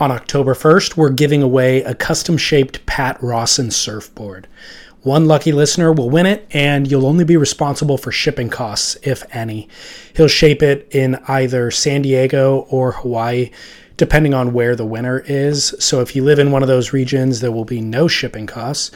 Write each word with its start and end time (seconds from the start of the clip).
On 0.00 0.10
October 0.10 0.54
1st, 0.54 0.96
we're 0.96 1.10
giving 1.10 1.42
away 1.42 1.82
a 1.82 1.94
custom 1.94 2.38
shaped 2.38 2.84
Pat 2.86 3.22
Rawson 3.22 3.70
surfboard. 3.70 4.48
One 5.02 5.26
lucky 5.26 5.52
listener 5.52 5.92
will 5.92 6.08
win 6.08 6.24
it, 6.24 6.46
and 6.50 6.90
you'll 6.90 7.06
only 7.06 7.24
be 7.24 7.36
responsible 7.36 7.98
for 7.98 8.10
shipping 8.10 8.48
costs, 8.48 8.96
if 9.02 9.22
any. 9.34 9.68
He'll 10.16 10.28
shape 10.28 10.62
it 10.62 10.88
in 10.92 11.16
either 11.28 11.70
San 11.70 12.02
Diego 12.02 12.66
or 12.70 12.92
Hawaii, 12.92 13.50
depending 13.98 14.32
on 14.32 14.54
where 14.54 14.74
the 14.74 14.86
winner 14.86 15.22
is. 15.26 15.74
So 15.78 16.00
if 16.00 16.16
you 16.16 16.24
live 16.24 16.38
in 16.38 16.52
one 16.52 16.62
of 16.62 16.68
those 16.68 16.92
regions, 16.92 17.40
there 17.40 17.52
will 17.52 17.66
be 17.66 17.80
no 17.82 18.08
shipping 18.08 18.46
costs. 18.46 18.92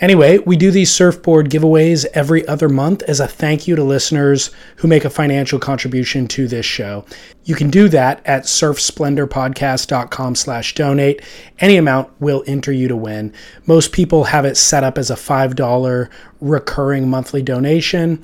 Anyway, 0.00 0.38
we 0.38 0.56
do 0.56 0.70
these 0.70 0.92
surfboard 0.92 1.50
giveaways 1.50 2.06
every 2.14 2.46
other 2.46 2.68
month 2.68 3.02
as 3.02 3.18
a 3.18 3.26
thank 3.26 3.66
you 3.66 3.74
to 3.74 3.82
listeners 3.82 4.52
who 4.76 4.86
make 4.86 5.04
a 5.04 5.10
financial 5.10 5.58
contribution 5.58 6.28
to 6.28 6.46
this 6.46 6.64
show. 6.64 7.04
You 7.44 7.56
can 7.56 7.68
do 7.68 7.88
that 7.88 8.24
at 8.24 8.44
surfsplendorpodcast.com 8.44 10.36
slash 10.36 10.74
donate. 10.74 11.22
Any 11.58 11.76
amount 11.76 12.10
will 12.20 12.44
enter 12.46 12.70
you 12.70 12.86
to 12.86 12.96
win. 12.96 13.32
Most 13.66 13.90
people 13.90 14.24
have 14.24 14.44
it 14.44 14.56
set 14.56 14.84
up 14.84 14.98
as 14.98 15.10
a 15.10 15.14
$5 15.14 16.08
recurring 16.40 17.08
monthly 17.08 17.42
donation. 17.42 18.22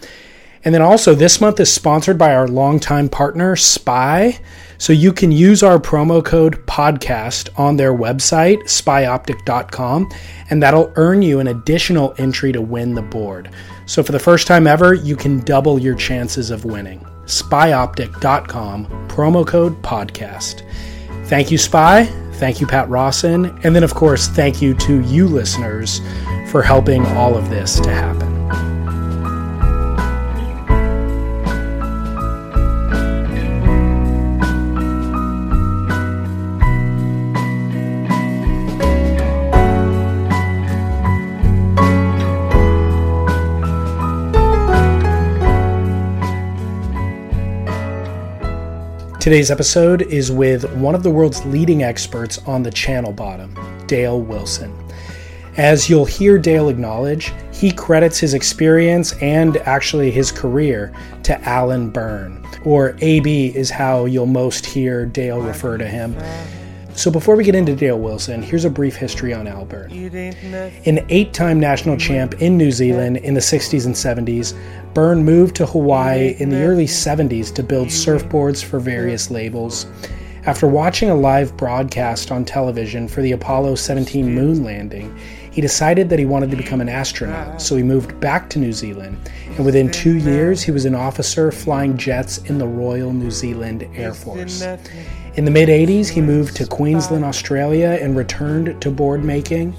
And 0.65 0.75
then 0.75 0.81
also, 0.81 1.15
this 1.15 1.41
month 1.41 1.59
is 1.59 1.72
sponsored 1.72 2.16
by 2.16 2.34
our 2.34 2.49
longtime 2.49 3.09
partner, 3.09 3.56
Spy. 3.56 4.38
So 4.84 4.93
you 4.93 5.15
can 5.15 5.33
use 5.33 5.62
our 5.62 5.78
promo 5.78 6.22
code 6.22 6.56
podcast 6.67 7.49
on 7.59 7.78
their 7.78 7.95
website, 7.95 8.65
spyoptic.com, 8.65 10.12
and 10.50 10.62
that'll 10.62 10.93
earn 10.97 11.22
you 11.22 11.41
an 11.41 11.47
additional 11.47 12.15
entry 12.19 12.53
to 12.53 12.61
win 12.61 12.94
the 12.94 13.00
board. 13.00 13.49
So 13.87 14.03
for 14.03 14.12
the 14.12 14.19
first 14.19 14.47
time 14.47 14.67
ever, 14.67 14.93
you 14.93 15.17
can 15.17 15.41
double 15.41 15.78
your 15.78 15.94
chances 15.94 16.50
of 16.50 16.67
winning. 16.67 17.00
Spyoptic.com, 17.25 19.09
promo 19.09 19.47
code 19.47 19.81
podcast. 19.81 20.71
Thank 21.28 21.50
you, 21.50 21.56
Spy. 21.56 22.05
Thank 22.34 22.61
you, 22.61 22.67
Pat 22.67 22.87
Rawson. 22.91 23.59
And 23.65 23.75
then, 23.75 23.84
of 23.84 23.94
course, 23.94 24.28
thank 24.28 24.61
you 24.61 24.75
to 24.75 25.00
you 25.05 25.27
listeners 25.27 26.03
for 26.50 26.61
helping 26.61 27.06
all 27.06 27.39
of 27.39 27.49
this 27.49 27.81
to 27.81 27.91
happen. 27.91 28.84
Today's 49.25 49.51
episode 49.51 50.03
is 50.03 50.31
with 50.31 50.71
one 50.75 50.95
of 50.95 51.03
the 51.03 51.09
world's 51.09 51.43
leading 51.47 51.83
experts 51.83 52.37
on 52.47 52.62
the 52.62 52.71
channel 52.71 53.11
bottom, 53.11 53.57
Dale 53.87 54.21
Wilson. 54.21 54.71
As 55.57 55.89
you'll 55.89 56.05
hear 56.05 56.37
Dale 56.37 56.69
acknowledge, 56.69 57.33
he 57.51 57.71
credits 57.71 58.19
his 58.19 58.35
experience 58.35 59.15
and 59.23 59.57
actually 59.57 60.11
his 60.11 60.31
career 60.31 60.93
to 61.23 61.41
Alan 61.49 61.89
Byrne, 61.89 62.47
or 62.67 62.99
AB 63.01 63.57
is 63.57 63.71
how 63.71 64.05
you'll 64.05 64.27
most 64.27 64.67
hear 64.67 65.07
Dale 65.07 65.41
refer 65.41 65.79
to 65.79 65.89
him. 65.89 66.15
So 66.97 67.10
before 67.10 67.34
we 67.34 67.43
get 67.43 67.56
into 67.56 67.75
Dale 67.75 67.99
Wilson, 67.99 68.41
here's 68.41 68.65
a 68.65 68.71
brief 68.71 68.94
history 68.94 69.34
on 69.34 69.49
Al 69.49 69.65
Byrne. 69.65 69.91
An 70.87 71.05
eight-time 71.09 71.59
national 71.59 71.97
champ 71.97 72.41
in 72.41 72.56
New 72.56 72.71
Zealand 72.71 73.16
in 73.16 73.34
the 73.34 73.41
60s 73.41 73.84
and 73.84 73.94
70s, 73.94 74.56
Byrne 74.94 75.25
moved 75.25 75.56
to 75.56 75.66
Hawaii 75.66 76.37
in 76.38 76.50
the 76.50 76.62
early 76.62 76.87
70s 76.87 77.53
to 77.56 77.65
build 77.65 77.88
surfboards 77.88 78.62
for 78.62 78.78
various 78.78 79.28
labels. 79.28 79.87
After 80.47 80.69
watching 80.69 81.10
a 81.10 81.16
live 81.16 81.56
broadcast 81.56 82.31
on 82.31 82.44
television 82.44 83.09
for 83.09 83.22
the 83.22 83.32
Apollo 83.32 83.75
17 83.75 84.32
moon 84.32 84.62
landing, 84.62 85.19
he 85.54 85.60
decided 85.60 86.10
that 86.10 86.19
he 86.19 86.25
wanted 86.25 86.50
to 86.50 86.56
become 86.56 86.81
an 86.81 86.88
astronaut, 86.88 87.62
so 87.62 87.76
he 87.76 87.84
moved 87.84 88.19
back 88.19 88.50
to 88.50 88.59
New 88.59 88.72
Zealand. 88.72 89.16
And 89.56 89.65
within 89.65 89.88
two 89.88 90.16
years, 90.16 90.60
he 90.60 90.72
was 90.72 90.84
an 90.84 90.97
officer 90.97 91.53
flying 91.53 91.97
jets 91.97 92.38
in 92.38 92.59
the 92.59 92.66
Royal 92.66 93.12
New 93.12 93.31
Zealand 93.31 93.88
Air 93.94 94.12
Force. 94.12 94.62
In 95.37 95.44
the 95.44 95.53
mid 95.53 95.69
80s, 95.69 96.09
he 96.09 96.20
moved 96.20 96.56
to 96.56 96.66
Queensland, 96.66 97.25
Australia, 97.25 97.98
and 98.03 98.16
returned 98.16 98.82
to 98.82 98.91
board 98.91 99.22
making, 99.22 99.75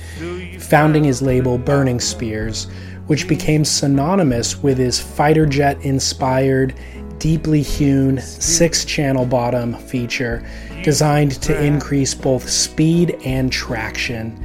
founding 0.59 1.03
his 1.03 1.21
label 1.21 1.57
Burning 1.57 1.99
Spears, 1.99 2.67
which 3.07 3.27
became 3.27 3.65
synonymous 3.65 4.63
with 4.63 4.77
his 4.77 5.01
fighter 5.01 5.45
jet 5.45 5.77
inspired, 5.81 6.73
deeply 7.19 7.61
hewn 7.61 8.21
six 8.21 8.85
channel 8.85 9.25
bottom 9.25 9.73
feature 9.73 10.41
designed 10.83 11.33
to 11.41 11.61
increase 11.61 12.15
both 12.15 12.49
speed 12.49 13.17
and 13.25 13.51
traction. 13.51 14.39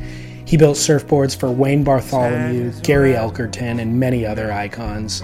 He 0.50 0.56
built 0.56 0.78
surfboards 0.78 1.36
for 1.36 1.48
Wayne 1.48 1.84
Bartholomew, 1.84 2.72
Gary 2.82 3.12
Elkerton, 3.12 3.80
and 3.80 4.00
many 4.00 4.26
other 4.26 4.50
icons, 4.50 5.22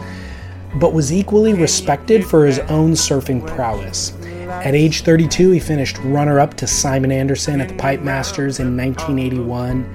but 0.76 0.92
was 0.92 1.12
equally 1.12 1.52
respected 1.52 2.24
for 2.24 2.46
his 2.46 2.60
own 2.60 2.92
surfing 2.92 3.44
prowess. 3.44 4.12
At 4.46 4.76
age 4.76 5.02
32, 5.02 5.50
he 5.50 5.58
finished 5.58 5.98
runner 6.04 6.38
up 6.38 6.54
to 6.58 6.68
Simon 6.68 7.10
Anderson 7.10 7.60
at 7.60 7.70
the 7.70 7.74
Pipe 7.74 8.02
Masters 8.02 8.60
in 8.60 8.76
1981. 8.76 9.92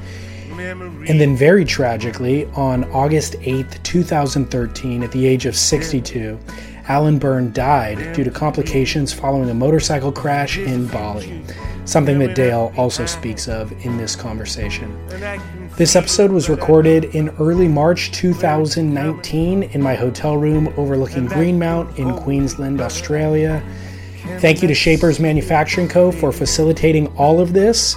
And 1.08 1.22
then, 1.22 1.38
very 1.38 1.64
tragically, 1.64 2.48
on 2.48 2.84
August 2.92 3.38
8, 3.40 3.80
2013, 3.84 5.02
at 5.02 5.14
the 5.14 5.26
age 5.26 5.46
of 5.46 5.56
62, 5.56 6.38
Alan 6.88 7.20
Byrne 7.20 7.52
died 7.52 8.14
due 8.14 8.24
to 8.24 8.32
complications 8.32 9.14
following 9.14 9.50
a 9.50 9.54
motorcycle 9.54 10.12
crash 10.12 10.58
in 10.58 10.88
Bali, 10.88 11.44
something 11.86 12.20
that 12.20 12.36
Dale 12.36 12.74
also 12.78 13.06
speaks 13.06 13.48
of 13.48 13.72
in 13.86 13.98
this 13.98 14.16
conversation. 14.16 14.98
This 15.78 15.96
episode 15.96 16.32
was 16.32 16.50
recorded 16.50 17.06
in 17.16 17.30
early 17.40 17.68
March 17.68 18.12
2019 18.12 19.64
in 19.64 19.82
my 19.82 19.96
hotel 19.96 20.38
room 20.38 20.74
overlooking 20.78 21.28
Greenmount 21.28 21.98
in 21.98 22.16
Queensland, 22.18 22.82
Australia. 22.82 23.64
Thank 24.40 24.62
you 24.62 24.68
to 24.68 24.76
Shapers 24.76 25.20
Manufacturing 25.20 25.88
Co. 25.88 26.12
for 26.12 26.32
facilitating 26.32 27.08
all 27.18 27.40
of 27.40 27.54
this. 27.54 27.96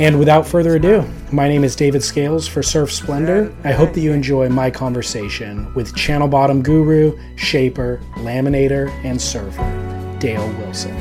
And 0.00 0.18
without 0.18 0.46
further 0.46 0.76
ado, 0.76 1.04
my 1.30 1.46
name 1.46 1.62
is 1.62 1.76
David 1.76 2.02
Scales 2.02 2.48
for 2.48 2.62
Surf 2.62 2.90
Splendor. 2.90 3.54
I 3.64 3.72
hope 3.72 3.92
that 3.92 4.00
you 4.00 4.12
enjoy 4.12 4.48
my 4.48 4.70
conversation 4.70 5.70
with 5.74 5.94
channel 5.94 6.26
bottom 6.26 6.62
guru, 6.62 7.18
shaper, 7.36 8.00
laminator, 8.14 8.88
and 9.04 9.20
surfer, 9.20 10.16
Dale 10.18 10.48
Wilson. 10.54 10.96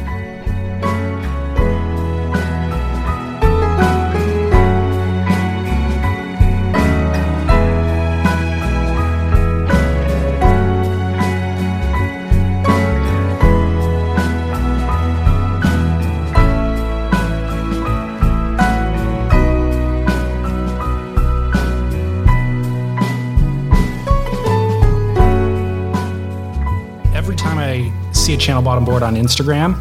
Channel 28.49 28.63
bottom 28.63 28.83
board 28.83 29.03
on 29.03 29.15
Instagram, 29.15 29.77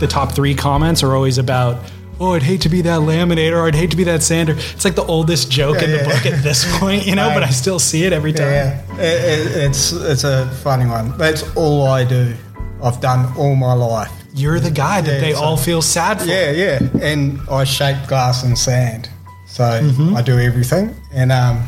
the 0.00 0.06
top 0.08 0.32
three 0.34 0.52
comments 0.52 1.04
are 1.04 1.14
always 1.14 1.38
about, 1.38 1.80
oh, 2.18 2.32
I'd 2.34 2.42
hate 2.42 2.60
to 2.62 2.68
be 2.68 2.82
that 2.82 2.98
laminator, 3.02 3.52
or 3.52 3.68
I'd 3.68 3.76
hate 3.76 3.92
to 3.92 3.96
be 3.96 4.02
that 4.04 4.24
sander. 4.24 4.54
It's 4.56 4.84
like 4.84 4.96
the 4.96 5.04
oldest 5.04 5.52
joke 5.52 5.76
Yeah, 5.76 5.84
in 5.84 5.90
the 5.92 5.96
yeah. 5.98 6.04
book 6.08 6.26
at 6.26 6.42
this 6.42 6.78
point, 6.80 7.06
you 7.06 7.14
know, 7.14 7.30
but 7.32 7.44
I 7.44 7.50
still 7.50 7.78
see 7.78 8.02
it 8.04 8.12
every 8.12 8.32
time. 8.32 8.50
Yeah, 8.50 8.94
it, 8.96 8.98
it, 8.98 9.56
it's 9.70 9.92
it's 9.92 10.24
a 10.24 10.50
funny 10.64 10.86
one. 10.86 11.16
That's 11.16 11.44
all 11.56 11.86
I 11.86 12.02
do. 12.04 12.34
I've 12.82 13.00
done 13.00 13.32
all 13.36 13.54
my 13.54 13.72
life. 13.72 14.10
You're 14.34 14.58
the 14.58 14.70
guy 14.72 15.00
that 15.00 15.20
they 15.20 15.32
so- 15.34 15.40
all 15.40 15.56
feel 15.56 15.80
sad 15.80 16.18
for. 16.20 16.26
Yeah, 16.26 16.50
yeah. 16.50 16.80
And 17.00 17.38
I 17.48 17.62
shape 17.62 17.98
glass 18.08 18.42
and 18.42 18.58
sand, 18.58 19.08
so 19.46 19.62
Mm-hmm. 19.62 20.16
I 20.16 20.22
do 20.22 20.38
everything. 20.40 20.92
And 21.12 21.30
um, 21.30 21.62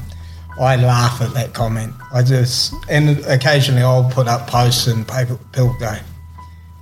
I 0.60 0.74
laugh 0.74 1.20
at 1.22 1.32
that 1.34 1.54
comment. 1.54 1.94
I 2.12 2.24
just 2.24 2.74
and 2.88 3.20
occasionally 3.26 3.82
I'll 3.82 4.10
put 4.10 4.26
up 4.26 4.48
posts 4.48 4.88
and 4.88 5.06
people 5.06 5.38
go, 5.52 5.72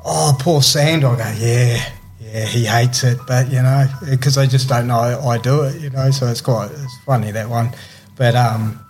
"Oh, 0.08 0.36
poor 0.38 0.62
sand." 0.62 1.04
I 1.04 1.34
"Yeah." 1.34 1.92
Yeah, 2.20 2.44
he 2.44 2.64
hates 2.66 3.04
it, 3.04 3.18
but 3.26 3.50
you 3.50 3.62
know, 3.62 3.86
because 4.10 4.34
they 4.34 4.46
just 4.46 4.68
don't 4.68 4.86
know 4.86 4.96
I 4.96 5.38
do 5.38 5.62
it, 5.62 5.80
you 5.80 5.90
know. 5.90 6.10
So 6.10 6.26
it's 6.26 6.42
quite 6.42 6.70
it's 6.70 6.98
funny 7.06 7.30
that 7.30 7.48
one, 7.48 7.70
but 8.16 8.34
um, 8.34 8.84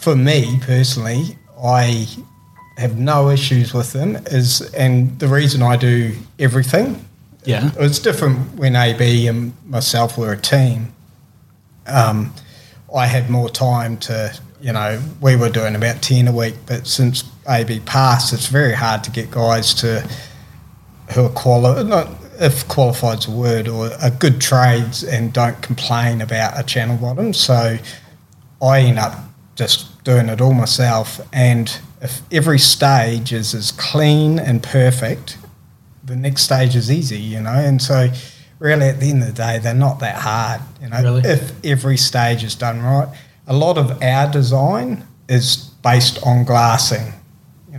for 0.00 0.16
me 0.16 0.58
personally, 0.62 1.36
I 1.62 2.08
have 2.78 2.98
no 2.98 3.28
issues 3.28 3.74
with 3.74 3.92
them. 3.92 4.16
Is 4.26 4.62
and 4.74 5.18
the 5.18 5.28
reason 5.28 5.62
I 5.62 5.76
do 5.76 6.14
everything. 6.38 7.04
Yeah. 7.44 7.68
It 7.68 7.76
was 7.76 7.98
different 7.98 8.54
when 8.54 8.76
AB 8.76 9.26
and 9.26 9.52
myself 9.66 10.16
were 10.16 10.32
a 10.32 10.40
team. 10.40 10.92
Um, 11.86 12.32
I 12.94 13.06
had 13.06 13.28
more 13.30 13.50
time 13.50 13.96
to, 13.98 14.32
you 14.60 14.72
know, 14.72 15.02
we 15.20 15.34
were 15.34 15.48
doing 15.48 15.74
about 15.74 16.02
ten 16.02 16.28
a 16.28 16.32
week, 16.32 16.54
but 16.66 16.86
since 16.86 17.24
AB 17.48 17.80
passed, 17.80 18.32
it's 18.32 18.46
very 18.46 18.74
hard 18.74 19.04
to 19.04 19.10
get 19.10 19.30
guys 19.30 19.74
to 19.74 20.08
who 21.14 21.24
are 21.26 21.30
qualified, 21.30 21.86
not 21.86 22.08
if 22.40 22.66
qualified's 22.68 23.28
a 23.28 23.30
word 23.30 23.68
or 23.68 23.92
are 24.02 24.10
good 24.10 24.40
trades 24.40 25.04
and 25.04 25.32
don't 25.32 25.60
complain 25.62 26.20
about 26.20 26.58
a 26.58 26.62
channel 26.62 26.96
bottom. 26.96 27.32
So 27.32 27.78
I 28.62 28.80
end 28.80 28.98
up 28.98 29.18
just 29.54 30.02
doing 30.04 30.28
it 30.28 30.40
all 30.40 30.54
myself. 30.54 31.20
And 31.32 31.78
if 32.00 32.20
every 32.32 32.58
stage 32.58 33.32
is 33.32 33.54
as 33.54 33.72
clean 33.72 34.38
and 34.38 34.62
perfect, 34.62 35.38
the 36.04 36.16
next 36.16 36.42
stage 36.42 36.74
is 36.74 36.90
easy, 36.90 37.20
you 37.20 37.40
know. 37.40 37.52
And 37.52 37.80
so, 37.80 38.08
really, 38.58 38.86
at 38.86 38.98
the 38.98 39.10
end 39.10 39.22
of 39.22 39.28
the 39.28 39.34
day, 39.34 39.58
they're 39.58 39.74
not 39.74 40.00
that 40.00 40.16
hard, 40.16 40.60
you 40.80 40.88
know. 40.88 41.02
Really? 41.02 41.28
If 41.28 41.64
every 41.64 41.96
stage 41.96 42.42
is 42.42 42.54
done 42.54 42.82
right, 42.82 43.08
a 43.46 43.54
lot 43.54 43.78
of 43.78 44.02
our 44.02 44.30
design 44.30 45.06
is 45.28 45.56
based 45.82 46.18
on 46.26 46.44
glassing, 46.44 47.12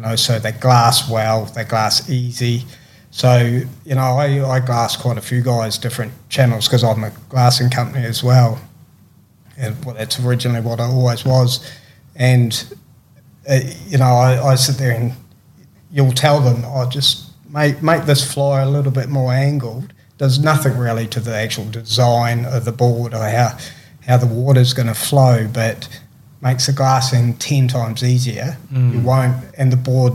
know. 0.04 0.16
So 0.16 0.38
they 0.38 0.52
glass 0.52 1.10
well, 1.10 1.46
they 1.46 1.64
glass 1.64 2.10
easy. 2.10 2.66
So 3.10 3.62
you 3.86 3.96
know, 3.96 4.02
I, 4.02 4.48
I 4.48 4.60
glass 4.60 4.96
quite 4.96 5.18
a 5.18 5.22
few 5.22 5.42
guys 5.42 5.78
different 5.78 6.14
channels 6.30 6.68
because 6.68 6.84
I'm 6.84 7.04
a 7.04 7.12
glassing 7.30 7.70
company 7.70 8.06
as 8.06 8.24
well 8.24 8.60
and 9.58 9.84
well, 9.86 9.96
that's 9.96 10.20
originally 10.20 10.62
what 10.62 10.80
I 10.80 10.86
always 10.86 11.26
was. 11.26 11.70
And 12.16 12.76
uh, 13.50 13.60
you 13.88 13.98
know, 13.98 14.06
I, 14.06 14.52
I 14.52 14.56
sit 14.56 14.78
there 14.78 14.92
and 14.92 15.14
you'll 15.92 16.12
tell 16.12 16.40
them, 16.40 16.66
"I 16.66 16.86
just 16.86 17.32
make 17.50 17.82
make 17.82 18.06
this 18.06 18.32
fly 18.32 18.62
a 18.62 18.70
little 18.70 18.92
bit 18.92 19.10
more 19.10 19.34
angled." 19.34 19.94
Does 20.18 20.40
nothing 20.40 20.78
really 20.78 21.08
to 21.08 21.20
the 21.20 21.36
actual 21.36 21.66
design 21.66 22.46
of 22.46 22.66
the 22.66 22.72
board 22.72 23.14
or 23.14 23.28
how 23.28 23.58
how 24.06 24.18
the 24.18 24.28
water's 24.28 24.74
going 24.74 24.88
to 24.88 24.94
flow, 24.94 25.48
but 25.52 25.88
makes 26.44 26.68
the 26.68 26.74
glassing 26.74 27.34
ten 27.36 27.68
times 27.68 28.04
easier. 28.04 28.58
You 28.94 29.00
won't, 29.00 29.36
and 29.58 29.72
the 29.72 29.78
board 29.78 30.14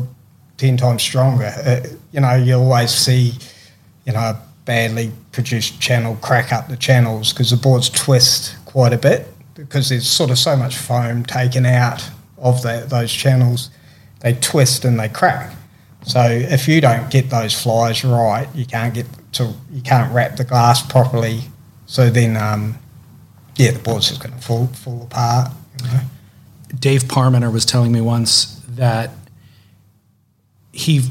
ten 0.58 0.76
times 0.76 1.02
stronger. 1.02 1.52
Uh, 1.64 1.80
you 2.12 2.20
know, 2.20 2.34
you 2.34 2.54
always 2.54 2.90
see, 2.90 3.32
you 4.04 4.12
know, 4.12 4.20
a 4.20 4.42
badly 4.64 5.10
produced 5.32 5.80
channel 5.80 6.16
crack 6.20 6.52
up 6.52 6.68
the 6.68 6.76
channels 6.76 7.32
because 7.32 7.50
the 7.50 7.56
boards 7.56 7.88
twist 7.88 8.56
quite 8.66 8.92
a 8.92 8.98
bit 8.98 9.26
because 9.54 9.88
there's 9.88 10.06
sort 10.06 10.30
of 10.30 10.38
so 10.38 10.56
much 10.56 10.76
foam 10.76 11.24
taken 11.24 11.64
out 11.64 12.08
of 12.36 12.62
the, 12.62 12.84
those 12.88 13.10
channels. 13.12 13.70
They 14.20 14.34
twist 14.34 14.84
and 14.84 15.00
they 15.00 15.08
crack. 15.08 15.54
So 16.04 16.20
if 16.28 16.68
you 16.68 16.80
don't 16.80 17.10
get 17.10 17.30
those 17.30 17.60
flies 17.60 18.04
right, 18.04 18.48
you 18.54 18.66
can't 18.66 18.94
get 18.94 19.06
to 19.32 19.54
you 19.72 19.82
can't 19.82 20.12
wrap 20.12 20.36
the 20.36 20.44
glass 20.44 20.84
properly. 20.86 21.40
So 21.86 22.10
then, 22.10 22.36
um, 22.36 22.78
yeah, 23.56 23.72
the 23.72 23.78
board's 23.78 24.08
just 24.08 24.22
going 24.22 24.34
to 24.34 24.40
fall 24.40 24.66
fall 24.68 25.02
apart. 25.02 25.52
You 25.82 25.88
know? 25.88 26.00
Dave 26.76 27.04
Parmenter 27.04 27.52
was 27.52 27.64
telling 27.64 27.92
me 27.92 28.00
once 28.00 28.62
that 28.68 29.10
he 30.72 31.02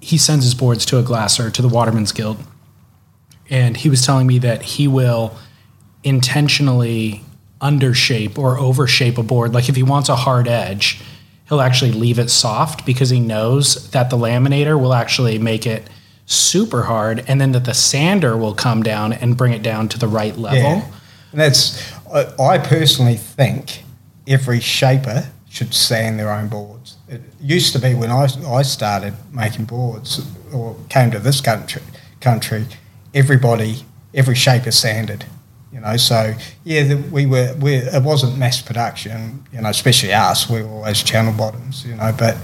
he 0.00 0.18
sends 0.18 0.44
his 0.44 0.54
boards 0.54 0.84
to 0.86 0.98
a 0.98 1.02
glasser 1.02 1.50
to 1.50 1.62
the 1.62 1.68
Waterman's 1.68 2.12
Guild, 2.12 2.38
and 3.48 3.76
he 3.76 3.88
was 3.88 4.04
telling 4.04 4.26
me 4.26 4.38
that 4.38 4.62
he 4.62 4.86
will 4.86 5.36
intentionally 6.02 7.22
undershape 7.60 8.36
or 8.36 8.58
overshape 8.58 9.16
a 9.16 9.22
board. 9.22 9.54
Like 9.54 9.68
if 9.68 9.76
he 9.76 9.82
wants 9.82 10.08
a 10.10 10.16
hard 10.16 10.46
edge, 10.46 11.00
he'll 11.48 11.62
actually 11.62 11.92
leave 11.92 12.18
it 12.18 12.28
soft 12.28 12.84
because 12.84 13.08
he 13.08 13.20
knows 13.20 13.90
that 13.92 14.10
the 14.10 14.16
laminator 14.16 14.78
will 14.78 14.92
actually 14.92 15.38
make 15.38 15.66
it 15.66 15.88
super 16.26 16.82
hard, 16.82 17.24
and 17.28 17.40
then 17.40 17.52
that 17.52 17.64
the 17.64 17.74
sander 17.74 18.36
will 18.36 18.54
come 18.54 18.82
down 18.82 19.12
and 19.12 19.36
bring 19.36 19.52
it 19.52 19.62
down 19.62 19.88
to 19.88 19.98
the 19.98 20.08
right 20.08 20.36
level. 20.36 20.58
Yeah. 20.58 20.86
And 21.32 21.40
that's, 21.40 21.92
I, 22.12 22.32
I 22.42 22.58
personally 22.58 23.16
think 23.16 23.82
every 24.26 24.60
shaper 24.60 25.30
should 25.48 25.72
sand 25.72 26.18
their 26.18 26.30
own 26.30 26.48
boards. 26.48 26.96
It 27.08 27.20
used 27.40 27.72
to 27.74 27.78
be 27.78 27.94
when 27.94 28.10
I, 28.10 28.26
I 28.48 28.62
started 28.62 29.14
making 29.32 29.66
boards 29.66 30.26
or 30.52 30.76
came 30.88 31.10
to 31.12 31.18
this 31.18 31.40
country, 31.40 31.82
country, 32.20 32.66
everybody, 33.14 33.84
every 34.12 34.34
shaper 34.34 34.72
sanded. 34.72 35.24
You 35.72 35.80
know, 35.80 35.96
so 35.96 36.34
yeah, 36.64 36.84
the, 36.84 36.96
we 36.96 37.26
were, 37.26 37.54
we, 37.60 37.74
it 37.74 38.02
wasn't 38.02 38.38
mass 38.38 38.62
production, 38.62 39.44
you 39.52 39.60
know, 39.60 39.68
especially 39.68 40.12
us, 40.12 40.48
we 40.48 40.62
were 40.62 40.68
always 40.68 41.02
channel 41.02 41.32
bottoms, 41.32 41.84
you 41.84 41.96
know, 41.96 42.14
but 42.16 42.36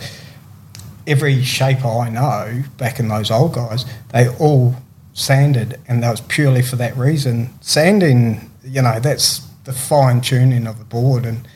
every 1.06 1.42
shaper 1.42 1.86
I 1.86 2.10
know 2.10 2.62
back 2.76 2.98
in 2.98 3.08
those 3.08 3.30
old 3.30 3.54
guys, 3.54 3.84
they 4.12 4.28
all 4.28 4.76
sanded, 5.12 5.80
and 5.88 6.02
that 6.02 6.10
was 6.10 6.20
purely 6.22 6.62
for 6.62 6.76
that 6.76 6.96
reason. 6.96 7.50
Sanding, 7.60 8.50
you 8.64 8.82
know, 8.82 8.98
that's 9.00 9.40
the 9.64 9.72
fine 9.72 10.20
tuning 10.20 10.66
of 10.66 10.78
the 10.78 10.84
board, 10.84 11.24
and 11.26 11.46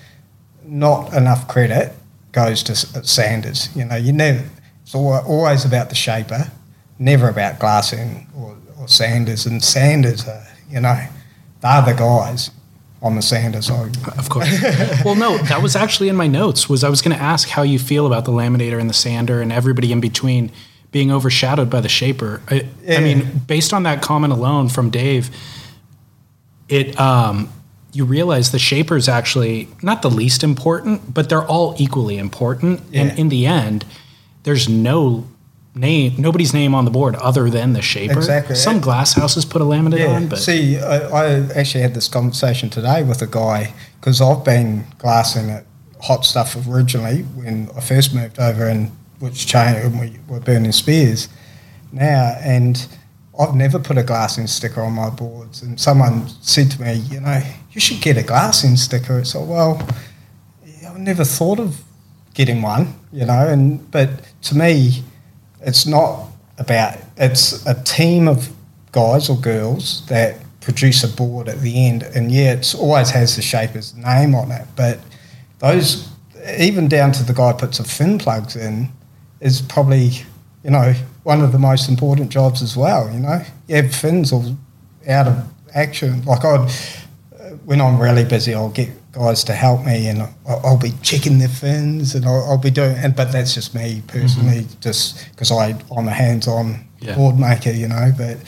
not 0.64 1.12
enough 1.12 1.49
credit 1.49 1.92
goes 2.33 2.62
to 2.64 2.75
sanders. 2.75 3.75
You 3.76 3.85
know, 3.85 3.97
you 3.97 4.12
never. 4.12 4.44
It's 4.83 4.94
always 4.94 5.64
about 5.64 5.88
the 5.88 5.94
shaper, 5.94 6.50
never 6.99 7.28
about 7.28 7.59
glassing 7.59 8.26
or, 8.37 8.56
or 8.78 8.88
sanders. 8.88 9.47
And 9.47 9.62
sanders 9.62 10.28
are, 10.28 10.47
you 10.68 10.80
know, 10.80 11.06
they're 11.61 11.83
the 11.83 11.94
guys 11.94 12.50
on 13.04 13.16
the 13.16 13.23
Sanders 13.23 13.66
side. 13.66 13.97
Of 14.18 14.30
course. 14.30 14.49
well, 15.04 15.14
no, 15.14 15.37
that 15.37 15.62
was 15.62 15.76
actually 15.76 16.09
in 16.09 16.16
my 16.16 16.26
notes. 16.26 16.68
Was 16.68 16.83
I 16.83 16.88
was 16.88 17.02
going 17.02 17.16
to 17.16 17.23
ask 17.23 17.49
how 17.49 17.62
you 17.62 17.78
feel 17.78 18.06
about 18.06 18.25
the 18.25 18.33
laminator 18.33 18.80
and 18.80 18.88
the 18.88 18.94
sander 18.94 19.42
and 19.42 19.52
everybody 19.52 19.92
in 19.92 20.00
between 20.00 20.50
being 20.90 21.11
overshadowed 21.11 21.68
by 21.68 21.80
the 21.80 21.88
shaper. 21.88 22.40
I, 22.49 22.66
I 22.88 23.00
mean, 23.00 23.42
based 23.47 23.73
on 23.73 23.83
that 23.83 24.00
comment 24.00 24.33
alone 24.33 24.68
from 24.68 24.90
Dave, 24.90 25.28
it 26.68 26.99
um, 26.99 27.50
you 27.94 28.04
realize 28.04 28.50
the 28.52 28.58
shaper 28.58 28.96
is 28.96 29.08
actually 29.08 29.68
not 29.82 30.02
the 30.02 30.10
least 30.10 30.42
important, 30.42 31.14
but 31.14 31.28
they're 31.28 31.46
all 31.46 31.74
equally 31.78 32.18
important. 32.18 32.80
Yeah. 32.90 33.02
And 33.02 33.18
in 33.18 33.28
the 33.28 33.46
end, 33.46 33.84
there's 34.42 34.68
no 34.68 35.26
name, 35.74 36.14
nobody's 36.18 36.52
name 36.54 36.74
on 36.74 36.84
the 36.84 36.90
board 36.90 37.14
other 37.16 37.50
than 37.50 37.72
the 37.72 37.82
shaper. 37.82 38.18
Exactly. 38.18 38.54
Some 38.56 38.80
glass 38.80 39.14
houses 39.14 39.44
put 39.44 39.62
a 39.62 39.64
laminate 39.64 39.98
Yeah. 40.00 40.12
on, 40.16 40.28
but 40.28 40.38
See, 40.38 40.78
I, 40.78 40.96
I 41.08 41.24
actually 41.54 41.82
had 41.82 41.94
this 41.94 42.08
conversation 42.08 42.70
today 42.70 43.02
with 43.02 43.22
a 43.22 43.26
guy 43.26 43.72
because 44.00 44.20
I've 44.20 44.44
been 44.44 44.84
glassing 44.98 45.50
at 45.50 45.66
hot 46.00 46.24
stuff 46.24 46.56
originally 46.68 47.22
when 47.22 47.70
I 47.76 47.80
first 47.80 48.14
moved 48.14 48.38
over 48.38 48.66
and 48.68 48.90
which 49.20 49.46
chain 49.46 49.74
and 49.76 49.98
we 49.98 50.18
were 50.28 50.38
burning 50.40 50.72
spears 50.72 51.28
now 51.92 52.36
and 52.42 52.86
I've 53.40 53.54
never 53.54 53.78
put 53.78 53.96
a 53.98 54.02
glassing 54.02 54.46
sticker 54.46 54.80
on 54.82 54.92
my 54.92 55.10
boards 55.10 55.62
and 55.62 55.80
someone 55.80 56.28
said 56.42 56.70
to 56.72 56.82
me, 56.82 56.94
you 57.10 57.20
know, 57.20 57.40
you 57.75 57.81
should 57.81 58.00
get 58.00 58.16
a 58.16 58.23
glassing 58.23 58.76
sticker. 58.76 59.19
It's 59.19 59.35
like, 59.35 59.49
well, 59.49 59.87
yeah, 60.64 60.93
I 60.93 60.99
never 60.99 61.25
thought 61.25 61.59
of 61.59 61.83
getting 62.35 62.62
one, 62.62 62.95
you 63.12 63.25
know, 63.25 63.49
and 63.49 63.90
but 63.90 64.11
to 64.43 64.57
me 64.57 65.02
it's 65.61 65.87
not 65.87 66.28
about 66.59 66.99
it's 67.16 67.64
a 67.66 67.83
team 67.85 68.28
of 68.28 68.49
guys 68.93 69.28
or 69.28 69.37
girls 69.37 70.07
that 70.07 70.38
produce 70.61 71.02
a 71.04 71.09
board 71.09 71.49
at 71.49 71.61
the 71.61 71.87
end. 71.87 72.02
And 72.02 72.31
yeah 72.31 72.54
it 72.54 72.75
always 72.75 73.11
has 73.11 73.37
the 73.37 73.43
shaper's 73.43 73.95
name 73.95 74.35
on 74.35 74.50
it 74.50 74.66
but 74.76 75.00
those 75.59 76.09
even 76.59 76.88
down 76.88 77.12
to 77.12 77.23
the 77.25 77.33
guy 77.33 77.52
puts 77.52 77.78
the 77.78 77.85
fin 77.85 78.19
plugs 78.19 78.57
in 78.57 78.88
is 79.40 79.62
probably 79.62 80.11
you 80.62 80.71
know 80.71 80.93
one 81.23 81.40
of 81.40 81.52
the 81.52 81.59
most 81.59 81.88
important 81.88 82.31
jobs 82.31 82.62
as 82.62 82.76
well 82.76 83.11
you 83.12 83.21
know. 83.21 83.43
You 83.69 83.76
have 83.76 83.95
fins 83.95 84.33
all 84.33 84.57
out 85.09 85.28
of 85.28 85.49
action. 85.75 86.25
Like 86.25 86.45
i'd 86.45 86.71
when 87.64 87.80
i'm 87.80 88.00
really 88.00 88.25
busy 88.25 88.54
i'll 88.54 88.71
get 88.71 88.90
guys 89.14 89.44
to 89.44 89.54
help 89.54 89.85
me, 89.85 90.09
and 90.09 90.23
I'll, 90.23 90.61
I'll 90.64 90.78
be 90.78 90.92
checking 91.02 91.38
their 91.38 91.49
fins, 91.49 92.14
and 92.14 92.26
I'll, 92.26 92.44
I'll, 92.50 92.59
be 92.59 92.71
doing. 92.71 92.97
And 92.97 93.14
but 93.14 93.33
that's 93.33 93.54
just 93.54 93.75
me 93.75 94.02
personally, 94.06 94.62
mm-hmm. 94.62 94.80
just 94.80 95.30
because 95.30 95.50
I 95.52 95.76
I'm 95.97 96.09
a 96.09 96.12
hands-on 96.12 96.85
yeah. 97.00 97.14
board 97.14 97.38
maker, 97.38 97.71
you 97.71 97.88
know. 97.88 98.12
But 98.16 98.38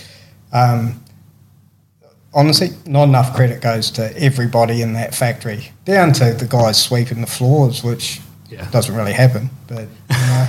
um, 0.52 1.02
honestly, 2.35 2.70
not 2.85 3.04
enough 3.04 3.35
credit 3.35 3.62
goes 3.62 3.90
to 3.92 4.16
everybody 4.20 4.82
in 4.82 4.92
that 4.94 5.14
factory, 5.14 5.70
down 5.85 6.12
to 6.14 6.32
the 6.32 6.46
guys 6.46 6.82
sweeping 6.82 7.20
the 7.20 7.26
floors, 7.26 7.85
which 7.85 8.20
yeah. 8.50 8.68
doesn't 8.70 8.94
really 8.94 9.12
happen. 9.12 9.50
But 9.68 9.88
you 10.11 10.26
know. 10.26 10.49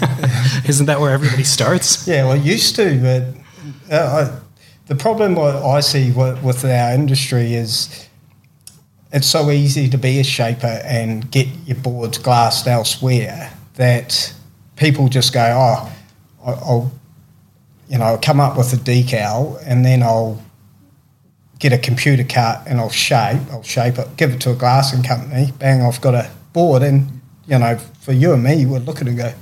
isn't 0.67 0.87
that 0.87 0.99
where 0.99 1.11
everybody 1.11 1.43
starts? 1.43 2.07
Yeah, 2.07 2.25
well, 2.25 2.37
it 2.37 2.43
used 2.43 2.75
to, 2.77 2.99
but 3.89 3.93
uh, 3.93 4.31
I, 4.31 4.39
the 4.87 4.95
problem 4.95 5.37
I 5.37 5.81
see 5.81 6.11
with, 6.11 6.41
with 6.41 6.63
our 6.63 6.93
industry 6.93 7.53
is 7.53 8.07
it's 9.17 9.27
so 9.27 9.49
easy 9.49 9.89
to 9.89 9.97
be 9.97 10.19
a 10.19 10.23
shaper 10.23 10.81
and 10.85 11.29
get 11.31 11.47
your 11.65 11.77
boards 11.77 12.19
glassed 12.19 12.67
elsewhere 12.67 13.51
that 13.75 14.33
people 14.75 15.09
just 15.09 15.33
go, 15.33 15.41
oh, 15.41 15.93
I'll, 16.45 16.91
you 17.89 17.97
know, 17.97 18.19
come 18.21 18.39
up 18.39 18.57
with 18.57 18.71
a 18.73 18.77
decal 18.77 19.61
and 19.65 19.83
then 19.83 20.03
I'll 20.03 20.41
get 21.57 21.73
a 21.73 21.79
computer 21.79 22.23
cut 22.23 22.67
and 22.67 22.79
I'll 22.79 22.91
shape, 22.91 23.41
I'll 23.51 23.63
shape 23.63 23.97
it, 23.97 24.15
give 24.17 24.31
it 24.31 24.41
to 24.41 24.51
a 24.51 24.55
glassing 24.55 25.01
company, 25.01 25.51
bang, 25.57 25.81
I've 25.81 25.99
got 25.99 26.13
a 26.13 26.29
board. 26.53 26.83
And, 26.83 27.19
you 27.47 27.57
know, 27.57 27.77
for 27.99 28.13
you 28.13 28.33
and 28.33 28.43
me, 28.43 28.61
you 28.61 28.69
would 28.69 28.85
look 28.85 28.97
at 28.97 29.07
it 29.07 29.09
and 29.09 29.17
go, 29.17 29.33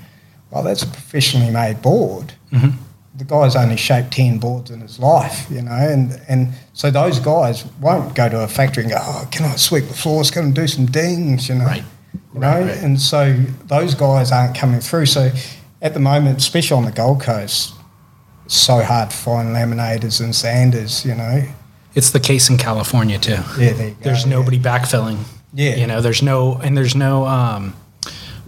well, 0.51 0.63
that's 0.63 0.83
a 0.83 0.87
professionally 0.87 1.51
made 1.51 1.81
board. 1.81 2.33
Mm-hmm 2.51 2.84
the 3.17 3.23
guy's 3.23 3.55
only 3.55 3.77
shaped 3.77 4.11
10 4.11 4.39
boards 4.39 4.71
in 4.71 4.81
his 4.81 4.99
life, 4.99 5.49
you 5.49 5.61
know, 5.61 5.71
and, 5.71 6.19
and 6.27 6.49
so 6.73 6.91
those 6.91 7.19
guys 7.19 7.65
won't 7.79 8.13
go 8.13 8.27
to 8.27 8.43
a 8.43 8.47
factory 8.47 8.83
and 8.83 8.91
go, 8.91 8.99
oh, 8.99 9.27
can 9.31 9.45
I 9.45 9.55
sweep 9.55 9.85
the 9.85 9.93
floors, 9.93 10.31
can 10.31 10.49
I 10.49 10.51
do 10.51 10.67
some 10.67 10.85
dings, 10.85 11.47
you 11.47 11.55
know. 11.55 11.65
Right. 11.65 11.83
You 12.33 12.39
know, 12.41 12.47
right, 12.47 12.65
right. 12.65 12.77
and 12.83 12.99
so 12.99 13.33
those 13.65 13.95
guys 13.95 14.31
aren't 14.31 14.57
coming 14.57 14.81
through. 14.81 15.05
So 15.05 15.31
at 15.81 15.93
the 15.93 15.99
moment, 15.99 16.39
especially 16.39 16.77
on 16.77 16.85
the 16.85 16.91
Gold 16.91 17.21
Coast, 17.21 17.73
it's 18.45 18.55
so 18.55 18.81
hard 18.81 19.09
to 19.11 19.15
find 19.15 19.49
laminators 19.49 20.21
and 20.21 20.35
sanders, 20.35 21.05
you 21.05 21.15
know. 21.15 21.43
It's 21.93 22.11
the 22.11 22.19
case 22.19 22.49
in 22.49 22.57
California 22.57 23.17
too. 23.17 23.37
Yeah, 23.57 23.73
there 23.73 23.95
There's 24.01 24.25
nobody 24.25 24.57
yeah. 24.57 24.63
backfilling. 24.63 25.19
Yeah. 25.53 25.75
You 25.75 25.87
know, 25.87 26.01
there's 26.01 26.21
no, 26.21 26.55
and 26.55 26.77
there's 26.77 26.95
no, 26.95 27.25
um, 27.25 27.73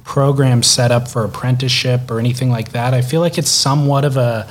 program 0.07 0.63
set 0.63 0.89
up 0.89 1.05
for 1.09 1.25
apprenticeship 1.25 2.09
or 2.09 2.17
anything 2.17 2.49
like 2.49 2.71
that. 2.71 2.93
I 2.93 3.01
feel 3.01 3.19
like 3.19 3.37
it's 3.37 3.51
somewhat 3.51 4.05
of 4.05 4.15
a 4.15 4.49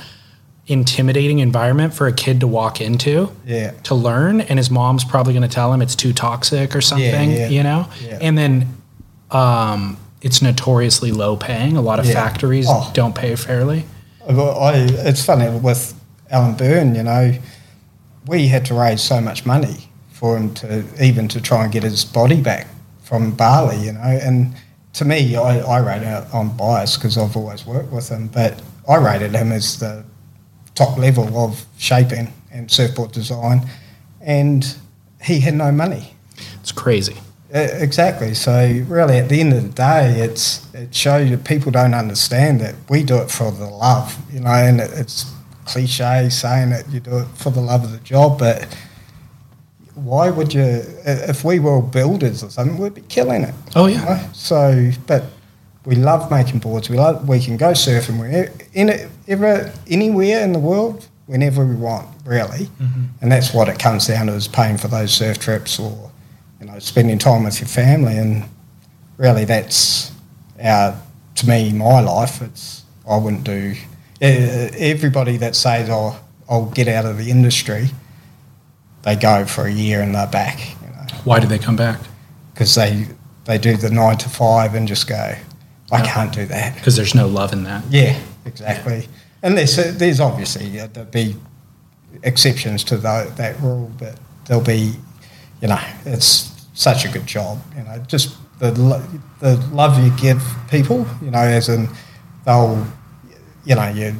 intimidating 0.67 1.39
environment 1.39 1.93
for 1.93 2.07
a 2.07 2.13
kid 2.13 2.41
to 2.41 2.47
walk 2.47 2.79
into 2.79 3.31
yeah. 3.45 3.71
to 3.83 3.95
learn 3.95 4.41
and 4.41 4.59
his 4.59 4.69
mom's 4.69 5.05
probably 5.05 5.31
going 5.31 5.41
to 5.41 5.47
tell 5.47 5.73
him 5.73 5.81
it's 5.81 5.95
too 5.95 6.11
toxic 6.11 6.75
or 6.75 6.81
something 6.81 7.31
yeah, 7.31 7.37
yeah. 7.37 7.47
you 7.47 7.63
know 7.63 7.87
and 8.19 8.37
then 8.37 8.67
um, 9.31 9.97
it's 10.21 10.41
notoriously 10.41 11.13
low 11.13 11.37
paying 11.37 11.77
a 11.77 11.81
lot 11.81 11.99
of 11.99 12.05
factories 12.05 12.65
oh. 12.67 12.91
don't 12.93 13.15
pay 13.15 13.33
fairly 13.37 13.85
I, 14.27 14.73
it's 15.07 15.23
funny 15.23 15.57
with 15.57 15.97
alan 16.29 16.57
byrne 16.57 16.95
you 16.95 17.03
know 17.03 17.33
we 18.27 18.47
had 18.47 18.65
to 18.65 18.73
raise 18.73 19.01
so 19.01 19.21
much 19.21 19.45
money 19.45 19.89
for 20.11 20.35
him 20.35 20.53
to 20.55 20.83
even 21.01 21.29
to 21.29 21.39
try 21.39 21.63
and 21.63 21.71
get 21.71 21.83
his 21.83 22.03
body 22.03 22.41
back 22.41 22.67
from 23.03 23.31
bali 23.31 23.77
you 23.77 23.93
know 23.93 24.01
and 24.01 24.53
to 24.97 25.05
me, 25.05 25.35
I, 25.35 25.59
I 25.59 25.77
rate 25.77 26.01
it 26.01 26.33
on 26.33 26.57
bias 26.57 26.97
because 26.97 27.19
I've 27.19 27.37
always 27.37 27.65
worked 27.67 27.91
with 27.91 28.09
him, 28.09 28.29
but 28.29 28.59
I 28.89 28.95
rated 28.95 29.33
him 29.35 29.51
as 29.51 29.79
the 29.79 30.03
top 30.73 30.97
level 30.97 31.37
of 31.37 31.65
shaping 31.77 32.33
and 32.51 32.69
surfboard 32.69 33.11
design, 33.11 33.61
and 34.21 34.75
he 35.21 35.39
had 35.39 35.53
no 35.53 35.71
money. 35.71 36.15
It's 36.61 36.71
crazy. 36.71 37.17
Uh, 37.53 37.59
exactly. 37.59 38.33
So 38.33 38.83
really, 38.87 39.19
at 39.19 39.29
the 39.29 39.39
end 39.39 39.53
of 39.53 39.63
the 39.63 39.69
day, 39.69 40.19
it's 40.19 40.73
it 40.73 40.93
shows 40.93 41.29
that 41.29 41.45
people 41.45 41.71
don't 41.71 41.93
understand 41.93 42.59
that 42.61 42.73
we 42.89 43.03
do 43.03 43.17
it 43.17 43.29
for 43.29 43.51
the 43.51 43.67
love, 43.67 44.17
you 44.33 44.39
know, 44.39 44.49
and 44.49 44.81
it, 44.81 44.89
it's 44.95 45.31
cliche 45.65 46.29
saying 46.29 46.71
that 46.71 46.89
you 46.89 46.99
do 46.99 47.19
it 47.19 47.27
for 47.35 47.51
the 47.51 47.61
love 47.61 47.83
of 47.83 47.91
the 47.91 47.99
job, 47.99 48.39
but 48.39 48.67
why 49.97 50.29
would 50.29 50.53
you? 50.53 50.83
If 51.05 51.43
we 51.43 51.59
were 51.59 51.81
builders 51.81 52.43
or 52.43 52.49
something, 52.49 52.77
we'd 52.77 52.93
be 52.93 53.01
killing 53.01 53.43
it. 53.43 53.55
Oh 53.75 53.87
yeah. 53.87 53.99
You 53.99 54.05
know? 54.05 54.29
So, 54.33 54.91
but 55.07 55.23
we 55.85 55.95
love 55.95 56.29
making 56.29 56.59
boards. 56.59 56.89
We 56.89 56.97
love. 56.97 57.27
We 57.27 57.39
can 57.39 57.57
go 57.57 57.71
surfing. 57.71 58.19
We're 58.19 58.51
in 58.73 58.89
it, 58.89 59.09
ever 59.27 59.73
anywhere 59.87 60.43
in 60.43 60.53
the 60.53 60.59
world 60.59 61.07
whenever 61.25 61.65
we 61.65 61.75
want, 61.75 62.07
really. 62.25 62.65
Mm-hmm. 62.65 63.03
And 63.21 63.31
that's 63.31 63.53
what 63.53 63.69
it 63.69 63.79
comes 63.79 64.07
down 64.07 64.27
to: 64.27 64.33
is 64.33 64.47
paying 64.47 64.77
for 64.77 64.87
those 64.87 65.11
surf 65.13 65.39
trips 65.39 65.79
or 65.79 66.11
you 66.59 66.67
know 66.67 66.77
spending 66.79 67.17
time 67.17 67.43
with 67.43 67.59
your 67.59 67.67
family. 67.67 68.17
And 68.17 68.43
really, 69.17 69.45
that's 69.45 70.11
our 70.61 70.99
to 71.35 71.47
me 71.47 71.73
my 71.73 72.01
life. 72.01 72.41
It's 72.41 72.83
I 73.09 73.17
wouldn't 73.17 73.43
do. 73.43 73.75
Everybody 74.21 75.37
that 75.37 75.55
says, 75.55 75.89
"Oh, 75.89 76.19
I'll 76.49 76.65
get 76.65 76.87
out 76.87 77.05
of 77.05 77.17
the 77.17 77.31
industry." 77.31 77.89
They 79.07 79.15
go 79.15 79.45
for 79.45 79.65
a 79.65 79.71
year 79.71 80.01
and 80.01 80.13
they're 80.13 80.27
back. 80.27 80.59
You 80.81 80.87
know. 80.89 81.05
Why 81.23 81.39
do 81.39 81.47
they 81.47 81.57
come 81.57 81.77
back? 81.77 82.01
Because 82.53 82.75
they 82.75 83.07
they 83.45 83.57
do 83.57 83.77
the 83.77 83.89
nine 83.89 84.17
to 84.17 84.27
five 84.27 84.75
and 84.75 84.85
just 84.85 85.07
go, 85.07 85.33
I 85.93 86.01
can't 86.05 86.33
do 86.33 86.45
that. 86.47 86.75
Because 86.75 86.97
there's 86.97 87.15
no 87.15 87.25
love 87.25 87.53
in 87.53 87.63
that. 87.63 87.85
Yeah, 87.89 88.19
exactly. 88.43 88.99
Yeah. 88.99 89.07
And 89.43 89.57
there's 89.57 89.77
there's 89.97 90.19
obviously 90.19 90.77
uh, 90.77 90.87
there'll 90.87 91.09
be 91.09 91.37
exceptions 92.23 92.83
to 92.85 92.97
the, 92.97 93.31
that 93.37 93.57
rule, 93.61 93.89
but 93.97 94.19
there'll 94.45 94.61
be, 94.61 94.93
you 95.61 95.69
know, 95.69 95.79
it's 96.05 96.67
such 96.73 97.05
a 97.05 97.09
good 97.09 97.25
job. 97.25 97.61
You 97.77 97.83
know, 97.83 98.03
just 98.07 98.35
the 98.59 98.71
the 99.39 99.55
love 99.71 100.03
you 100.03 100.11
give 100.17 100.43
people. 100.69 101.07
You 101.21 101.31
know, 101.31 101.39
as 101.39 101.69
in 101.69 101.87
they'll, 102.43 102.85
you 103.63 103.75
know, 103.75 103.87
you 103.87 104.17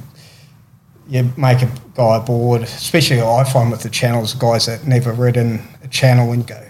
you 1.10 1.32
make 1.38 1.62
a 1.62 1.72
guy 1.96 2.20
bored, 2.20 2.64
especially 2.64 3.22
I 3.22 3.44
find 3.44 3.72
with 3.72 3.84
the 3.84 3.90
channels, 3.90 4.34
guys 4.34 4.66
that 4.66 4.86
never 4.86 5.14
ridden 5.14 5.62
a 5.84 5.88
channel 5.88 6.32
and 6.32 6.46
go, 6.46 6.62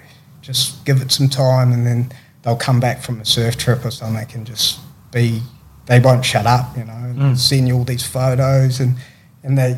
just 0.41 0.85
give 0.85 1.01
it 1.01 1.11
some 1.11 1.27
time 1.27 1.73
and 1.73 1.85
then 1.85 2.11
they'll 2.43 2.55
come 2.55 2.79
back 2.79 3.01
from 3.01 3.19
a 3.19 3.25
surf 3.25 3.57
trip 3.57 3.83
or 3.83 3.91
something 3.91 4.27
and 4.33 4.45
just 4.45 4.79
be, 5.11 5.41
they 5.87 5.99
won't 5.99 6.23
shut 6.23 6.45
up, 6.45 6.77
you 6.77 6.83
know, 6.83 6.93
mm. 6.93 7.37
send 7.37 7.67
you 7.67 7.75
all 7.75 7.83
these 7.83 8.05
photos 8.05 8.79
and, 8.79 8.95
and 9.43 9.57
they, 9.57 9.77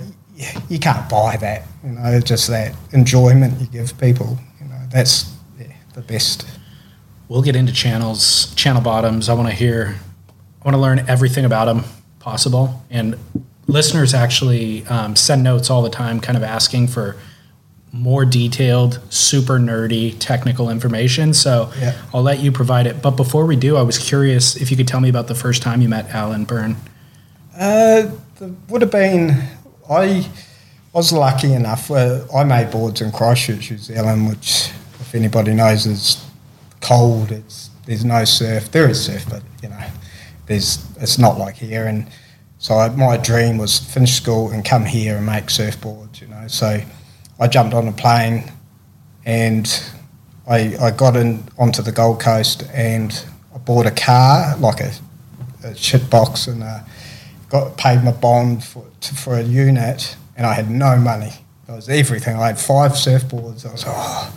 you 0.70 0.80
can't 0.80 1.10
buy 1.10 1.38
that, 1.38 1.64
you 1.84 1.92
know, 1.92 2.20
just 2.20 2.48
that 2.48 2.76
enjoyment 2.92 3.60
you 3.60 3.68
give 3.68 3.98
people, 4.00 4.38
you 4.62 4.68
know, 4.68 4.82
that's 4.92 5.36
yeah, 5.60 5.68
the 5.94 6.02
best. 6.02 6.46
We'll 7.28 7.42
get 7.42 7.56
into 7.56 7.74
channels, 7.74 8.54
channel 8.56 8.82
bottoms. 8.82 9.30
I 9.30 9.34
want 9.34 9.50
to 9.50 9.54
hear, 9.54 9.96
I 10.62 10.66
want 10.66 10.76
to 10.76 10.82
learn 10.82 11.06
everything 11.08 11.46
about 11.46 11.66
them 11.66 11.84
possible. 12.20 12.84
And 12.90 13.18
listeners 13.70 14.14
actually 14.14 14.86
um, 14.88 15.16
send 15.16 15.44
notes 15.44 15.70
all 15.70 15.82
the 15.82 15.90
time, 15.90 16.20
kind 16.20 16.38
of 16.38 16.44
asking 16.44 16.88
for 16.88 17.16
more 17.92 18.26
detailed, 18.26 19.00
super 19.10 19.58
nerdy 19.58 20.16
technical 20.20 20.70
information. 20.70 21.34
So 21.34 21.72
yeah. 21.80 22.00
I'll 22.14 22.22
let 22.22 22.40
you 22.40 22.52
provide 22.52 22.86
it. 22.86 23.02
But 23.02 23.12
before 23.12 23.46
we 23.46 23.56
do, 23.56 23.78
I 23.78 23.82
was 23.82 23.98
curious 23.98 24.56
if 24.56 24.70
you 24.70 24.78
could 24.78 24.88
tell 24.88 25.00
me 25.00 25.10
about 25.10 25.28
the 25.28 25.36
first 25.36 25.62
time 25.62 25.82
you 25.82 25.90
met 25.90 26.10
Alan 26.10 26.46
Byrne. 26.46 26.76
Uh, 27.58 28.12
would 28.70 28.82
have 28.82 28.92
been 28.92 29.42
I. 29.90 30.30
was 30.94 31.12
lucky 31.12 31.54
enough. 31.54 31.92
Uh, 31.92 32.26
I 32.36 32.44
made 32.44 32.72
boards 32.72 33.02
in 33.02 33.12
Christchurch, 33.12 33.72
New 33.72 33.78
Zealand, 33.78 34.30
which, 34.30 34.72
if 35.00 35.14
anybody 35.14 35.54
knows, 35.54 35.86
is 35.86 36.26
cold. 36.82 37.32
It's 37.32 37.70
there's 37.86 38.06
no 38.06 38.24
surf. 38.24 38.72
There 38.72 38.90
is 38.90 39.06
surf, 39.06 39.26
but 39.30 39.44
you 39.62 39.70
know, 39.70 39.84
there's 40.46 40.86
it's 41.00 41.18
not 41.18 41.38
like 41.38 41.56
here. 41.56 41.86
And 41.86 42.08
so 42.60 42.76
I, 42.76 42.90
my 42.90 43.16
dream 43.16 43.58
was 43.58 43.80
finish 43.80 44.14
school 44.14 44.52
and 44.52 44.64
come 44.66 44.86
here 44.86 45.16
and 45.16 45.26
make 45.26 45.46
surfboards, 45.46 46.20
you 46.20 46.28
know. 46.28 46.46
So 46.48 46.82
I 47.40 47.48
jumped 47.48 47.74
on 47.74 47.88
a 47.88 47.94
plane 47.94 48.52
and 49.26 49.84
I, 50.46 50.76
I 50.80 50.92
got 50.92 51.16
in 51.16 51.46
onto 51.58 51.82
the 51.82 51.94
Gold 51.94 52.20
Coast 52.20 52.64
and 52.74 53.26
I 53.56 53.60
bought 53.60 53.86
a 53.86 53.92
car, 53.92 54.58
like 54.58 54.82
a, 54.82 54.92
a 55.64 55.74
shit 55.74 56.10
box, 56.10 56.48
and 56.48 56.62
uh, 56.62 56.80
got 57.48 57.78
paid 57.78 58.04
my 58.04 58.12
bond 58.12 58.64
for, 58.64 58.86
to, 59.02 59.16
for 59.16 59.36
a 59.36 59.42
unit 59.42 60.18
and 60.36 60.46
I 60.46 60.54
had 60.54 60.70
no 60.70 60.98
money. 60.98 61.32
That 61.68 61.76
was 61.76 61.88
everything. 61.88 62.36
I 62.36 62.48
had 62.48 62.60
five 62.60 62.92
surfboards. 62.92 63.66
I 63.66 63.72
was 63.72 63.86
like, 63.86 63.96
oh, 63.96 64.36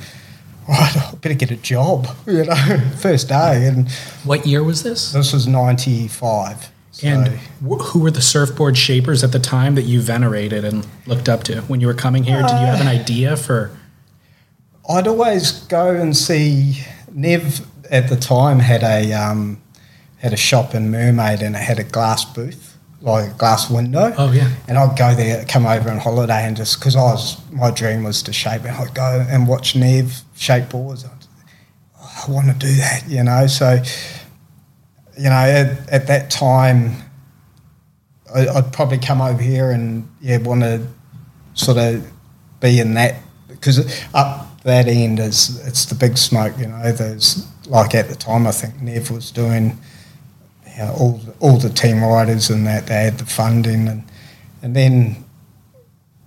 I 0.69 1.15
better 1.21 1.35
get 1.35 1.51
a 1.51 1.57
job, 1.57 2.07
you 2.27 2.45
know, 2.45 2.55
first 2.99 3.29
day. 3.29 3.67
And 3.67 3.91
what 4.25 4.47
year 4.47 4.63
was 4.63 4.85
this? 4.85 5.13
This 5.13 5.33
was 5.33 5.49
95. 5.49 6.72
And 7.03 7.29
who 7.29 8.01
were 8.01 8.11
the 8.11 8.21
surfboard 8.21 8.77
shapers 8.77 9.25
at 9.25 9.33
the 9.33 9.39
time 9.39 9.77
that 9.77 9.83
you 9.83 10.01
venerated 10.01 10.65
and 10.65 10.87
looked 11.07 11.29
up 11.29 11.43
to 11.45 11.63
when 11.63 11.81
you 11.81 11.87
were 11.87 11.95
coming 11.95 12.25
here? 12.25 12.43
Did 12.43 12.51
you 12.51 12.67
have 12.67 12.81
an 12.81 12.87
uh, 12.87 12.91
idea 12.91 13.37
for? 13.37 13.71
I'd 14.89 15.07
always 15.07 15.53
go 15.65 15.95
and 15.95 16.17
see. 16.17 16.83
Nev 17.11 17.67
at 17.91 18.09
the 18.09 18.17
time 18.17 18.59
had 18.59 18.83
a 18.83 19.13
um, 19.13 19.61
had 20.19 20.33
a 20.33 20.37
shop 20.37 20.75
in 20.75 20.91
Mermaid 20.91 21.43
and 21.43 21.55
it 21.57 21.61
had 21.61 21.79
a 21.79 21.85
glass 21.85 22.25
booth, 22.25 22.77
like 23.01 23.31
a 23.31 23.35
glass 23.35 23.71
window. 23.71 24.15
Oh 24.17 24.33
yeah. 24.33 24.51
And 24.69 24.79
I'd 24.79 24.97
go 24.97 25.15
there, 25.15 25.45
come 25.47 25.67
over 25.67 25.91
on 25.91 25.99
holiday, 25.99 26.45
and 26.45 26.57
just 26.57 26.79
because 26.79 26.97
I 26.97 27.03
was 27.03 27.51
my 27.51 27.71
dream 27.71 28.05
was 28.05 28.23
to 28.25 28.33
shape, 28.33 28.63
and 28.65 28.77
I'd 28.77 28.95
go 28.95 29.27
and 29.29 29.49
watch 29.49 29.75
Nev 29.77 30.23
shape 30.37 30.71
boards. 30.71 31.05
I 31.05 32.31
want 32.31 32.49
to 32.49 32.55
do 32.55 32.75
that, 32.77 33.05
you 33.09 33.23
know. 33.23 33.47
So, 33.47 33.83
you 35.23 35.29
know, 35.29 35.37
at, 35.37 35.89
at 35.89 36.07
that 36.09 36.33
time, 36.33 36.97
I, 38.35 38.61
would 38.61 38.73
probably 38.73 38.99
come 38.99 39.21
over 39.21 39.41
here 39.41 39.71
and 39.71 40.09
yeah, 40.21 40.39
want 40.39 40.63
to 40.63 40.85
sort 41.55 41.79
of 41.79 42.05
be 42.59 42.81
in 42.81 42.95
that 42.95 43.23
because 43.47 44.05
up 44.15 44.61
that 44.63 44.89
end 44.89 45.21
is 45.21 45.65
it's 45.65 45.85
the 45.85 45.95
big 45.95 46.19
smoke, 46.19 46.59
you 46.59 46.67
know. 46.67 46.91
There's 46.91 47.47
like 47.69 47.95
at 47.95 48.09
the 48.09 48.17
time, 48.17 48.49
I 48.49 48.51
think 48.51 48.83
Nev 48.83 49.13
was 49.13 49.31
doing 49.31 49.79
you 50.67 50.79
know, 50.79 50.93
all 50.99 51.21
all 51.39 51.57
the 51.57 51.71
team 51.71 52.03
riders 52.03 52.51
and 52.51 52.67
that 52.67 52.89
they 52.89 53.05
had 53.05 53.19
the 53.19 53.27
funding 53.27 53.87
and 53.87 54.03
and 54.61 54.75
then 54.75 55.25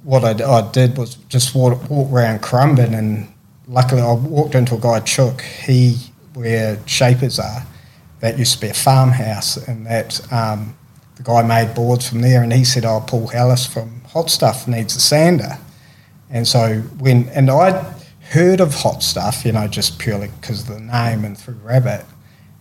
what 0.03 0.23
I, 0.23 0.31
I 0.41 0.71
did 0.71 0.97
was 0.97 1.15
just 1.27 1.53
walk, 1.53 1.89
walk 1.89 2.13
around 2.13 2.43
Currumbin 2.43 2.97
and 2.97 3.27
luckily 3.67 4.01
I 4.01 4.13
walked 4.13 4.55
into 4.55 4.75
a 4.75 4.79
guy 4.79 5.01
Chook 5.01 5.41
he 5.41 5.97
where 6.33 6.79
shapers 6.87 7.39
are 7.39 7.65
that 8.25 8.37
used 8.37 8.55
to 8.55 8.61
be 8.61 8.69
a 8.69 8.73
farmhouse 8.73 9.57
and 9.67 9.85
that 9.85 10.19
um, 10.31 10.75
the 11.15 11.23
guy 11.23 11.41
made 11.43 11.75
boards 11.75 12.09
from 12.09 12.21
there 12.21 12.43
and 12.43 12.51
he 12.51 12.63
said 12.63 12.85
oh 12.85 13.03
Paul 13.05 13.27
Harris 13.27 13.65
from 13.65 14.01
Hot 14.13 14.29
Stuff 14.29 14.67
needs 14.67 14.95
a 14.95 15.01
sander. 15.01 15.57
And 16.29 16.47
so 16.47 16.81
when 16.99 17.29
and 17.29 17.49
I 17.49 17.93
heard 18.31 18.59
of 18.59 18.73
Hot 18.75 19.03
Stuff 19.03 19.45
you 19.45 19.51
know 19.51 19.67
just 19.67 19.99
purely 19.99 20.29
because 20.41 20.61
of 20.61 20.75
the 20.75 20.81
name 20.81 21.23
and 21.23 21.37
through 21.37 21.55
Rabbit. 21.55 22.05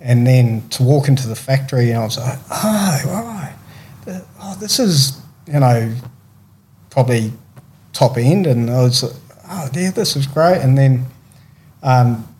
And 0.00 0.26
then 0.26 0.68
to 0.70 0.82
walk 0.82 1.08
into 1.08 1.26
the 1.26 1.36
factory 1.36 1.90
and 1.90 1.98
I 1.98 2.04
was 2.04 2.18
like 2.18 2.38
oh 2.50 3.02
right. 3.06 4.22
Oh 4.40 4.56
this 4.60 4.78
is 4.78 5.20
you 5.46 5.60
know 5.60 5.94
probably 6.94 7.32
top 7.94 8.16
end, 8.16 8.46
and 8.46 8.70
I 8.70 8.82
was 8.82 9.02
like, 9.02 9.12
oh, 9.48 9.68
yeah, 9.74 9.90
this 9.90 10.16
is 10.16 10.26
great. 10.26 10.58
And 10.58 10.76
then 10.76 11.06
um, 11.82 12.33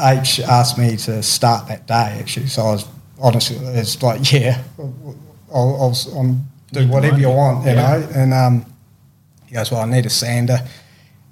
H 0.00 0.40
asked 0.40 0.78
me 0.78 0.96
to 0.96 1.22
start 1.22 1.68
that 1.68 1.86
day, 1.86 2.16
actually. 2.18 2.46
So 2.46 2.62
I 2.62 2.72
was 2.72 2.88
honestly, 3.20 3.56
it's 3.56 4.02
like, 4.02 4.32
yeah, 4.32 4.62
I'll, 4.78 5.16
I'll, 5.54 5.96
I'll 6.16 6.40
do 6.72 6.88
whatever 6.88 7.18
you 7.18 7.28
want, 7.28 7.64
you 7.64 7.72
yeah. 7.72 7.98
know. 7.98 8.08
And 8.14 8.34
um, 8.34 8.66
he 9.46 9.54
goes, 9.54 9.70
well, 9.70 9.82
I 9.82 9.86
need 9.86 10.06
a 10.06 10.10
sander. 10.10 10.58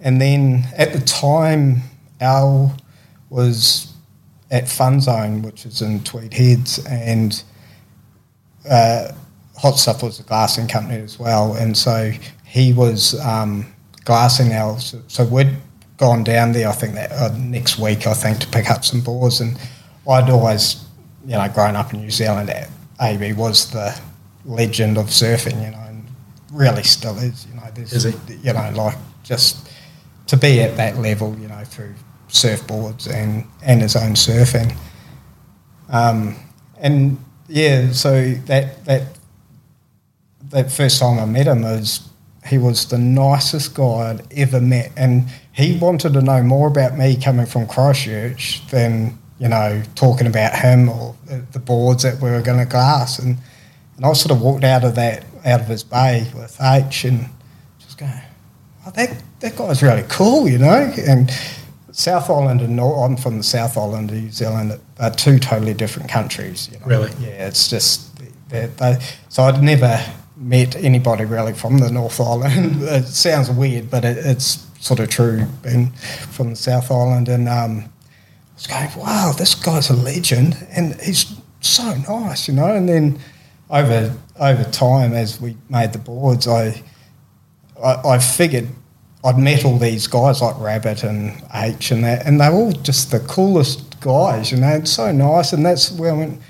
And 0.00 0.20
then 0.20 0.64
at 0.76 0.92
the 0.92 1.00
time, 1.00 1.82
Al 2.20 2.76
was 3.30 3.92
at 4.50 4.68
Fun 4.68 5.00
Zone, 5.00 5.42
which 5.42 5.64
is 5.64 5.80
in 5.80 6.02
Tweed 6.04 6.34
Heads, 6.34 6.84
and 6.86 7.42
uh, 8.68 9.12
Hot 9.56 9.78
Stuff 9.78 10.02
was 10.02 10.20
a 10.20 10.24
glassing 10.24 10.68
company 10.68 11.00
as 11.00 11.18
well. 11.18 11.54
And 11.54 11.76
so 11.76 12.12
he 12.44 12.72
was 12.72 13.18
um, 13.24 13.72
glassing 14.04 14.52
our. 14.52 14.78
So 14.78 15.24
we'd 15.24 15.56
gone 16.02 16.24
down 16.24 16.50
there. 16.50 16.68
I 16.68 16.72
think 16.72 16.94
that 16.94 17.12
uh, 17.12 17.32
next 17.38 17.78
week, 17.78 18.08
I 18.08 18.12
think, 18.12 18.40
to 18.40 18.48
pick 18.48 18.68
up 18.68 18.84
some 18.84 19.02
boards, 19.02 19.40
and 19.40 19.56
I'd 20.08 20.28
always, 20.28 20.84
you 21.24 21.36
know, 21.38 21.48
grown 21.54 21.76
up 21.76 21.94
in 21.94 22.00
New 22.00 22.10
Zealand. 22.10 22.52
AB 23.00 23.32
was 23.34 23.70
the 23.70 23.96
legend 24.44 24.98
of 24.98 25.06
surfing, 25.06 25.64
you 25.64 25.70
know, 25.70 25.84
and 25.86 26.04
really 26.50 26.82
still 26.82 27.16
is. 27.18 27.46
You 27.46 27.54
know, 27.54 27.70
there's, 27.72 27.92
is 27.92 28.16
you 28.44 28.52
know, 28.52 28.72
like 28.74 28.96
just 29.22 29.70
to 30.26 30.36
be 30.36 30.60
at 30.60 30.76
that 30.76 30.96
level, 30.98 31.36
you 31.38 31.46
know, 31.46 31.62
through 31.64 31.94
surfboards 32.28 33.08
and 33.08 33.44
and 33.62 33.80
his 33.80 33.94
own 33.94 34.14
surfing. 34.14 34.74
Um, 35.88 36.34
and 36.78 37.16
yeah, 37.46 37.92
so 37.92 38.32
that 38.46 38.84
that 38.86 39.02
that 40.50 40.72
first 40.72 40.98
time 40.98 41.20
I 41.20 41.26
met 41.26 41.46
him 41.46 41.62
was 41.62 42.08
he 42.52 42.58
was 42.58 42.84
the 42.84 42.98
nicest 42.98 43.74
guy 43.74 44.10
I'd 44.10 44.30
ever 44.34 44.60
met, 44.60 44.92
and 44.94 45.24
he 45.52 45.78
wanted 45.78 46.12
to 46.12 46.20
know 46.20 46.42
more 46.42 46.68
about 46.68 46.98
me 46.98 47.16
coming 47.16 47.46
from 47.46 47.66
Christchurch 47.66 48.66
than 48.66 49.18
you 49.38 49.48
know 49.48 49.82
talking 49.94 50.26
about 50.26 50.54
him 50.54 50.90
or 50.90 51.16
the 51.26 51.58
boards 51.58 52.02
that 52.02 52.20
we 52.20 52.30
were 52.30 52.42
going 52.42 52.58
to 52.58 52.66
glass. 52.66 53.18
And 53.18 53.38
and 53.96 54.04
I 54.04 54.12
sort 54.12 54.32
of 54.32 54.42
walked 54.42 54.64
out 54.64 54.84
of 54.84 54.96
that 54.96 55.24
out 55.46 55.62
of 55.62 55.66
his 55.66 55.82
bay 55.82 56.30
with 56.34 56.54
H 56.60 57.04
and 57.04 57.24
just 57.78 57.96
going, 57.96 58.12
oh, 58.86 58.90
that 58.90 59.22
that 59.40 59.56
guy's 59.56 59.82
really 59.82 60.04
cool, 60.10 60.46
you 60.46 60.58
know. 60.58 60.92
And 61.08 61.30
South 61.90 62.28
Island 62.28 62.60
and 62.60 62.76
North, 62.76 63.10
I'm 63.10 63.16
from 63.16 63.38
the 63.38 63.44
South 63.44 63.78
Island 63.78 64.10
of 64.10 64.16
New 64.16 64.30
Zealand, 64.30 64.78
are 65.00 65.10
two 65.10 65.38
totally 65.38 65.72
different 65.72 66.10
countries. 66.10 66.68
You 66.70 66.80
know? 66.80 66.86
Really? 66.86 67.12
Yeah, 67.18 67.48
it's 67.48 67.70
just 67.70 68.14
they, 68.50 68.66
they, 68.66 68.98
so 69.30 69.44
I'd 69.44 69.62
never 69.62 69.98
met 70.42 70.76
anybody 70.76 71.24
really 71.24 71.52
from 71.52 71.78
the 71.78 71.90
North 71.90 72.20
Island. 72.20 72.82
it 72.82 73.06
sounds 73.06 73.50
weird, 73.50 73.90
but 73.90 74.04
it, 74.04 74.18
it's 74.18 74.66
sort 74.80 75.00
of 75.00 75.08
true. 75.08 75.46
Being 75.62 75.92
from 76.30 76.50
the 76.50 76.56
South 76.56 76.90
Island, 76.90 77.28
and 77.28 77.48
um, 77.48 77.78
I 77.80 78.54
was 78.54 78.66
going, 78.66 78.90
wow, 78.96 79.32
this 79.36 79.54
guy's 79.54 79.90
a 79.90 79.96
legend, 79.96 80.66
and 80.70 81.00
he's 81.00 81.34
so 81.60 81.94
nice, 82.08 82.48
you 82.48 82.54
know. 82.54 82.74
And 82.74 82.88
then 82.88 83.18
over 83.70 84.14
over 84.38 84.64
time, 84.64 85.12
as 85.12 85.40
we 85.40 85.56
made 85.70 85.92
the 85.92 85.98
boards, 85.98 86.48
I 86.48 86.82
I, 87.82 87.94
I 88.04 88.18
figured 88.18 88.68
I'd 89.24 89.38
met 89.38 89.64
all 89.64 89.78
these 89.78 90.08
guys 90.08 90.42
like 90.42 90.58
Rabbit 90.58 91.04
and 91.04 91.40
H 91.54 91.92
and 91.92 92.04
that, 92.04 92.26
and 92.26 92.40
they're 92.40 92.52
all 92.52 92.72
just 92.72 93.12
the 93.12 93.20
coolest 93.20 94.00
guys, 94.00 94.50
you 94.50 94.58
know. 94.58 94.74
It's 94.74 94.92
so 94.92 95.12
nice, 95.12 95.52
and 95.52 95.64
that's 95.64 95.92
where 95.92 96.10
I 96.10 96.14
went, 96.14 96.40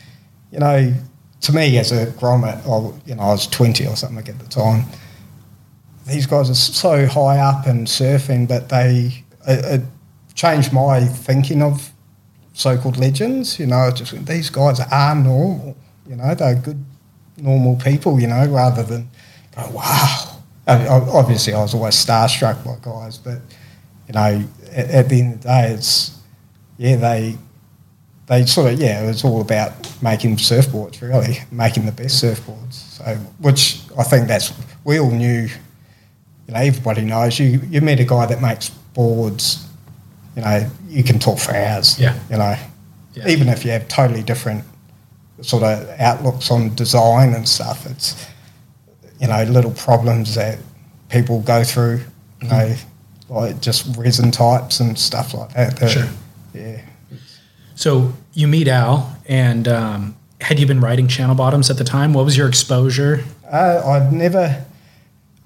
you 0.50 0.58
know 0.58 0.94
to 1.42 1.52
me 1.52 1.76
as 1.78 1.92
a 1.92 2.06
grommet, 2.06 2.58
I, 2.64 2.98
you 3.06 3.14
know, 3.14 3.22
I 3.22 3.28
was 3.32 3.46
20 3.46 3.86
or 3.86 3.96
something 3.96 4.26
at 4.26 4.38
the 4.38 4.46
time. 4.46 4.84
These 6.06 6.26
guys 6.26 6.48
are 6.50 6.54
so 6.54 7.06
high 7.06 7.38
up 7.38 7.66
and 7.66 7.86
surfing, 7.86 8.48
but 8.48 8.68
they 8.68 9.24
it, 9.46 9.64
it 9.64 9.80
changed 10.34 10.72
my 10.72 11.00
thinking 11.00 11.62
of 11.62 11.92
so-called 12.54 12.96
legends. 12.96 13.58
You 13.58 13.66
know, 13.66 13.90
just 13.90 14.24
these 14.26 14.50
guys 14.50 14.80
are 14.80 15.14
normal. 15.14 15.76
You 16.08 16.16
know, 16.16 16.34
they're 16.34 16.56
good, 16.56 16.84
normal 17.36 17.76
people. 17.76 18.20
You 18.20 18.28
know, 18.28 18.46
rather 18.46 18.82
than 18.82 19.10
go, 19.54 19.70
wow. 19.70 20.28
I, 20.66 20.86
obviously, 20.86 21.54
I 21.54 21.60
was 21.60 21.74
always 21.74 21.94
starstruck 21.94 22.64
by 22.64 22.76
guys, 22.82 23.18
but 23.18 23.40
you 24.06 24.14
know, 24.14 24.44
at, 24.70 24.90
at 24.90 25.08
the 25.08 25.20
end 25.20 25.34
of 25.34 25.42
the 25.42 25.48
day, 25.48 25.72
it's 25.72 26.18
yeah, 26.78 26.96
they 26.96 27.36
they 28.32 28.46
sort 28.46 28.72
of 28.72 28.80
yeah, 28.80 29.02
it 29.02 29.06
was 29.06 29.24
all 29.24 29.42
about 29.42 29.72
making 30.02 30.36
surfboards 30.36 31.02
really, 31.02 31.40
making 31.50 31.84
the 31.84 31.92
best 31.92 32.22
surfboards. 32.24 32.72
So 32.72 33.04
which 33.40 33.82
I 33.98 34.02
think 34.04 34.26
that's 34.26 34.54
we 34.84 34.98
all 34.98 35.10
knew. 35.10 35.48
You 36.48 36.54
know, 36.54 36.60
everybody 36.60 37.02
knows 37.02 37.38
you. 37.38 37.60
You 37.68 37.82
meet 37.82 38.00
a 38.00 38.04
guy 38.04 38.24
that 38.26 38.40
makes 38.40 38.70
boards. 38.70 39.66
You 40.34 40.42
know, 40.42 40.70
you 40.88 41.04
can 41.04 41.18
talk 41.18 41.38
for 41.38 41.54
hours. 41.54 42.00
Yeah. 42.00 42.18
You 42.30 42.38
know, 42.38 42.56
yeah. 43.12 43.28
even 43.28 43.48
if 43.48 43.66
you 43.66 43.70
have 43.72 43.86
totally 43.88 44.22
different 44.22 44.64
sort 45.42 45.62
of 45.62 45.88
outlooks 46.00 46.50
on 46.50 46.74
design 46.74 47.34
and 47.34 47.46
stuff, 47.46 47.84
it's 47.84 48.26
you 49.20 49.28
know 49.28 49.42
little 49.44 49.72
problems 49.72 50.34
that 50.36 50.58
people 51.10 51.42
go 51.42 51.64
through. 51.64 52.00
You 52.40 52.48
mm-hmm. 52.48 53.34
like 53.34 53.60
just 53.60 53.94
resin 53.98 54.30
types 54.30 54.80
and 54.80 54.98
stuff 54.98 55.34
like 55.34 55.52
that. 55.52 55.76
that 55.76 55.90
sure. 55.90 56.08
Yeah. 56.54 56.80
So 57.74 58.12
you 58.34 58.48
meet 58.48 58.68
Al, 58.68 59.16
and 59.26 59.68
um, 59.68 60.16
had 60.40 60.58
you 60.58 60.66
been 60.66 60.80
writing 60.80 61.08
channel 61.08 61.34
bottoms 61.34 61.70
at 61.70 61.78
the 61.78 61.84
time? 61.84 62.14
What 62.14 62.24
was 62.24 62.36
your 62.36 62.48
exposure? 62.48 63.24
Uh, 63.50 63.82
I'd 63.84 64.12
never. 64.12 64.64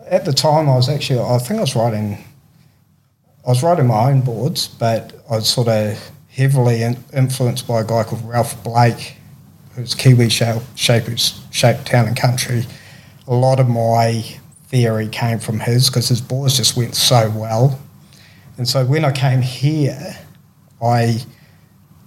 At 0.09 0.25
the 0.25 0.33
time, 0.33 0.69
I 0.69 0.75
was 0.75 0.89
actually. 0.89 1.21
I 1.21 1.39
think 1.39 1.59
I 1.59 1.63
was 1.63 1.75
writing. 1.75 2.25
I 3.45 3.51
was 3.51 3.63
writing 3.63 3.87
my 3.87 4.11
own 4.11 4.23
boards, 4.23 4.69
but 4.69 5.13
I 5.31 5.37
was 5.37 5.49
sort 5.49 5.69
of 5.69 6.11
heavily 6.31 6.83
in, 6.83 6.97
influenced 7.13 7.67
by 7.67 7.81
a 7.81 7.85
guy 7.85 8.05
called 8.05 8.25
Ralph 8.25 8.63
Blake, 8.63 9.17
who's 9.75 9.95
Kiwi 9.95 10.29
shape, 10.29 10.63
who's 11.05 11.41
shaped 11.51 11.87
town 11.87 12.07
and 12.07 12.17
country. 12.17 12.65
A 13.27 13.35
lot 13.35 13.61
of 13.61 13.69
my 13.69 14.25
theory 14.67 15.09
came 15.09 15.39
from 15.39 15.61
his 15.61 15.89
because 15.89 16.09
his 16.09 16.21
boards 16.21 16.57
just 16.57 16.77
went 16.77 16.95
so 16.95 17.31
well. 17.31 17.81
And 18.59 18.69
so 18.69 18.85
when 18.85 19.05
I 19.05 19.13
came 19.13 19.43
here, 19.43 20.17
I 20.83 21.21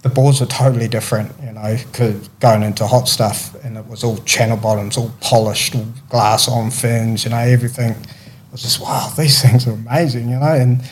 the 0.02 0.08
boards 0.08 0.40
were 0.40 0.46
totally 0.46 0.88
different, 0.88 1.30
you 1.42 1.52
know, 1.52 1.76
cause 1.92 2.28
going 2.40 2.62
into 2.62 2.86
hot 2.86 3.08
stuff, 3.08 3.54
and 3.64 3.76
it 3.76 3.86
was 3.86 4.02
all 4.02 4.16
channel 4.18 4.56
bottoms, 4.56 4.96
all 4.96 5.12
polished, 5.20 5.74
all 5.74 5.86
glass 6.08 6.48
on 6.48 6.70
fins, 6.70 7.24
you 7.24 7.30
know, 7.30 7.36
everything. 7.36 7.92
I 7.92 8.52
was 8.52 8.62
just 8.62 8.80
wow, 8.80 9.12
these 9.16 9.42
things 9.46 9.66
are 9.66 9.72
amazing, 9.72 10.30
you 10.30 10.38
know, 10.38 10.54
and 10.54 10.82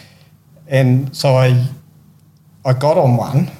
and 0.66 1.16
so 1.16 1.36
I 1.36 1.66
I 2.64 2.74
got 2.74 2.98
on 2.98 3.16
one, 3.16 3.50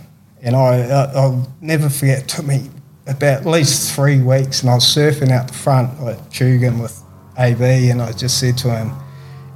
and 0.42 0.54
I 0.54 0.80
I'll 1.14 1.50
never 1.60 1.88
forget. 1.88 2.24
It 2.24 2.28
took 2.28 2.46
me 2.46 2.68
about 3.06 3.40
at 3.40 3.46
least 3.46 3.94
three 3.94 4.20
weeks, 4.20 4.60
and 4.60 4.70
I 4.70 4.74
was 4.74 4.84
surfing 4.84 5.30
out 5.30 5.48
the 5.48 5.54
front 5.54 5.98
at 6.06 6.18
Tugun 6.30 6.80
with 6.82 7.02
AB, 7.38 7.88
and 7.88 8.02
I 8.02 8.12
just 8.12 8.38
said 8.38 8.58
to 8.58 8.76
him, 8.76 8.92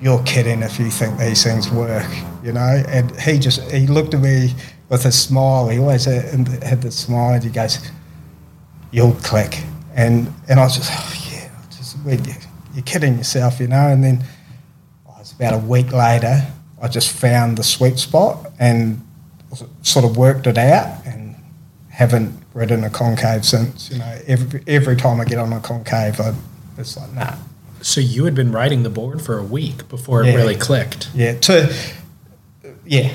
"You're 0.01 0.23
kidding 0.23 0.63
if 0.63 0.79
you 0.79 0.91
think 0.91 1.19
these 1.19 1.45
things 1.45 1.71
work," 1.71 2.09
you 2.43 2.53
know, 2.53 2.83
and 2.89 3.15
he 3.21 3.39
just 3.39 3.61
he 3.71 3.87
looked 3.87 4.15
at 4.15 4.23
me 4.23 4.55
with 4.93 5.07
a 5.07 5.11
smile. 5.11 5.71
He 5.71 5.79
always 5.79 6.05
had, 6.05 6.47
had 6.63 6.83
the 6.83 6.93
smile. 6.93 7.33
And 7.33 7.43
he 7.43 7.51
goes, 7.51 7.79
"You'll 8.93 9.15
click," 9.15 9.65
and 9.97 10.33
and 10.49 10.61
I 10.61 10.65
was 10.65 10.77
just, 10.77 10.93
oh, 10.93 11.31
yeah, 11.33 11.49
just 11.71 11.97
you're 12.75 12.85
kidding 12.85 13.17
yourself, 13.17 13.59
you 13.59 13.67
know. 13.67 13.89
And 13.89 14.05
then 14.05 14.23
oh, 15.09 15.15
it 15.17 15.21
was 15.21 15.33
about 15.33 15.55
a 15.55 15.59
week 15.59 15.93
later, 15.93 16.47
I 16.81 16.89
just 16.89 17.11
found 17.11 17.57
the 17.57 17.65
sweet 17.65 17.99
spot, 17.99 18.53
and 18.61 19.01
sort 19.81 20.05
of 20.05 20.17
worked 20.17 20.47
it 20.47 20.59
out 20.59 21.05
and 21.07 21.37
haven't 21.89 22.39
ridden 22.55 22.85
a 22.85 22.91
concave 22.91 23.45
since. 23.47 23.91
You 23.91 23.99
know, 23.99 24.19
every 24.27 24.63
every 24.67 24.97
time 24.97 25.21
I 25.21 25.25
get 25.25 25.39
on 25.39 25.55
a 25.55 25.61
concave, 25.61 26.21
I, 26.21 26.35
it's 26.77 26.99
like 26.99 27.13
nah. 27.15 27.37
So 27.81 28.01
you 28.01 28.27
had 28.27 28.35
been 28.35 28.53
riding 28.53 28.85
the 28.85 28.91
board 28.91 29.23
for 29.23 29.39
a 29.39 29.43
week 29.43 29.89
before 29.89 30.23
it 30.23 30.37
really 30.37 30.55
clicked. 30.55 31.11
Yeah, 31.15 31.35
to 31.41 31.75
yeah, 32.85 33.13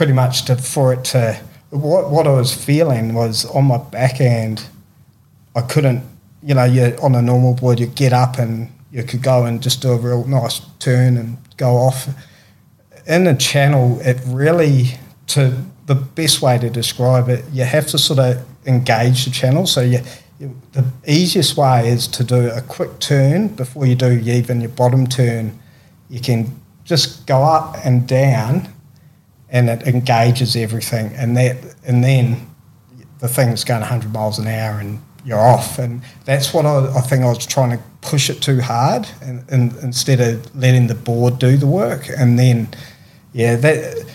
pretty 0.00 0.12
much 0.14 0.46
to 0.46 0.56
for 0.56 0.94
it 0.94 1.04
to 1.04 1.38
what 1.68 2.10
what 2.10 2.26
I 2.26 2.32
was 2.32 2.54
feeling 2.54 3.12
was 3.12 3.44
on 3.44 3.66
my 3.66 3.76
back 3.76 4.18
end, 4.18 4.64
I 5.54 5.60
couldn't. 5.60 6.02
You 6.42 6.54
know, 6.54 6.64
you 6.64 6.96
on 7.02 7.14
a 7.14 7.20
normal 7.20 7.52
board, 7.52 7.78
you 7.78 7.86
get 7.86 8.14
up 8.14 8.38
and 8.38 8.72
you 8.90 9.02
could 9.02 9.22
go 9.22 9.44
and 9.44 9.62
just 9.62 9.82
do 9.82 9.90
a 9.92 9.98
real 9.98 10.24
nice 10.24 10.62
turn 10.78 11.18
and 11.18 11.36
go 11.58 11.72
off. 11.76 12.08
In 13.06 13.24
the 13.24 13.34
channel, 13.34 14.00
it 14.00 14.18
really 14.24 14.92
to 15.34 15.54
the 15.84 15.96
best 15.96 16.40
way 16.40 16.56
to 16.56 16.70
describe 16.70 17.28
it, 17.28 17.44
you 17.52 17.64
have 17.64 17.86
to 17.88 17.98
sort 17.98 18.20
of 18.20 18.42
engage 18.64 19.26
the 19.26 19.30
channel. 19.30 19.66
So 19.66 19.82
you, 19.82 20.00
you 20.38 20.56
the 20.72 20.86
easiest 21.06 21.58
way 21.58 21.90
is 21.90 22.08
to 22.08 22.24
do 22.24 22.48
a 22.48 22.62
quick 22.62 23.00
turn 23.00 23.48
before 23.48 23.84
you 23.84 23.96
do 23.96 24.12
even 24.12 24.62
your 24.62 24.70
bottom 24.70 25.06
turn. 25.06 25.58
You 26.08 26.20
can 26.20 26.58
just 26.84 27.26
go 27.26 27.42
up 27.42 27.76
and 27.84 28.08
down, 28.08 28.72
and 29.50 29.68
it 29.68 29.82
engages 29.82 30.56
everything, 30.56 31.12
and 31.14 31.36
that 31.36 31.56
and 31.84 32.02
then 32.02 32.50
the 33.18 33.28
thing's 33.28 33.64
going 33.64 33.80
100 33.80 34.12
miles 34.12 34.38
an 34.38 34.46
hour 34.46 34.80
and 34.80 35.00
you're 35.24 35.38
off. 35.38 35.78
And 35.78 36.02
that's 36.24 36.54
what 36.54 36.64
I, 36.64 36.96
I 36.96 37.00
think 37.02 37.22
I 37.22 37.28
was 37.28 37.44
trying 37.44 37.76
to 37.76 37.82
push 38.00 38.30
it 38.30 38.40
too 38.40 38.60
hard, 38.60 39.08
and, 39.22 39.44
and 39.50 39.76
instead 39.78 40.20
of 40.20 40.54
letting 40.56 40.86
the 40.86 40.94
board 40.94 41.38
do 41.38 41.56
the 41.56 41.66
work. 41.66 42.08
And 42.16 42.38
then, 42.38 42.68
yeah, 43.32 43.56
that 43.56 44.06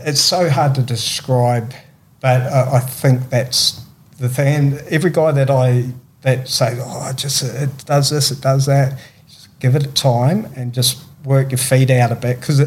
it's 0.00 0.20
so 0.20 0.48
hard 0.48 0.74
to 0.76 0.82
describe, 0.82 1.72
but 2.20 2.42
I, 2.42 2.76
I 2.76 2.80
think 2.80 3.30
that's 3.30 3.84
the 4.18 4.28
thing. 4.28 4.54
And 4.54 4.74
every 4.88 5.10
guy 5.10 5.32
that 5.32 5.50
I 5.50 5.92
that 6.22 6.48
say, 6.48 6.78
oh, 6.80 7.12
just 7.14 7.42
it 7.42 7.84
does 7.86 8.10
this, 8.10 8.30
it 8.30 8.40
does 8.40 8.66
that, 8.66 8.98
just 9.28 9.58
give 9.58 9.74
it 9.74 9.94
time 9.94 10.46
and 10.54 10.72
just 10.72 11.02
work 11.24 11.50
your 11.50 11.58
feet 11.58 11.90
out 11.90 12.12
a 12.12 12.14
bit 12.14 12.40
because 12.40 12.60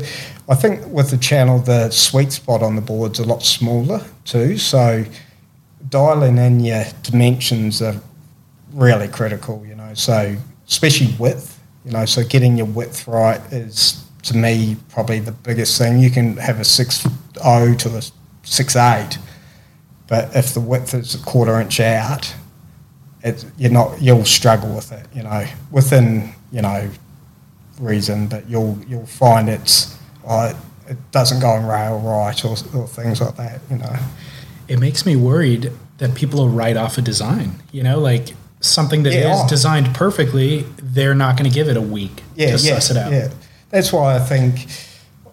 I 0.48 0.56
think 0.56 0.86
with 0.88 1.10
the 1.10 1.18
channel, 1.18 1.60
the 1.60 1.89
sweet 1.89 2.32
spot 2.32 2.62
on 2.62 2.76
the 2.76 2.82
board's 2.82 3.20
a 3.20 3.26
lot 3.26 3.44
smaller 3.44 4.06
too. 4.26 4.58
So 4.58 5.06
dialing 5.89 6.38
in 6.38 6.60
your 6.60 6.84
dimensions 7.04 7.82
are 7.82 8.00
really 8.74 9.08
critical, 9.08 9.66
you 9.66 9.76
know. 9.76 9.94
So 9.94 10.36
especially 10.68 11.13
width, 11.18 11.60
you 11.86 11.92
know. 11.92 12.06
So 12.06 12.24
getting 12.24 12.58
your 12.58 12.68
width 12.68 13.08
right 13.08 13.42
is 13.52 14.04
to 14.24 14.38
me 14.38 14.78
probably 14.89 15.20
the 15.20 15.32
biggest 15.32 15.78
thing. 15.78 16.00
You 16.00 16.10
can 16.10 16.38
have 16.38 16.60
a 16.60 16.66
six 16.66 17.08
oh 17.44 17.74
to 17.76 17.89
a 17.98 18.02
six 18.44 18.76
eight, 18.76 19.18
but 20.08 20.36
if 20.36 20.54
the 20.54 20.62
width 20.62 20.94
is 20.94 21.16
a 21.16 21.24
quarter 21.24 21.60
inch 21.60 21.80
out, 21.80 22.34
it, 23.24 23.46
you're 23.58 23.72
not 23.72 24.02
you'll 24.02 24.26
struggle 24.26 24.74
with 24.76 24.92
it, 24.92 25.08
you 25.13 25.24
know. 25.24 25.46
Within 25.72 26.34
you 26.52 26.62
know 26.62 26.89
reason, 27.84 28.28
but 28.28 28.50
you'll 28.50 28.78
you'll 28.88 29.06
find 29.06 29.50
it's 29.50 29.98
uh, 30.26 30.54
it 30.88 30.98
doesn't 31.12 31.39
go 31.39 31.50
on 31.50 31.65
rail 31.65 32.00
right 32.00 32.46
or, 32.46 32.56
or 32.76 32.88
things 32.88 33.22
like 33.22 33.36
that, 33.38 33.62
you 33.69 33.78
know. 33.78 33.96
It 34.67 34.80
makes 34.80 35.06
me 35.06 35.15
worried 35.15 35.72
that 35.98 36.15
people 36.15 36.39
will 36.39 36.50
write 36.50 36.78
off 36.78 36.98
a 36.98 37.02
design. 37.02 37.62
You 37.72 37.84
know, 37.84 38.00
like 38.00 38.30
something 38.60 39.04
that 39.04 39.13
is 39.13 39.24
Yeah, 39.24 39.41
oh. 39.43 39.48
designed 39.48 39.93
perfectly, 39.93 40.65
they're 40.78 41.15
not 41.15 41.38
going 41.38 41.50
to 41.50 41.54
give 41.54 41.67
it 41.67 41.78
a 41.78 41.82
week 41.82 42.24
yeah, 42.36 42.56
to 42.56 42.63
yeah, 42.63 42.76
suss 42.76 42.91
it 42.91 42.98
out. 42.98 43.12
Yeah, 43.12 43.30
that's 43.69 43.91
why 43.91 44.15
I 44.15 44.19
think 44.19 44.67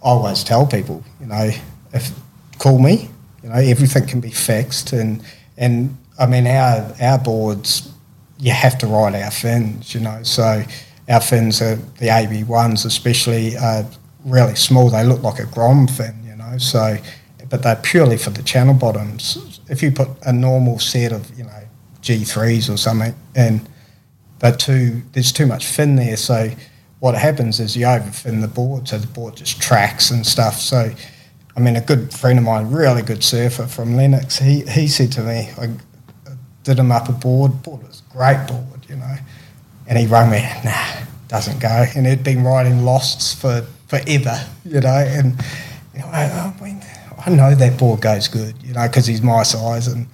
I 0.02 0.06
always 0.06 0.44
tell 0.44 0.66
people, 0.66 1.04
you 1.20 1.26
know, 1.26 1.50
if 1.92 2.12
call 2.58 2.78
me, 2.78 3.08
you 3.42 3.48
know, 3.48 3.54
everything 3.54 4.06
can 4.06 4.20
be 4.20 4.30
fixed, 4.30 4.92
and 4.92 5.22
and 5.56 5.96
I 6.18 6.26
mean 6.26 6.46
our 6.46 6.94
our 7.00 7.18
boards, 7.18 7.90
you 8.38 8.52
have 8.52 8.78
to 8.78 8.86
ride 8.86 9.14
our 9.14 9.30
fins, 9.30 9.94
you 9.94 10.00
know, 10.00 10.22
so 10.22 10.62
our 11.10 11.20
fins 11.20 11.60
are 11.60 11.76
the 11.98 12.08
AB 12.08 12.44
ones, 12.44 12.84
especially 12.84 13.56
are 13.56 13.84
really 14.24 14.54
small. 14.54 14.88
They 14.88 15.04
look 15.04 15.22
like 15.22 15.40
a 15.40 15.46
Grom 15.46 15.86
fin, 15.86 16.14
you 16.24 16.36
know, 16.36 16.56
so 16.58 16.96
but 17.48 17.64
they're 17.64 17.76
purely 17.76 18.16
for 18.16 18.30
the 18.30 18.42
channel 18.42 18.74
bottoms. 18.74 19.60
If 19.68 19.82
you 19.82 19.90
put 19.90 20.08
a 20.24 20.32
normal 20.32 20.78
set 20.78 21.12
of 21.12 21.36
you 21.36 21.44
know 21.44 21.62
G3s 22.00 22.72
or 22.72 22.76
something, 22.76 23.14
and 23.34 23.68
they're 24.38 24.56
too 24.56 25.02
there's 25.12 25.32
too 25.32 25.46
much 25.46 25.66
fin 25.66 25.96
there, 25.96 26.16
so 26.16 26.50
what 27.00 27.14
happens 27.14 27.60
is 27.60 27.76
you 27.76 27.86
overfin 27.86 28.40
the 28.40 28.48
board, 28.48 28.88
so 28.88 28.98
the 28.98 29.06
board 29.06 29.36
just 29.36 29.60
tracks 29.60 30.10
and 30.10 30.24
stuff. 30.26 30.56
So, 30.56 30.92
I 31.56 31.60
mean, 31.60 31.74
a 31.76 31.80
good 31.80 32.12
friend 32.12 32.38
of 32.38 32.44
mine, 32.44 32.70
really 32.70 33.02
good 33.02 33.24
surfer 33.24 33.66
from 33.66 33.96
Lennox, 33.96 34.38
he 34.38 34.60
he 34.66 34.86
said 34.86 35.10
to 35.12 35.22
me, 35.22 35.50
I 35.58 35.70
did 36.62 36.78
him 36.78 36.92
up 36.92 37.08
a 37.08 37.12
board. 37.12 37.62
Board 37.62 37.82
was 37.82 38.02
a 38.08 38.12
great 38.12 38.46
board, 38.46 38.86
you 38.88 38.96
know, 38.96 39.16
and 39.90 39.98
he 39.98 40.06
rang 40.06 40.30
me, 40.30 40.40
nah, 40.64 41.02
doesn't 41.26 41.60
go, 41.60 41.84
and 41.96 42.06
he'd 42.06 42.22
been 42.22 42.44
riding 42.44 42.84
Losts 42.84 43.34
for 43.34 43.66
forever, 43.88 44.46
you 44.64 44.80
know, 44.80 45.04
and 45.06 45.34
you 45.92 45.98
know, 45.98 46.06
I, 46.06 46.54
I 46.58 46.64
mean, 46.64 46.80
I 47.26 47.30
know 47.30 47.54
that 47.56 47.76
board 47.76 48.00
goes 48.00 48.28
good, 48.28 48.54
you 48.62 48.72
know, 48.72 48.86
because 48.86 49.06
he's 49.06 49.20
my 49.20 49.42
size, 49.42 49.88
and 49.88 50.06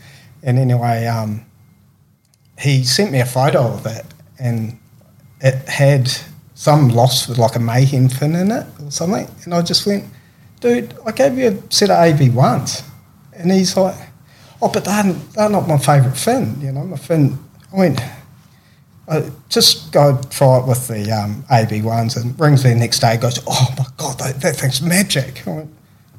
and 0.43 0.59
anyway, 0.59 1.07
um, 1.07 1.45
he 2.59 2.85
sent 2.85 3.13
me 3.13 3.21
a 3.21 3.27
photo 3.27 3.65
of 3.65 3.85
it, 3.85 4.07
and 4.39 4.79
it 5.41 5.69
had 5.69 6.11
some 6.55 6.89
Lost 6.89 7.29
with 7.29 7.37
like 7.37 7.55
a 7.55 7.61
mayhem 7.61 8.09
fin 8.09 8.35
in 8.35 8.51
it 8.51 8.67
or 8.83 8.91
something, 8.91 9.29
and 9.45 9.53
I 9.53 9.61
just 9.61 9.87
went, 9.87 10.05
dude, 10.61 10.95
I 11.05 11.13
gave 11.13 11.37
you 11.37 11.49
a 11.49 11.73
set 11.73 11.91
of 11.91 11.99
AB 12.03 12.31
ones, 12.31 12.83
and 13.35 13.53
he's 13.53 13.77
like, 13.77 13.95
oh, 14.63 14.71
but 14.73 14.87
they're, 14.87 15.13
they're 15.13 15.51
not 15.51 15.69
my 15.69 15.77
favourite 15.77 16.17
fin, 16.17 16.59
you 16.63 16.73
know, 16.73 16.85
my 16.85 16.97
fin. 16.97 17.39
I 17.75 17.77
went, 17.77 18.01
I 19.09 19.31
just 19.49 19.93
go 19.93 20.21
try 20.31 20.59
it 20.59 20.67
with 20.67 20.89
the 20.89 21.11
um, 21.13 21.45
AB 21.51 21.83
ones, 21.83 22.17
and 22.17 22.39
rings 22.41 22.65
me 22.65 22.71
the 22.73 22.77
next 22.81 22.99
day, 23.01 23.17
goes, 23.17 23.39
oh 23.47 23.75
my 23.79 23.85
god, 23.97 24.19
that, 24.19 24.41
that 24.41 24.57
thing's 24.57 24.83
magic. 24.83 25.47
I 25.47 25.51
went, 25.51 25.71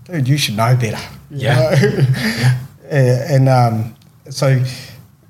dude, 0.06 0.28
you 0.28 0.38
should 0.38 0.56
know 0.56 0.76
better. 0.76 0.98
you 1.30 1.40
Yeah. 1.42 1.56
know? 1.70 2.58
Yeah, 2.90 3.36
and 3.36 3.50
um, 3.50 3.96
so, 4.30 4.64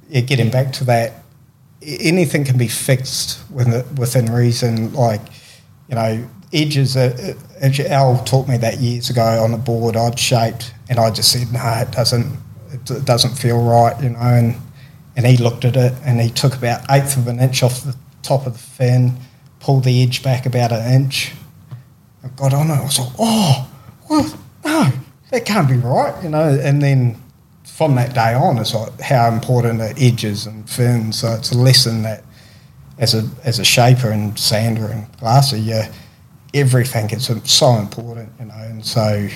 yeah, 0.10 0.22
getting 0.22 0.52
back 0.52 0.72
to 0.74 0.84
that, 0.84 1.24
anything 1.82 2.44
can 2.46 2.56
be 2.56 2.68
fixed 2.68 3.40
within, 3.50 3.84
within 3.96 4.32
reason. 4.32 4.94
Like, 4.94 5.22
you 5.90 5.96
know, 5.96 6.28
edges. 6.54 6.96
Are, 6.96 7.16
uh, 7.60 7.84
Al 7.90 8.24
taught 8.26 8.48
me 8.48 8.58
that 8.58 8.78
years 8.80 9.10
ago 9.10 9.44
on 9.44 9.56
a 9.56 9.58
board 9.58 9.96
I'd 9.96 10.20
shaped, 10.20 10.72
and 10.88 11.00
I 11.00 11.10
just 11.10 11.32
said, 11.32 11.52
no, 11.52 11.60
it 11.82 11.90
doesn't. 11.92 12.38
It 12.72 13.06
doesn't 13.06 13.34
feel 13.36 13.60
right, 13.64 14.00
you 14.04 14.10
know. 14.10 14.20
And 14.20 14.56
and 15.18 15.26
he 15.26 15.36
looked 15.36 15.66
at 15.66 15.76
it, 15.76 15.94
and 16.06 16.22
he 16.22 16.30
took 16.30 16.56
about 16.56 16.90
eighth 16.90 17.18
of 17.18 17.28
an 17.28 17.40
inch 17.40 17.64
off 17.64 17.84
the 17.84 17.96
top 18.22 18.46
of 18.46 18.54
the 18.54 18.60
fin, 18.60 19.18
pulled 19.60 19.84
the 19.84 20.04
edge 20.04 20.22
back 20.24 20.46
about 20.46 20.72
an 20.72 20.94
inch. 20.94 21.34
I 22.24 22.28
got 22.30 22.54
on 22.54 22.70
it. 22.70 22.74
I 22.74 22.84
was 22.84 23.00
like, 23.00 23.14
oh, 23.18 23.70
well, 24.10 24.40
no, 24.64 24.92
that 25.32 25.46
can't 25.46 25.68
be 25.68 25.78
right, 25.78 26.24
you 26.24 26.30
know. 26.30 26.60
And 26.62 26.82
then 26.82 27.22
from 27.66 27.96
that 27.96 28.14
day 28.14 28.36
on, 28.36 28.60
it's 28.60 28.76
like 28.76 29.02
how 29.02 29.28
important 29.28 29.82
are 29.82 29.94
edges 29.98 30.46
and 30.46 30.70
fins. 30.70 31.20
So 31.20 31.34
it's 31.34 31.52
a 31.52 31.58
lesson 31.58 32.04
that, 32.04 32.24
as 33.00 33.14
a 33.14 33.28
as 33.44 33.60
a 33.60 33.66
shaper 33.66 34.12
and 34.12 34.38
sander 34.38 34.88
and 34.88 35.12
glasser, 35.18 35.58
yeah, 35.58 35.92
everything 36.54 37.10
is 37.10 37.30
so 37.46 37.76
important, 37.76 38.32
you 38.40 38.46
know. 38.46 38.54
And 38.56 38.86
so 38.86 39.28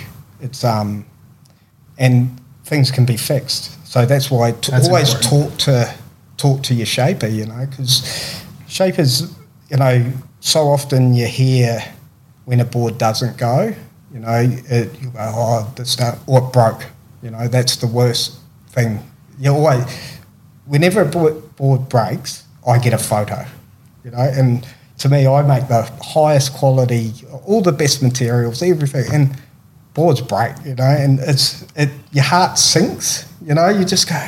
it's 0.42 0.64
um, 0.64 1.06
and 1.98 2.40
things 2.66 2.92
can 2.92 3.06
be 3.06 3.18
fixed. 3.18 3.78
So 3.92 4.06
that's 4.06 4.32
why 4.32 4.54
to 4.54 4.72
That's 4.72 4.88
always 4.88 5.14
important. 5.14 5.60
talk 5.60 5.60
to 5.66 5.94
talk 6.38 6.64
to 6.64 6.74
your 6.74 6.86
shaper, 6.86 7.28
you 7.28 7.46
know, 7.46 7.68
because 7.70 8.42
shapers, 8.66 9.36
you 9.70 9.76
know, 9.76 10.14
so 10.40 10.70
often 10.70 11.14
you 11.14 11.28
hear 11.28 11.84
when 12.46 12.62
a 12.62 12.64
board 12.64 12.98
doesn't 12.98 13.38
go, 13.38 13.76
you 14.14 14.20
know, 14.20 14.48
it, 14.48 14.98
you 15.02 15.10
go, 15.10 15.20
oh, 15.20 15.74
this 15.76 15.98
don't, 15.98 16.18
or 16.26 16.40
it 16.40 16.54
broke. 16.54 16.86
You 17.22 17.32
know, 17.32 17.50
that's 17.50 17.76
the 17.76 17.88
worst 17.88 18.40
thing. 18.70 19.00
You 19.38 19.52
always, 19.52 19.84
whenever 20.66 21.02
a 21.02 21.06
board, 21.06 21.58
board 21.58 21.90
breaks, 21.90 22.46
I 22.66 22.80
get 22.80 22.94
a 22.94 22.98
photo, 22.98 23.46
you 24.06 24.12
know, 24.12 24.20
and 24.20 24.66
to 25.00 25.10
me, 25.10 25.28
I 25.28 25.42
make 25.42 25.68
the 25.68 25.84
highest 26.02 26.54
quality, 26.54 27.12
all 27.46 27.62
the 27.62 27.74
best 27.74 28.02
materials, 28.02 28.64
everything, 28.64 29.14
and 29.14 29.38
boards 29.94 30.22
break, 30.22 30.54
you 30.66 30.76
know, 30.76 30.84
and 30.84 31.20
it's 31.20 31.66
it 31.76 31.90
your 32.12 32.24
heart 32.24 32.58
sinks, 32.58 33.32
you 33.46 33.54
know, 33.54 33.70
you 33.70 33.86
just 33.86 34.08
go, 34.08 34.28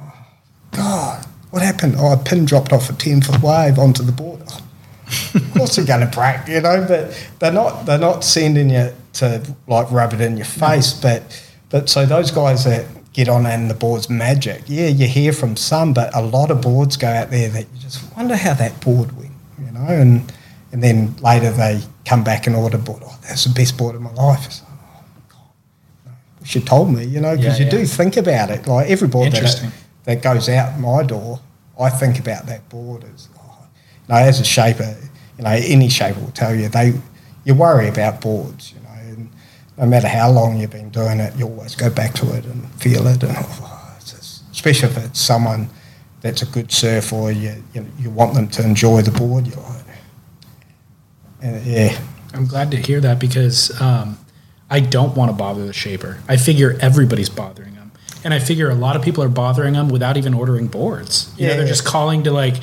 oh, 0.00 0.26
God, 0.72 1.26
what 1.50 1.62
happened? 1.62 1.94
Oh, 1.98 2.12
a 2.12 2.16
pin 2.16 2.44
dropped 2.44 2.72
off 2.72 2.90
a 2.90 2.92
ten 2.92 3.20
foot 3.20 3.42
wave 3.42 3.78
onto 3.78 4.02
the 4.02 4.12
board. 4.12 4.42
Oh, 4.48 4.60
of 5.34 5.54
course 5.54 5.76
they're 5.76 5.86
going 5.86 6.08
to 6.08 6.14
break, 6.14 6.46
you 6.48 6.60
know, 6.60 6.84
but 6.86 7.28
they're 7.38 7.52
not 7.52 7.86
they're 7.86 7.98
not 7.98 8.24
sending 8.24 8.70
you 8.70 8.92
to 9.14 9.56
like 9.66 9.90
rub 9.90 10.12
it 10.12 10.20
in 10.20 10.36
your 10.36 10.46
face, 10.46 10.92
but 10.92 11.44
but 11.70 11.88
so 11.88 12.06
those 12.06 12.30
guys 12.30 12.64
that 12.64 12.86
get 13.12 13.28
on 13.28 13.46
and 13.46 13.70
the 13.70 13.74
board's 13.74 14.08
magic, 14.08 14.62
yeah, 14.66 14.86
you 14.86 15.06
hear 15.06 15.32
from 15.32 15.56
some, 15.56 15.92
but 15.92 16.14
a 16.14 16.22
lot 16.22 16.50
of 16.50 16.60
boards 16.60 16.96
go 16.96 17.08
out 17.08 17.30
there 17.30 17.48
that 17.48 17.66
you 17.74 17.80
just 17.80 18.16
wonder 18.16 18.36
how 18.36 18.54
that 18.54 18.80
board 18.80 19.16
went, 19.16 19.32
you 19.58 19.70
know, 19.72 19.86
and 19.86 20.32
and 20.72 20.82
then 20.82 21.16
later 21.18 21.50
they 21.50 21.80
come 22.04 22.22
back 22.24 22.46
and 22.46 22.54
order 22.56 22.78
board. 22.78 23.02
Oh, 23.04 23.18
that's 23.22 23.44
the 23.44 23.54
best 23.54 23.76
board 23.78 23.94
of 23.94 24.02
my 24.02 24.12
life. 24.12 24.60
Oh, 24.62 24.78
God. 25.28 26.46
she 26.46 26.60
told 26.60 26.92
me, 26.92 27.04
you 27.04 27.20
know, 27.20 27.36
because 27.36 27.58
Yeah, 27.58 27.66
you 27.66 27.72
yeah. 27.72 27.78
do 27.82 27.86
think 27.86 28.16
about 28.16 28.50
it. 28.50 28.66
Like 28.66 28.90
every 28.90 29.08
board 29.08 29.32
that, 29.32 29.72
that 30.04 30.22
goes 30.22 30.48
out 30.48 30.78
my 30.78 31.02
door, 31.02 31.40
I 31.80 31.90
think 31.90 32.18
about 32.18 32.46
that 32.46 32.68
board 32.68 33.04
as, 33.14 33.28
oh, 33.38 33.66
you 34.08 34.14
know, 34.14 34.20
as 34.20 34.40
a 34.40 34.44
shaper, 34.44 34.96
you 35.38 35.44
know, 35.44 35.50
any 35.50 35.88
shaper 35.88 36.20
will 36.20 36.30
tell 36.32 36.54
you 36.54 36.68
they, 36.68 36.94
you 37.44 37.54
worry 37.54 37.88
about 37.88 38.20
boards, 38.20 38.72
you 38.72 38.80
know, 38.80 38.88
and 39.12 39.30
no 39.78 39.86
matter 39.86 40.08
how 40.08 40.30
long 40.30 40.58
you've 40.58 40.70
been 40.72 40.90
doing 40.90 41.20
it, 41.20 41.34
you 41.36 41.46
always 41.46 41.74
go 41.76 41.88
back 41.88 42.12
to 42.14 42.34
it 42.36 42.44
and 42.44 42.68
feel 42.72 43.06
it, 43.06 43.22
and 43.22 43.32
oh, 43.38 43.94
it's 43.96 44.10
just, 44.12 44.42
especially 44.50 44.88
if 44.90 44.96
it's 44.98 45.20
someone 45.20 45.70
that's 46.20 46.42
a 46.42 46.46
good 46.46 46.72
surfer, 46.72 47.14
or 47.14 47.30
you, 47.30 47.54
you 47.74 47.86
you 47.96 48.10
want 48.10 48.34
them 48.34 48.48
to 48.48 48.62
enjoy 48.64 49.00
the 49.02 49.12
board, 49.12 49.46
you're 49.46 49.56
and 51.42 51.64
yeah, 51.64 51.98
I'm 52.34 52.46
glad 52.46 52.70
to 52.72 52.76
hear 52.76 53.00
that 53.00 53.18
because 53.18 53.78
um, 53.80 54.18
I 54.70 54.80
don't 54.80 55.16
want 55.16 55.30
to 55.30 55.36
bother 55.36 55.66
the 55.66 55.72
shaper. 55.72 56.18
I 56.28 56.36
figure 56.36 56.76
everybody's 56.80 57.28
bothering 57.30 57.74
them, 57.74 57.92
and 58.24 58.34
I 58.34 58.38
figure 58.38 58.70
a 58.70 58.74
lot 58.74 58.96
of 58.96 59.02
people 59.02 59.22
are 59.24 59.28
bothering 59.28 59.74
them 59.74 59.88
without 59.88 60.16
even 60.16 60.34
ordering 60.34 60.66
boards. 60.66 61.32
You 61.36 61.46
know, 61.46 61.52
Yeah. 61.52 61.58
they're 61.58 61.66
just 61.68 61.84
calling 61.84 62.22
to 62.24 62.30
like 62.32 62.56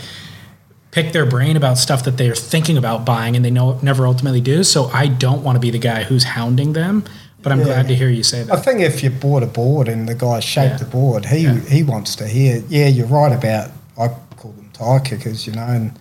pick 0.92 1.12
their 1.12 1.26
brain 1.26 1.58
about 1.58 1.78
stuff 1.78 2.04
that 2.06 2.18
they're 2.18 2.36
thinking 2.36 2.78
about 2.78 3.06
buying, 3.06 3.36
and 3.36 3.44
they 3.44 3.52
know 3.52 3.80
never 3.82 4.06
ultimately 4.08 4.42
do. 4.42 4.64
So 4.64 4.86
I 4.94 5.08
don't 5.08 5.44
want 5.44 5.56
to 5.56 5.60
be 5.60 5.72
the 5.72 5.80
guy 5.80 6.04
who's 6.04 6.24
hounding 6.24 6.74
them. 6.74 7.04
But 7.42 7.52
I'm 7.52 7.60
Yeah. 7.60 7.66
glad 7.66 7.88
to 7.90 7.96
hear 7.96 8.10
you 8.10 8.24
say 8.24 8.42
that. 8.42 8.58
I 8.58 8.60
think 8.60 8.80
if 8.82 9.04
you 9.04 9.12
bought 9.12 9.44
a 9.44 9.46
board 9.46 9.88
and 9.88 10.10
the 10.10 10.16
guy 10.16 10.40
shaped 10.40 10.72
Yeah. 10.72 10.78
the 10.78 10.86
board, 10.86 11.26
he 11.28 11.40
Yeah. 11.44 11.60
he 11.60 11.84
wants 11.84 12.16
to 12.16 12.28
hear. 12.28 12.64
Yeah, 12.70 12.88
you're 12.88 13.06
right 13.06 13.32
about. 13.32 13.70
I 14.00 14.08
call 14.36 14.52
them 14.54 14.70
tire 14.74 15.00
kickers, 15.00 15.46
you 15.46 15.54
know, 15.54 15.62
and 15.62 15.92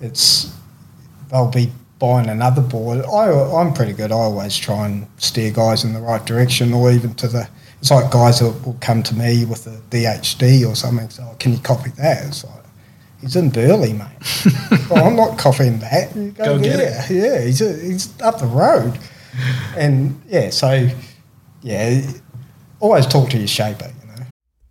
it's 0.00 0.48
they'll 1.30 1.48
be 1.48 1.72
buying 2.02 2.28
another 2.28 2.60
board. 2.60 3.04
I 3.04 3.30
I'm 3.30 3.72
pretty 3.72 3.92
good. 3.92 4.10
I 4.10 4.16
always 4.16 4.56
try 4.56 4.86
and 4.86 5.06
steer 5.18 5.52
guys 5.52 5.84
in 5.84 5.92
the 5.92 6.00
right 6.00 6.24
direction, 6.26 6.74
or 6.74 6.90
even 6.90 7.14
to 7.14 7.28
the. 7.28 7.48
It's 7.78 7.92
like 7.92 8.10
guys 8.10 8.40
that 8.40 8.66
will 8.66 8.76
come 8.80 9.04
to 9.04 9.14
me 9.14 9.44
with 9.44 9.66
a 9.68 9.80
DHD 9.90 10.68
or 10.68 10.74
something. 10.74 11.08
So 11.10 11.22
oh, 11.30 11.36
can 11.38 11.52
you 11.52 11.58
copy 11.60 11.90
that? 11.90 12.26
It's 12.26 12.44
like. 12.44 12.58
He's 13.20 13.36
in 13.36 13.50
Burleigh, 13.50 13.92
mate. 13.92 14.08
well, 14.90 15.06
I'm 15.06 15.14
not 15.14 15.38
copying 15.38 15.78
that. 15.78 16.12
You 16.16 16.32
go, 16.32 16.58
Go 16.58 16.58
get 16.58 17.08
yeah, 17.08 17.08
Yeah, 17.08 17.40
he's, 17.44 17.60
he's 17.60 18.20
up 18.20 18.40
the 18.40 18.46
road. 18.46 18.98
And 19.76 20.20
yeah, 20.26 20.50
so 20.50 20.88
yeah, 21.62 22.00
always 22.80 23.06
talk 23.06 23.30
to 23.30 23.38
your 23.38 23.46
shaper. 23.46 23.92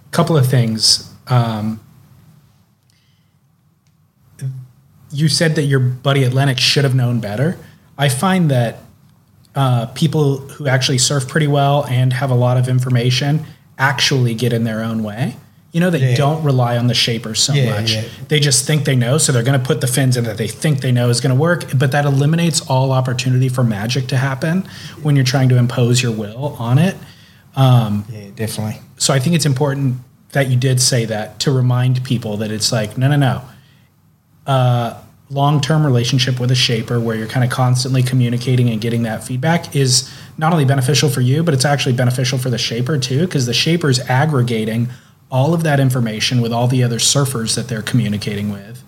couple 0.11 0.37
of 0.37 0.45
things. 0.47 1.11
Um, 1.27 1.79
you 5.11 5.27
said 5.27 5.55
that 5.55 5.63
your 5.63 5.79
buddy 5.79 6.23
at 6.23 6.33
Lennox 6.33 6.61
should 6.61 6.83
have 6.83 6.95
known 6.95 7.19
better. 7.19 7.57
I 7.97 8.09
find 8.09 8.49
that 8.51 8.77
uh, 9.55 9.87
people 9.87 10.37
who 10.37 10.67
actually 10.67 10.97
surf 10.97 11.27
pretty 11.27 11.47
well 11.47 11.85
and 11.85 12.13
have 12.13 12.31
a 12.31 12.35
lot 12.35 12.57
of 12.57 12.69
information 12.69 13.45
actually 13.77 14.33
get 14.33 14.53
in 14.53 14.63
their 14.63 14.81
own 14.81 15.03
way. 15.03 15.35
You 15.73 15.79
know, 15.81 15.89
they 15.89 16.11
Yeah. 16.11 16.15
don't 16.15 16.43
rely 16.43 16.77
on 16.77 16.87
the 16.87 16.93
shapers 16.93 17.39
so 17.41 17.53
Yeah, 17.53 17.71
much. 17.81 17.93
yeah. 17.93 18.03
They 18.27 18.39
just 18.39 18.65
think 18.65 18.85
they 18.85 18.95
know, 18.95 19.17
so 19.17 19.31
they're 19.31 19.43
going 19.43 19.59
to 19.59 19.65
put 19.65 19.81
the 19.81 19.87
fins 19.87 20.15
in 20.17 20.23
that 20.25 20.37
they 20.37 20.47
think 20.47 20.81
they 20.81 20.91
know 20.91 21.09
is 21.09 21.19
going 21.21 21.33
to 21.35 21.39
work. 21.39 21.65
But 21.77 21.91
that 21.91 22.05
eliminates 22.05 22.61
all 22.61 22.91
opportunity 22.91 23.49
for 23.49 23.63
magic 23.63 24.07
to 24.07 24.17
happen 24.17 24.65
when 25.01 25.15
you're 25.15 25.25
trying 25.25 25.49
to 25.49 25.57
impose 25.57 26.01
your 26.01 26.11
will 26.11 26.55
on 26.59 26.77
it. 26.77 26.95
Um, 27.55 28.05
Yeah, 28.11 28.27
definitely. 28.35 28.81
so 28.97 29.13
I 29.13 29.19
think 29.19 29.35
it's 29.35 29.45
important 29.45 29.97
that 30.31 30.49
you 30.49 30.55
did 30.57 30.81
say 30.81 31.05
that 31.05 31.39
to 31.41 31.51
remind 31.51 32.03
people 32.03 32.37
that 32.37 32.51
it's 32.51 32.71
like, 32.71 32.97
no, 32.97 33.07
no, 33.09 33.17
no. 33.17 33.41
Uh, 34.47 34.97
Long 35.29 35.61
term 35.61 35.85
relationship 35.85 36.41
with 36.41 36.51
a 36.51 36.55
shaper 36.55 36.99
where 36.99 37.15
you're 37.15 37.25
kind 37.25 37.45
of 37.45 37.49
constantly 37.49 38.03
communicating 38.03 38.69
and 38.69 38.81
getting 38.81 39.03
that 39.03 39.23
feedback 39.23 39.73
is 39.73 40.11
not 40.37 40.51
only 40.51 40.65
beneficial 40.65 41.07
for 41.09 41.21
you, 41.21 41.41
but 41.41 41.53
it's 41.53 41.63
actually 41.63 41.93
beneficial 41.93 42.37
for 42.37 42.49
the 42.49 42.57
shaper 42.57 42.97
too, 42.97 43.21
because 43.21 43.45
the 43.45 43.53
shaper's 43.53 44.01
aggregating 44.09 44.89
all 45.31 45.53
of 45.53 45.63
that 45.63 45.79
information 45.79 46.41
with 46.41 46.51
all 46.51 46.67
the 46.67 46.83
other 46.83 46.97
surfers 46.97 47.55
that 47.55 47.69
they're 47.69 47.81
communicating 47.81 48.51
with. 48.51 48.83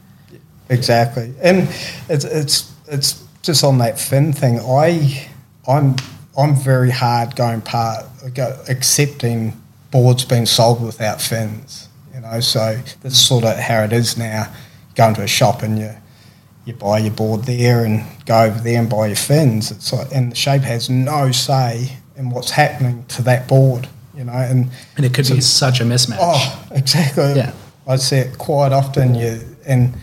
Exactly, 0.67 1.34
and 1.41 1.69
it's 2.10 2.26
it's 2.26 2.73
it's 2.89 3.23
just 3.41 3.63
on 3.63 3.78
that 3.78 3.97
fin 3.97 4.34
thing. 4.34 4.60
I 4.60 5.30
I'm 5.65 5.95
I'm 6.37 6.55
very 6.55 6.91
hard 6.91 7.35
going 7.35 7.61
part 7.61 8.05
go, 8.33 8.57
accepting 8.69 9.61
boards 9.91 10.25
being 10.25 10.45
sold 10.45 10.83
without 10.83 11.21
fins. 11.21 11.89
You 12.13 12.21
know, 12.21 12.39
so 12.39 12.79
that's 13.01 13.17
sort 13.17 13.43
of 13.43 13.57
how 13.57 13.83
it 13.83 13.93
is 13.93 14.17
now. 14.17 14.51
You 14.89 14.95
go 14.95 15.07
into 15.09 15.21
a 15.21 15.27
shop 15.27 15.61
and 15.63 15.77
you 15.79 15.91
you 16.65 16.73
buy 16.73 16.99
your 16.99 17.11
board 17.11 17.43
there 17.43 17.83
and 17.83 18.03
go 18.25 18.43
over 18.43 18.59
there 18.59 18.79
and 18.79 18.89
buy 18.89 19.07
your 19.07 19.17
fins. 19.17 19.69
It's 19.69 19.91
like, 19.91 20.07
and 20.13 20.31
the 20.31 20.35
shape 20.35 20.61
has 20.61 20.89
no 20.89 21.31
say 21.31 21.97
in 22.15 22.29
what's 22.29 22.51
happening 22.51 23.05
to 23.09 23.21
that 23.23 23.47
board. 23.47 23.89
You 24.15 24.23
know, 24.25 24.33
and 24.33 24.69
And 24.95 25.05
it 25.05 25.13
could 25.13 25.27
be 25.27 25.41
such 25.41 25.81
a 25.81 25.83
mismatch. 25.83 26.17
Oh, 26.19 26.67
exactly. 26.71 27.33
Yeah. 27.35 27.51
I 27.87 27.97
see 27.97 28.17
it 28.17 28.37
quite 28.37 28.71
often. 28.71 29.15
You 29.15 29.41
and 29.65 29.95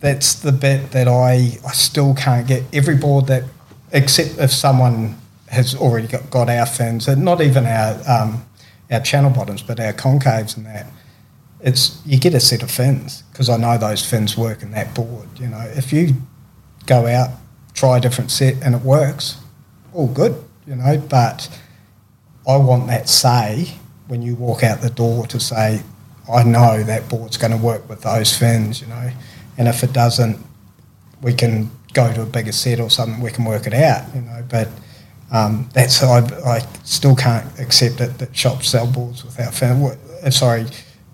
that's 0.00 0.34
the 0.34 0.52
bit 0.52 0.92
that 0.92 1.08
I 1.08 1.58
I 1.66 1.72
still 1.72 2.14
can't 2.14 2.46
get. 2.46 2.64
Every 2.72 2.96
board 2.96 3.26
that, 3.26 3.44
except 3.92 4.38
if 4.38 4.52
someone 4.52 5.16
has 5.48 5.74
already 5.74 6.06
got, 6.06 6.30
got 6.30 6.48
our 6.48 6.66
fins, 6.66 7.08
and 7.08 7.24
not 7.24 7.40
even 7.40 7.66
our 7.66 8.00
um, 8.08 8.44
our 8.90 9.00
channel 9.00 9.30
bottoms, 9.30 9.62
but 9.62 9.78
our 9.80 9.92
concaves 9.92 10.56
and 10.56 10.66
that. 10.66 10.86
It's 11.62 12.00
you 12.06 12.18
get 12.18 12.34
a 12.34 12.40
set 12.40 12.62
of 12.62 12.70
fins 12.70 13.22
because 13.30 13.50
I 13.50 13.56
know 13.56 13.76
those 13.76 14.08
fins 14.08 14.36
work 14.36 14.62
in 14.62 14.70
that 14.72 14.94
board. 14.94 15.28
You 15.38 15.48
know, 15.48 15.60
if 15.76 15.92
you 15.92 16.14
go 16.86 17.06
out, 17.06 17.30
try 17.74 17.98
a 17.98 18.00
different 18.00 18.30
set 18.30 18.54
and 18.62 18.74
it 18.74 18.82
works, 18.82 19.36
all 19.92 20.08
good. 20.08 20.42
You 20.66 20.76
know, 20.76 20.98
but 21.08 21.48
I 22.48 22.56
want 22.56 22.86
that 22.86 23.08
say 23.08 23.74
when 24.08 24.22
you 24.22 24.34
walk 24.34 24.62
out 24.64 24.80
the 24.80 24.90
door 24.90 25.26
to 25.28 25.38
say, 25.38 25.82
I 26.32 26.42
know 26.42 26.82
that 26.82 27.08
board's 27.08 27.36
going 27.36 27.52
to 27.52 27.58
work 27.58 27.88
with 27.88 28.02
those 28.02 28.36
fins, 28.36 28.80
you 28.80 28.86
know, 28.88 29.10
and 29.58 29.68
if 29.68 29.82
it 29.82 29.92
doesn't, 29.92 30.38
we 31.22 31.34
can 31.34 31.70
go 31.92 32.12
to 32.12 32.22
a 32.22 32.26
bigger 32.26 32.52
set 32.52 32.80
or 32.80 32.90
something. 32.90 33.20
We 33.20 33.30
can 33.30 33.44
work 33.44 33.66
it 33.66 33.74
out, 33.74 34.14
you 34.14 34.22
know. 34.22 34.44
But 34.48 34.68
um, 35.32 35.68
that's 35.72 36.02
I, 36.02 36.18
I 36.44 36.60
still 36.84 37.16
can't 37.16 37.46
accept 37.58 38.00
it 38.00 38.18
that 38.18 38.36
shops 38.36 38.68
sell 38.68 38.86
boards 38.86 39.24
without 39.24 39.54
fins. 39.54 39.96
Uh, 40.22 40.30
sorry, 40.30 40.66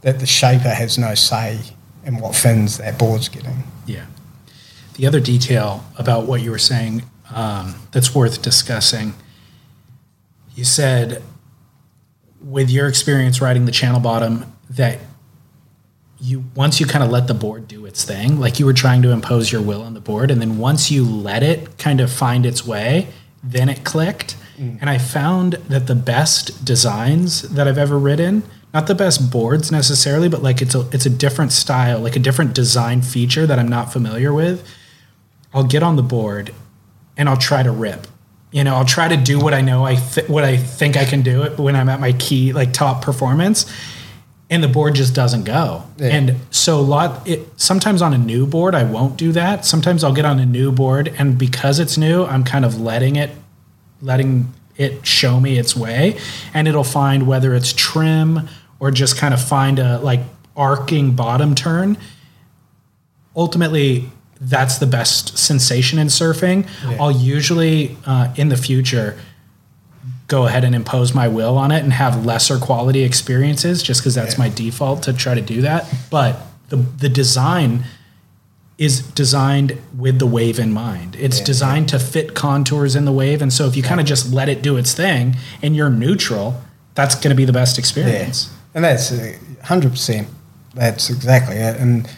that 0.02 0.20
the 0.20 0.26
shaper 0.26 0.70
has 0.70 0.98
no 0.98 1.14
say 1.14 1.60
in 2.04 2.18
what 2.18 2.34
fins 2.34 2.78
that 2.78 2.98
board's 2.98 3.28
getting. 3.28 3.64
Yeah. 3.86 4.06
The 4.94 5.06
other 5.06 5.20
detail 5.20 5.84
about 5.98 6.26
what 6.26 6.40
you 6.40 6.50
were 6.50 6.58
saying 6.58 7.02
um, 7.34 7.74
that's 7.92 8.14
worth 8.14 8.40
discussing. 8.40 9.14
You 10.54 10.64
said, 10.64 11.22
with 12.40 12.70
your 12.70 12.86
experience 12.86 13.40
riding 13.40 13.66
the 13.66 13.72
channel 13.72 14.00
bottom, 14.00 14.56
that 14.70 15.00
you 16.20 16.44
once 16.54 16.80
you 16.80 16.86
kind 16.86 17.04
of 17.04 17.10
let 17.10 17.26
the 17.26 17.34
board 17.34 17.68
do 17.68 17.85
its 17.96 18.04
thing, 18.04 18.38
like 18.38 18.58
you 18.60 18.66
were 18.66 18.74
trying 18.74 19.00
to 19.00 19.10
impose 19.10 19.50
your 19.50 19.62
will 19.62 19.82
on 19.82 19.94
the 19.94 20.00
board, 20.00 20.30
and 20.30 20.38
then 20.38 20.58
once 20.58 20.90
you 20.90 21.02
let 21.02 21.42
it 21.42 21.78
kind 21.78 21.98
of 21.98 22.12
find 22.12 22.44
its 22.44 22.66
way, 22.66 23.08
then 23.42 23.70
it 23.70 23.84
clicked. 23.84 24.36
Mm. 24.58 24.78
And 24.82 24.90
I 24.90 24.98
found 24.98 25.54
that 25.70 25.86
the 25.86 25.94
best 25.94 26.62
designs 26.62 27.42
that 27.42 27.66
I've 27.66 27.78
ever 27.78 27.98
ridden, 27.98 28.42
not 28.74 28.86
the 28.86 28.94
best 28.94 29.30
boards 29.32 29.72
necessarily, 29.72 30.28
but 30.28 30.42
like 30.42 30.60
it's 30.60 30.74
a 30.74 30.86
it's 30.92 31.06
a 31.06 31.10
different 31.10 31.52
style, 31.52 32.00
like 32.00 32.16
a 32.16 32.18
different 32.18 32.54
design 32.54 33.00
feature 33.00 33.46
that 33.46 33.58
I'm 33.58 33.68
not 33.68 33.94
familiar 33.94 34.34
with. 34.34 34.68
I'll 35.54 35.64
get 35.64 35.82
on 35.82 35.96
the 35.96 36.02
board 36.02 36.52
and 37.16 37.30
I'll 37.30 37.38
try 37.38 37.62
to 37.62 37.70
rip. 37.70 38.06
You 38.52 38.62
know, 38.62 38.74
I'll 38.74 38.84
try 38.84 39.08
to 39.08 39.16
do 39.16 39.40
what 39.40 39.54
I 39.54 39.62
know 39.62 39.86
I 39.86 39.94
th- 39.94 40.28
what 40.28 40.44
I 40.44 40.58
think 40.58 40.98
I 40.98 41.06
can 41.06 41.22
do 41.22 41.44
it 41.44 41.58
when 41.58 41.74
I'm 41.74 41.88
at 41.88 42.00
my 42.00 42.12
key 42.12 42.52
like 42.52 42.74
top 42.74 43.00
performance 43.00 43.64
and 44.48 44.62
the 44.62 44.68
board 44.68 44.94
just 44.94 45.14
doesn't 45.14 45.44
go. 45.44 45.84
Yeah. 45.98 46.08
And 46.08 46.36
so 46.50 46.78
a 46.78 46.82
lot 46.82 47.26
it 47.26 47.48
sometimes 47.60 48.02
on 48.02 48.14
a 48.14 48.18
new 48.18 48.46
board 48.46 48.74
I 48.74 48.84
won't 48.84 49.16
do 49.16 49.32
that. 49.32 49.64
Sometimes 49.64 50.04
I'll 50.04 50.14
get 50.14 50.24
on 50.24 50.38
a 50.38 50.46
new 50.46 50.72
board 50.72 51.12
and 51.18 51.36
because 51.38 51.78
it's 51.78 51.98
new, 51.98 52.24
I'm 52.24 52.44
kind 52.44 52.64
of 52.64 52.80
letting 52.80 53.16
it 53.16 53.30
letting 54.00 54.52
it 54.76 55.06
show 55.06 55.40
me 55.40 55.58
its 55.58 55.74
way 55.74 56.18
and 56.54 56.68
it'll 56.68 56.84
find 56.84 57.26
whether 57.26 57.54
it's 57.54 57.72
trim 57.72 58.48
or 58.78 58.90
just 58.90 59.16
kind 59.16 59.32
of 59.34 59.42
find 59.42 59.78
a 59.78 59.98
like 59.98 60.20
arcing 60.56 61.12
bottom 61.12 61.54
turn. 61.54 61.96
Ultimately, 63.34 64.10
that's 64.40 64.78
the 64.78 64.86
best 64.86 65.36
sensation 65.38 65.98
in 65.98 66.06
surfing. 66.08 66.68
Yeah. 66.84 66.98
I'll 67.00 67.10
usually 67.10 67.96
uh, 68.06 68.32
in 68.36 68.48
the 68.48 68.56
future 68.56 69.18
go 70.28 70.46
ahead 70.46 70.64
and 70.64 70.74
impose 70.74 71.14
my 71.14 71.28
will 71.28 71.56
on 71.56 71.70
it 71.70 71.82
and 71.82 71.92
have 71.92 72.24
lesser 72.24 72.58
quality 72.58 73.02
experiences 73.02 73.82
just 73.82 74.00
because 74.00 74.14
that's 74.14 74.34
yeah. 74.34 74.44
my 74.44 74.48
default 74.48 75.02
to 75.04 75.12
try 75.12 75.34
to 75.34 75.40
do 75.40 75.60
that. 75.62 75.92
But 76.10 76.40
the 76.68 76.76
the 76.76 77.08
design 77.08 77.84
is 78.78 79.00
designed 79.00 79.80
with 79.96 80.18
the 80.18 80.26
wave 80.26 80.58
in 80.58 80.70
mind. 80.70 81.16
It's 81.16 81.38
yeah, 81.38 81.46
designed 81.46 81.88
to 81.90 81.98
fit 81.98 82.34
contours 82.34 82.94
in 82.94 83.04
the 83.04 83.12
wave, 83.12 83.40
and 83.40 83.52
so 83.52 83.66
if 83.66 83.76
you 83.76 83.82
kind 83.82 84.00
of 84.00 84.06
just 84.06 84.32
let 84.32 84.48
it 84.48 84.62
do 84.62 84.76
its 84.76 84.92
thing 84.92 85.36
and 85.62 85.74
you're 85.74 85.90
neutral, 85.90 86.60
that's 86.94 87.14
going 87.14 87.30
to 87.30 87.36
be 87.36 87.44
the 87.44 87.52
best 87.52 87.78
experience. 87.78 88.52
And 88.74 88.84
that's 88.84 89.12
uh, 89.12 89.36
hundred 89.62 89.92
percent. 89.92 90.28
That's 90.74 91.08
exactly 91.08 91.56
it. 91.56 91.80
And 91.80 92.08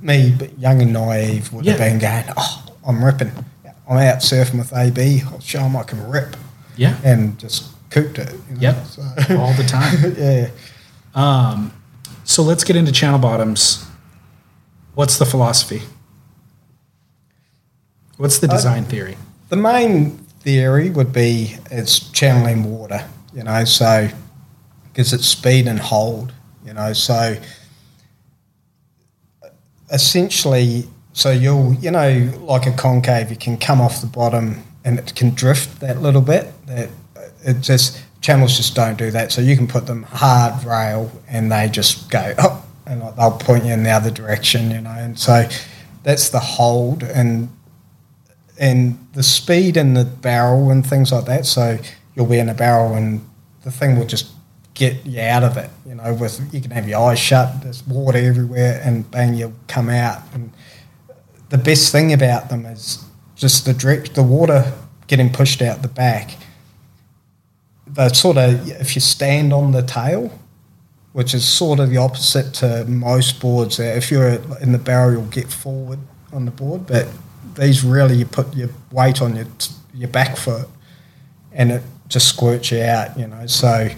me, 0.00 0.34
young 0.58 0.80
and 0.80 0.92
naive, 0.92 1.52
would 1.52 1.66
yeah. 1.66 1.72
have 1.72 1.80
been 1.80 1.98
going, 1.98 2.24
"Oh, 2.36 2.64
I'm 2.86 3.04
ripping. 3.04 3.32
I'm 3.90 3.98
out 3.98 4.18
surfing 4.18 4.58
with 4.58 4.72
AB. 4.72 5.22
I'll 5.26 5.34
oh, 5.34 5.40
show 5.40 5.58
them 5.58 5.76
I 5.76 5.82
can 5.82 6.08
rip." 6.08 6.36
Yeah, 6.78 6.96
and 7.04 7.38
just 7.38 7.70
cooked 7.90 8.18
it. 8.18 8.32
You 8.48 8.54
know? 8.54 8.60
Yep, 8.60 8.86
so. 8.86 9.02
all 9.38 9.52
the 9.54 9.64
time. 9.64 10.14
yeah. 10.18 10.50
Um, 11.14 11.72
so 12.24 12.42
let's 12.42 12.64
get 12.64 12.76
into 12.76 12.92
channel 12.92 13.18
bottoms. 13.18 13.84
What's 14.94 15.18
the 15.18 15.26
philosophy? 15.26 15.82
What's 18.16 18.38
the 18.38 18.48
uh, 18.48 18.52
design 18.52 18.84
uh, 18.84 18.88
theory? 18.88 19.16
The 19.48 19.56
main 19.56 20.18
theory 20.40 20.90
would 20.90 21.12
be 21.12 21.56
it's 21.70 22.10
channeling 22.10 22.64
water. 22.64 23.06
You 23.34 23.42
know, 23.42 23.64
so 23.64 24.08
because 24.84 25.12
it's 25.12 25.26
speed 25.26 25.66
and 25.66 25.78
hold. 25.78 26.32
You 26.64 26.74
know, 26.74 26.92
so 26.92 27.36
essentially, 29.90 30.88
so 31.12 31.30
you'll, 31.30 31.74
you 31.74 31.90
know, 31.90 32.32
like 32.40 32.66
a 32.66 32.72
concave, 32.72 33.30
you 33.30 33.36
can 33.36 33.56
come 33.56 33.80
off 33.80 34.00
the 34.00 34.06
bottom 34.06 34.62
and 34.88 34.98
it 34.98 35.14
can 35.14 35.34
drift 35.34 35.80
that 35.80 36.00
little 36.00 36.22
bit. 36.22 36.46
That 36.66 36.88
it 37.44 37.60
just 37.60 38.02
channels 38.22 38.56
just 38.56 38.74
don't 38.74 38.96
do 38.96 39.10
that. 39.10 39.30
So 39.30 39.42
you 39.42 39.54
can 39.54 39.68
put 39.68 39.86
them 39.86 40.02
hard 40.04 40.64
rail 40.64 41.12
and 41.28 41.52
they 41.52 41.68
just 41.68 42.10
go 42.10 42.34
up 42.38 42.66
and 42.86 43.02
they'll 43.02 43.32
point 43.32 43.66
you 43.66 43.72
in 43.74 43.82
the 43.82 43.90
other 43.90 44.10
direction, 44.10 44.70
you 44.70 44.80
know. 44.80 44.96
And 44.96 45.18
so 45.18 45.46
that's 46.04 46.30
the 46.30 46.40
hold 46.40 47.02
and 47.02 47.50
and 48.58 48.98
the 49.12 49.22
speed 49.22 49.76
in 49.76 49.92
the 49.92 50.06
barrel 50.06 50.70
and 50.70 50.84
things 50.84 51.12
like 51.12 51.26
that. 51.26 51.44
So 51.44 51.78
you'll 52.14 52.26
be 52.26 52.38
in 52.38 52.48
a 52.48 52.54
barrel 52.54 52.94
and 52.94 53.20
the 53.64 53.70
thing 53.70 53.98
will 53.98 54.06
just 54.06 54.32
get 54.72 55.04
you 55.04 55.20
out 55.20 55.44
of 55.44 55.58
it. 55.58 55.68
You 55.84 55.96
know, 55.96 56.14
with 56.14 56.52
you 56.54 56.62
can 56.62 56.70
have 56.70 56.88
your 56.88 57.10
eyes 57.10 57.18
shut, 57.18 57.62
there's 57.62 57.86
water 57.86 58.18
everywhere, 58.18 58.80
and 58.82 59.08
bang, 59.10 59.34
you'll 59.34 59.52
come 59.66 59.90
out. 59.90 60.22
And 60.32 60.50
the 61.50 61.58
best 61.58 61.92
thing 61.92 62.14
about 62.14 62.48
them 62.48 62.64
is 62.64 63.04
just 63.38 63.64
the 63.64 63.72
direct, 63.72 64.14
the 64.14 64.22
water 64.22 64.72
getting 65.06 65.32
pushed 65.32 65.62
out 65.62 65.80
the 65.80 65.88
back. 65.88 66.36
The 67.86 68.10
sort 68.10 68.36
of 68.36 68.68
if 68.68 68.94
you 68.94 69.00
stand 69.00 69.52
on 69.52 69.72
the 69.72 69.82
tail, 69.82 70.38
which 71.12 71.32
is 71.32 71.48
sort 71.48 71.80
of 71.80 71.88
the 71.88 71.96
opposite 71.96 72.52
to 72.54 72.84
most 72.84 73.40
boards. 73.40 73.80
Uh, 73.80 73.84
if 73.84 74.10
you're 74.10 74.28
in 74.60 74.72
the 74.72 74.78
barrel, 74.78 75.12
you'll 75.12 75.22
get 75.30 75.50
forward 75.50 75.98
on 76.32 76.44
the 76.44 76.50
board, 76.50 76.86
but 76.86 77.08
these 77.54 77.82
really 77.82 78.16
you 78.16 78.26
put 78.26 78.54
your 78.54 78.68
weight 78.92 79.22
on 79.22 79.36
your 79.36 79.46
your 79.94 80.08
back 80.08 80.36
foot, 80.36 80.68
and 81.52 81.72
it 81.72 81.82
just 82.08 82.28
squirts 82.28 82.70
you 82.70 82.82
out. 82.82 83.18
You 83.18 83.28
know, 83.28 83.46
so 83.46 83.88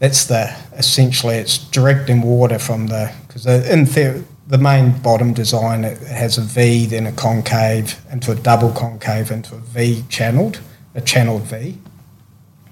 that's 0.00 0.24
the 0.24 0.54
essentially 0.72 1.36
it's 1.36 1.58
directing 1.58 2.22
water 2.22 2.58
from 2.58 2.88
the 2.88 3.12
because 3.26 3.46
in 3.46 3.86
theory 3.86 4.24
the 4.48 4.58
main 4.58 4.98
bottom 5.02 5.32
design 5.32 5.82
has 5.82 6.38
a 6.38 6.42
V 6.42 6.86
then 6.86 7.06
a 7.06 7.12
concave 7.12 7.96
into 8.10 8.32
a 8.32 8.34
double 8.34 8.72
concave 8.72 9.30
into 9.30 9.54
a 9.54 9.58
V 9.58 10.04
channeled 10.08 10.60
a 10.94 11.00
channeled 11.00 11.42
V. 11.42 11.78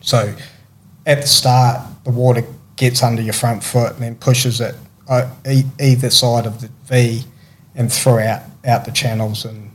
So 0.01 0.35
at 1.07 1.21
the 1.21 1.27
start 1.27 1.87
the 2.05 2.11
water 2.11 2.45
gets 2.77 3.03
under 3.03 3.23
your 3.23 3.35
front 3.35 3.62
foot 3.62 3.93
and 3.93 4.03
then 4.03 4.17
pushes 4.17 4.61
it 4.61 4.75
uh, 5.09 5.31
either 5.79 6.11
side 6.11 6.47
of 6.47 6.61
the 6.61 6.71
V 6.87 7.23
and 7.75 7.93
throughout 7.93 8.43
out 8.65 8.85
the 8.85 8.91
channels 8.91 9.45
and 9.45 9.71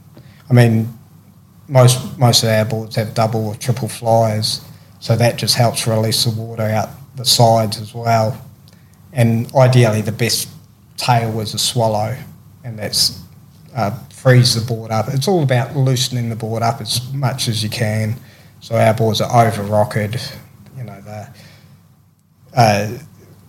I 0.50 0.54
mean 0.54 0.92
most 1.68 2.18
most 2.18 2.44
of 2.44 2.50
our 2.50 2.66
boards 2.66 2.96
have 2.96 3.14
double 3.14 3.48
or 3.48 3.56
triple 3.56 3.88
flyers 3.88 4.62
so 5.02 5.16
that 5.16 5.36
just 5.38 5.56
helps 5.56 5.88
release 5.88 6.24
the 6.26 6.30
water 6.30 6.64
out 6.64 6.90
the 7.16 7.26
sides 7.26 7.82
as 7.82 7.94
well. 7.94 8.40
And 9.12 9.54
ideally, 9.56 10.02
the 10.02 10.12
best 10.12 10.48
tail 11.02 11.32
was 11.32 11.54
a 11.54 11.58
swallow, 11.58 12.16
and 12.64 12.78
that's 12.78 13.22
uh, 13.76 13.92
frees 14.10 14.54
the 14.54 14.62
board 14.62 14.92
up. 14.92 15.08
It's 15.10 15.28
all 15.28 15.42
about 15.42 15.76
loosening 15.76 16.30
the 16.30 16.36
board 16.36 16.62
up 16.62 16.80
as 16.80 17.12
much 17.14 17.48
as 17.48 17.64
you 17.64 17.70
can. 17.70 18.16
So 18.60 18.76
our 18.76 18.94
boards 18.94 19.22
are 19.22 19.48
over 19.48 19.64
rockered, 19.64 20.22
you 20.78 20.84
know, 20.84 21.02
they're 21.02 21.34
uh, 22.56 22.98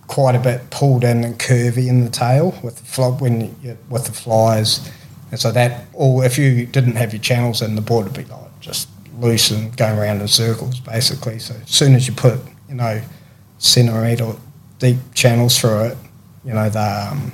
quite 0.07 0.35
a 0.35 0.39
bit 0.39 0.69
pulled 0.71 1.03
in 1.03 1.23
and 1.23 1.37
curvy 1.37 1.87
in 1.87 2.03
the 2.03 2.09
tail 2.09 2.57
with 2.63 2.77
the 2.77 2.85
flop 2.85 3.21
when 3.21 3.55
you, 3.61 3.77
with 3.89 4.05
the 4.05 4.11
flies. 4.11 4.91
And 5.29 5.39
so 5.39 5.51
that, 5.51 5.85
all 5.93 6.23
if 6.23 6.37
you 6.39 6.65
didn't 6.65 6.95
have 6.95 7.13
your 7.13 7.21
channels 7.21 7.61
in, 7.61 7.75
the 7.75 7.81
board 7.81 8.05
would 8.05 8.15
be 8.15 8.25
like 8.25 8.59
just 8.59 8.89
loose 9.19 9.51
and 9.51 9.75
going 9.77 9.99
around 9.99 10.21
in 10.21 10.27
circles 10.27 10.79
basically. 10.79 11.37
So 11.37 11.53
as 11.53 11.69
soon 11.69 11.93
as 11.93 12.07
you 12.07 12.13
put, 12.15 12.39
you 12.67 12.75
know, 12.75 13.01
centimetre 13.59 14.35
deep 14.79 14.97
channels 15.13 15.59
through 15.59 15.83
it, 15.83 15.97
you 16.43 16.53
know, 16.53 16.69
the, 16.69 17.09
um, 17.11 17.33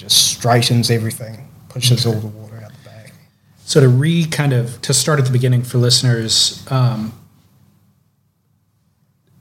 just 0.00 0.32
straightens 0.32 0.90
everything, 0.90 1.46
pushes 1.68 2.06
all 2.06 2.14
the 2.14 2.26
water 2.26 2.56
out 2.56 2.72
the 2.72 2.88
back. 2.88 3.12
So 3.66 3.80
to 3.80 3.88
re 3.88 4.24
kind 4.24 4.54
of 4.54 4.80
to 4.82 4.94
start 4.94 5.18
at 5.18 5.26
the 5.26 5.30
beginning 5.30 5.62
for 5.62 5.76
listeners, 5.76 6.66
um, 6.70 7.12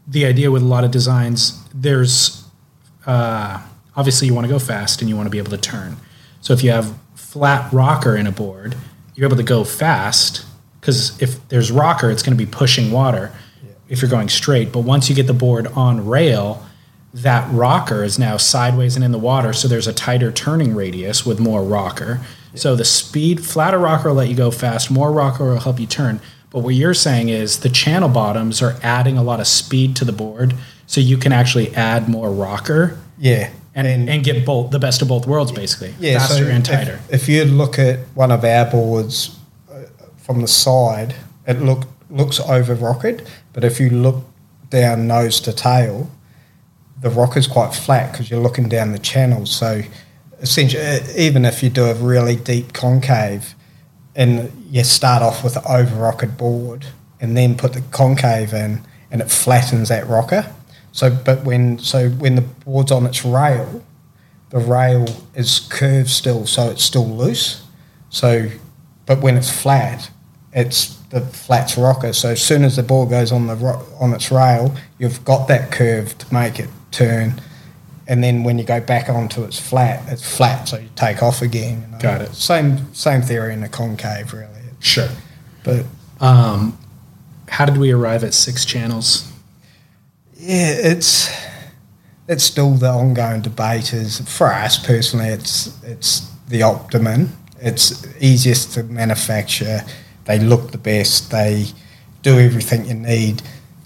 the 0.06 0.26
idea 0.26 0.52
with 0.52 0.62
a 0.62 0.66
lot 0.66 0.84
of 0.84 0.92
designs, 0.92 1.64
there's 1.74 2.44
uh, 3.06 3.62
obviously 3.96 4.28
you 4.28 4.34
want 4.34 4.48
to 4.48 4.52
go 4.52 4.60
fast 4.60 5.02
and 5.02 5.10
you 5.10 5.16
want 5.16 5.28
to 5.28 5.32
be 5.32 5.38
able 5.38 5.52
to 5.52 5.58
turn. 5.58 5.96
So 6.42 6.52
if 6.52 6.62
you 6.62 6.72
have 6.72 6.94
flat 7.16 7.72
rocker 7.72 8.18
in 8.18 8.28
a 8.28 8.32
board, 8.32 8.76
you're 9.16 9.28
able 9.28 9.38
to 9.38 9.44
go 9.44 9.64
fast 9.64 10.46
because 10.82 11.22
if 11.22 11.48
there's 11.48 11.72
rocker, 11.72 12.12
it's 12.12 12.22
going 12.22 12.38
to 12.38 12.46
be 12.46 12.50
pushing 12.50 12.92
water 12.92 13.32
if 13.88 14.02
you're 14.02 14.12
going 14.12 14.28
straight. 14.28 14.74
But 14.74 14.82
once 14.82 15.10
you 15.10 15.16
get 15.16 15.28
the 15.28 15.34
board 15.34 15.68
on 15.68 16.06
rail, 16.06 16.66
that 17.14 17.52
rocker 17.52 18.04
is 18.04 18.20
now 18.20 18.38
sideways 18.38 18.96
and 18.96 19.04
in 19.04 19.12
the 19.12 19.20
water, 19.20 19.54
so 19.54 19.68
there's 19.68 19.88
a 19.88 19.94
tighter 19.94 20.32
turning 20.32 20.76
radius 20.76 21.26
with 21.26 21.40
more 21.40 21.64
rocker. 21.64 22.20
Yeah. 22.54 22.60
So 22.60 22.76
the 22.76 22.86
speed, 22.86 23.46
flatter 23.46 23.80
rocker 23.80 24.10
will 24.10 24.16
let 24.16 24.30
you 24.30 24.36
go 24.36 24.52
fast, 24.52 24.92
more 24.92 25.12
rocker 25.12 25.46
will 25.46 25.60
help 25.60 25.80
you 25.80 25.88
turn. 25.88 26.20
But 26.52 26.60
what 26.60 26.76
you're 26.76 26.94
saying 26.94 27.30
is 27.30 27.60
the 27.60 27.70
channel 27.70 28.10
bottoms 28.10 28.62
are 28.62 28.78
adding 28.82 29.18
a 29.18 29.24
lot 29.24 29.40
of 29.40 29.48
speed 29.48 29.96
to 29.98 30.06
the 30.06 30.12
board. 30.12 30.56
So 30.88 31.00
you 31.00 31.18
can 31.18 31.32
actually 31.32 31.76
add 31.76 32.10
more 32.10 32.32
rocker 32.32 33.00
Yeah. 33.20 33.52
and, 33.76 34.10
and, 34.10 34.24
get 34.24 34.44
both 34.44 34.72
the 34.72 34.80
best 34.80 35.04
of 35.04 35.08
both 35.08 35.28
worlds, 35.28 35.52
basically. 35.52 35.94
Yeah, 36.00 36.18
faster 36.18 36.46
so 36.46 36.50
and 36.50 36.66
tighter. 36.66 37.00
If, 37.12 37.30
you 37.30 37.46
look 37.46 37.78
at 37.78 38.00
one 38.16 38.32
of 38.32 38.44
our 38.44 38.66
boards 38.66 39.38
uh, 39.72 39.84
from 40.18 40.42
the 40.42 40.48
side, 40.48 41.14
it 41.46 41.62
look 41.62 41.84
looks 42.10 42.40
over 42.40 42.74
rockered, 42.74 43.22
but 43.54 43.64
if 43.64 43.80
you 43.80 43.92
look 43.92 44.24
down 44.72 45.08
nose 45.08 45.40
to 45.42 45.54
tail, 45.54 46.10
the 47.02 47.10
rock 47.10 47.38
is 47.38 47.48
quite 47.48 47.74
flat 47.74 48.12
because 48.12 48.30
you're 48.30 48.42
looking 48.42 48.68
down 48.68 48.92
the 48.92 49.00
channel. 49.00 49.46
So 49.46 49.82
essentially, 50.40 51.00
even 51.18 51.46
if 51.46 51.64
you 51.64 51.70
do 51.70 51.86
a 51.86 51.94
really 51.94 52.36
deep 52.36 52.74
concave, 52.74 53.56
and 54.16 54.52
you 54.70 54.84
start 54.84 55.22
off 55.22 55.44
with 55.44 55.56
an 55.56 55.64
over 55.68 55.96
rockered 55.96 56.38
board, 56.38 56.86
and 57.22 57.38
then 57.38 57.56
put 57.56 57.74
the 57.74 57.82
concave 57.92 58.54
in, 58.54 58.82
and 59.12 59.22
it 59.22 59.32
flattens 59.32 59.90
that 59.90 60.08
rocker. 60.08 60.54
So, 60.92 61.10
but 61.10 61.44
when 61.44 61.80
so 61.80 62.10
when 62.10 62.36
the 62.36 62.42
board's 62.42 62.92
on 62.92 63.06
its 63.06 63.24
rail, 63.24 63.84
the 64.50 64.60
rail 64.60 65.08
is 65.36 65.68
curved 65.70 66.10
still, 66.10 66.46
so 66.46 66.70
it's 66.70 66.84
still 66.84 67.08
loose. 67.08 67.64
So, 68.10 68.50
but 69.06 69.22
when 69.22 69.38
it's 69.38 69.50
flat, 69.50 70.10
it's 70.52 70.96
the 71.12 71.22
flat 71.22 71.78
rocker. 71.78 72.14
So 72.14 72.30
as 72.30 72.42
soon 72.42 72.64
as 72.64 72.76
the 72.76 72.84
board 72.84 73.10
goes 73.10 73.32
on 73.32 73.48
the 73.48 73.56
ro- 73.56 73.86
on 74.00 74.14
its 74.14 74.32
rail, 74.32 74.76
you've 74.98 75.24
got 75.24 75.48
that 75.48 75.72
curve 75.72 76.18
to 76.18 76.34
make 76.34 76.60
it 76.60 76.70
turn. 76.92 77.42
And 78.08 78.24
then 78.24 78.44
when 78.44 78.58
you 78.58 78.64
go 78.66 78.80
back 78.82 79.08
onto 79.10 79.44
its 79.44 79.60
flat, 79.60 80.04
it's 80.12 80.36
flat, 80.38 80.68
so 80.68 80.78
you 80.78 80.90
take 80.96 81.22
off 81.22 81.42
again. 81.44 81.82
you 81.86 81.92
know. 81.92 82.00
Got 82.00 82.22
it. 82.22 82.34
Same 82.34 82.92
same 82.94 83.22
theory 83.22 83.54
in 83.54 83.62
the 83.62 83.70
concave, 83.70 84.34
really. 84.34 84.48
Sure. 84.80 85.10
But 85.64 85.86
Um, 86.20 86.78
how 87.50 87.66
did 87.66 87.78
we 87.78 87.92
arrive 87.92 88.24
at 88.24 88.34
six 88.34 88.66
channels? 88.66 89.32
Yeah, 90.36 90.72
it's 90.72 91.30
it's 92.28 92.44
still 92.44 92.74
the 92.76 92.90
ongoing 92.90 93.42
debate. 93.42 93.94
Is 93.94 94.20
for 94.22 94.48
us 94.52 94.78
personally, 94.78 95.28
it's 95.30 95.72
it's 95.84 96.30
the 96.48 96.64
Optimum. 96.64 97.36
It's 97.62 98.08
easiest 98.20 98.74
to 98.74 98.84
manufacture. 98.84 99.84
They 100.26 100.40
look 100.40 100.72
the 100.72 100.78
best. 100.78 101.30
They 101.32 101.66
do 102.24 102.40
everything 102.40 102.86
you 102.86 102.94
need. 102.96 103.42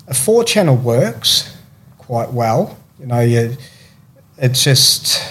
A 0.07 0.13
four 0.13 0.43
channel 0.43 0.75
works 0.75 1.55
quite 1.97 2.31
well. 2.31 2.77
You 3.03 3.09
know, 3.09 3.19
you, 3.19 3.57
it's 4.37 4.63
just 4.63 5.21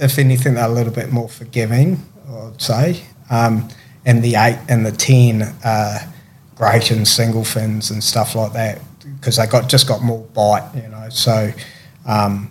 if 0.00 0.18
anything, 0.18 0.54
they're 0.54 0.64
a 0.64 0.68
little 0.68 0.92
bit 0.92 1.12
more 1.12 1.28
forgiving. 1.28 2.02
I'd 2.28 2.60
say. 2.60 3.04
Um, 3.30 3.68
and 4.04 4.20
the 4.20 4.34
eight 4.34 4.58
and 4.68 4.84
the 4.84 4.90
ten 4.90 5.54
are 5.64 6.00
great 6.56 6.90
in 6.90 7.04
single 7.04 7.44
fins 7.44 7.92
and 7.92 8.02
stuff 8.02 8.34
like 8.34 8.54
that 8.54 8.80
because 9.20 9.36
they 9.36 9.46
got 9.46 9.68
just 9.68 9.86
got 9.86 10.02
more 10.02 10.18
bite, 10.34 10.68
you 10.74 10.88
know. 10.88 11.08
So, 11.10 11.52
um, 12.04 12.50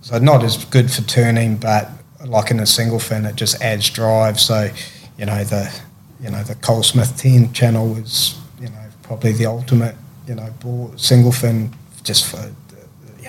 so 0.00 0.16
not 0.16 0.42
as 0.42 0.64
good 0.64 0.90
for 0.90 1.02
turning, 1.02 1.56
but 1.56 1.90
like 2.24 2.50
in 2.50 2.60
a 2.60 2.66
single 2.66 2.98
fin, 2.98 3.26
it 3.26 3.36
just 3.36 3.60
adds 3.60 3.90
drive. 3.90 4.40
So, 4.40 4.70
you 5.18 5.26
know 5.26 5.44
the 5.44 5.70
you 6.18 6.30
know 6.30 6.42
the 6.44 6.54
Col 6.54 6.82
Smith 6.82 7.18
ten 7.18 7.52
channel 7.52 7.92
was 7.92 8.40
you 8.58 8.70
know 8.70 8.86
probably 9.02 9.32
the 9.32 9.44
ultimate 9.44 9.96
you 10.26 10.34
know 10.34 10.94
single 10.96 11.32
fin 11.32 11.74
just 12.02 12.26
for 12.26 12.50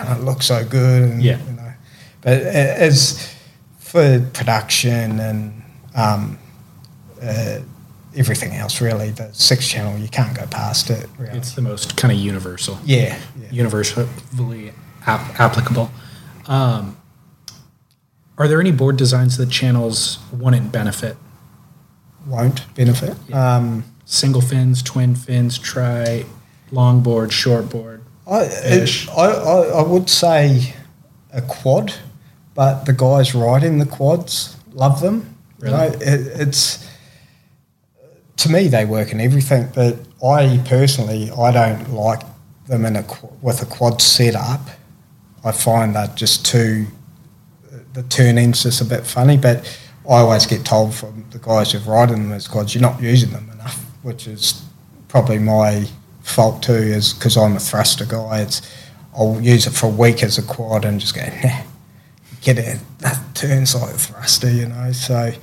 it 0.09 0.21
looks 0.23 0.45
so 0.47 0.63
good 0.65 1.03
and 1.03 1.23
Yeah. 1.23 1.37
you 1.45 1.53
know, 1.53 1.73
but 2.21 2.33
as 2.41 3.33
for 3.79 4.19
production 4.33 5.19
and 5.19 5.61
um, 5.95 6.37
uh, 7.21 7.59
everything 8.15 8.53
else, 8.53 8.79
really, 8.81 9.09
the 9.11 9.31
six 9.33 9.67
channel 9.67 9.97
you 9.97 10.07
can't 10.07 10.35
go 10.35 10.45
past 10.47 10.89
it. 10.89 11.07
Really. 11.17 11.37
It's 11.37 11.53
the 11.53 11.61
most 11.61 11.97
kind 11.97 12.11
of 12.13 12.19
universal. 12.19 12.77
Yeah, 12.85 13.17
yeah. 13.39 13.47
Universally 13.51 14.07
ap- 15.05 15.39
applicable. 15.39 15.91
Um, 16.47 16.97
are 18.37 18.47
there 18.47 18.59
any 18.59 18.71
board 18.71 18.97
designs 18.97 19.37
that 19.37 19.49
channels 19.49 20.19
wouldn't 20.31 20.71
benefit? 20.71 21.17
won't 22.27 22.73
benefit. 22.75 23.15
Um, 23.33 23.83
Single 24.05 24.41
fins, 24.41 24.83
twin 24.83 25.15
fins, 25.15 25.57
tri, 25.57 26.25
long 26.71 27.01
board, 27.01 27.31
short 27.33 27.69
board. 27.69 28.00
I, 28.27 28.41
it, 28.43 29.07
I, 29.09 29.25
I, 29.25 29.61
I 29.79 29.83
would 29.83 30.09
say 30.09 30.75
a 31.33 31.41
quad, 31.41 31.93
but 32.53 32.85
the 32.85 32.93
guys 32.93 33.33
riding 33.33 33.79
the 33.79 33.85
quads 33.85 34.55
love 34.73 35.01
them. 35.01 35.35
You 35.63 35.71
know, 35.71 35.83
it, 35.83 36.01
it's 36.01 36.87
to 38.37 38.49
me 38.49 38.67
they 38.67 38.85
work 38.85 39.11
in 39.11 39.21
everything, 39.21 39.69
but 39.73 39.97
I 40.25 40.61
personally 40.65 41.31
I 41.31 41.51
don't 41.51 41.93
like 41.93 42.21
them 42.67 42.85
in 42.85 42.95
a 42.95 43.05
with 43.41 43.61
a 43.61 43.65
quad 43.65 44.01
setup. 44.01 44.61
I 45.43 45.51
find 45.51 45.95
that 45.95 46.15
just 46.15 46.45
too 46.45 46.87
the 47.93 48.03
turning's 48.03 48.63
just 48.63 48.81
a 48.81 48.85
bit 48.85 49.05
funny, 49.05 49.37
but 49.37 49.65
I 50.09 50.19
always 50.19 50.45
get 50.45 50.65
told 50.65 50.95
from 50.95 51.25
the 51.31 51.39
guys 51.39 51.71
who've 51.71 51.87
ridden 51.87 52.23
them 52.23 52.31
as 52.31 52.47
quads, 52.47 52.73
you're 52.73 52.81
not 52.81 53.01
using 53.01 53.31
them 53.31 53.49
enough, 53.51 53.83
which 54.01 54.27
is 54.27 54.63
probably 55.07 55.39
my 55.39 55.85
fault 56.23 56.63
too, 56.63 56.73
is 56.73 57.13
because 57.13 57.37
I'm 57.37 57.55
a 57.55 57.59
thruster 57.59 58.05
guy. 58.05 58.41
It's 58.41 58.61
I'll 59.13 59.39
use 59.41 59.67
it 59.67 59.71
for 59.71 59.87
a 59.87 59.89
week 59.89 60.23
as 60.23 60.37
a 60.37 60.43
quad 60.43 60.85
and 60.85 60.99
just 60.99 61.15
go, 61.15 61.21
nah, 61.21 61.63
get 62.41 62.57
it, 62.57 62.79
that 62.99 63.19
turns 63.35 63.75
like 63.75 63.93
a 63.93 63.97
thruster, 63.97 64.49
you 64.49 64.67
know. 64.67 64.91
So, 64.91 65.33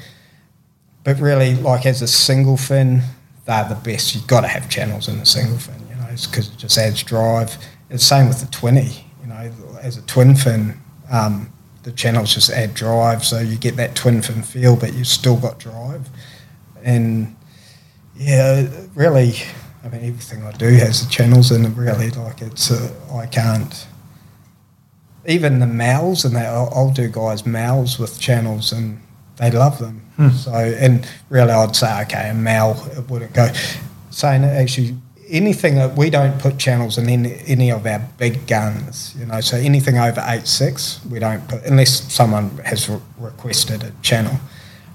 but 1.04 1.20
really, 1.20 1.54
like 1.54 1.84
as 1.86 2.02
a 2.02 2.08
single 2.08 2.56
fin, 2.56 3.02
they're 3.44 3.68
the 3.68 3.74
best. 3.74 4.14
You've 4.14 4.26
got 4.26 4.42
to 4.42 4.48
have 4.48 4.68
channels 4.68 5.08
in 5.08 5.18
the 5.18 5.26
single 5.26 5.58
fin, 5.58 5.80
you 5.88 5.96
know, 5.96 6.08
because 6.08 6.48
it 6.48 6.56
just 6.56 6.78
adds 6.78 7.02
drive. 7.02 7.56
It's 7.90 8.02
the 8.02 8.16
same 8.16 8.28
with 8.28 8.40
the 8.40 8.46
twenty, 8.46 9.04
you 9.20 9.28
know, 9.28 9.52
as 9.82 9.96
a 9.96 10.02
twin 10.02 10.34
fin. 10.34 10.80
Um, 11.10 11.52
the 11.84 11.92
channels 11.92 12.34
just 12.34 12.50
add 12.50 12.74
drive, 12.74 13.24
so 13.24 13.38
you 13.38 13.56
get 13.56 13.76
that 13.76 13.94
twin 13.94 14.20
fin 14.20 14.42
feel, 14.42 14.76
but 14.76 14.92
you've 14.94 15.06
still 15.06 15.36
got 15.36 15.58
drive. 15.58 16.08
And 16.82 17.34
yeah, 18.14 18.68
really, 18.94 19.34
I 19.84 19.88
mean, 19.88 20.04
everything 20.04 20.42
I 20.42 20.52
do 20.52 20.68
has 20.68 21.04
the 21.04 21.10
channels 21.10 21.50
in 21.50 21.64
it. 21.64 21.76
Really, 21.76 22.10
like 22.10 22.42
it's 22.42 22.70
uh, 22.70 22.92
I 23.14 23.26
can't. 23.26 23.86
Even 25.26 25.58
the 25.60 25.66
mouths 25.66 26.24
and 26.24 26.34
that, 26.36 26.46
I'll, 26.46 26.72
I'll 26.74 26.90
do 26.90 27.08
guys 27.08 27.44
mouths 27.44 27.98
with 27.98 28.18
channels, 28.18 28.72
and 28.72 29.00
they 29.36 29.50
love 29.50 29.78
them. 29.78 30.00
Hmm. 30.16 30.30
So, 30.30 30.52
and 30.52 31.08
really, 31.28 31.52
I'd 31.52 31.76
say 31.76 32.02
okay, 32.02 32.30
a 32.30 32.34
mal 32.34 32.72
it 32.96 33.08
wouldn't 33.08 33.34
go. 33.34 33.48
Saying 34.10 34.42
that 34.42 34.56
actually, 34.56 34.96
anything 35.28 35.76
that 35.76 35.96
we 35.96 36.10
don't 36.10 36.40
put 36.40 36.58
channels 36.58 36.98
in 36.98 37.08
any, 37.08 37.36
any 37.46 37.70
of 37.70 37.86
our 37.86 38.00
big 38.18 38.46
guns, 38.46 39.14
you 39.18 39.26
know. 39.26 39.40
So 39.40 39.56
anything 39.56 39.98
over 39.98 40.24
eight 40.26 40.46
six, 40.46 41.04
we 41.06 41.18
don't 41.18 41.46
put 41.46 41.64
unless 41.64 42.12
someone 42.12 42.56
has 42.64 42.88
re- 42.88 43.00
requested 43.18 43.84
a 43.84 43.92
channel 44.02 44.40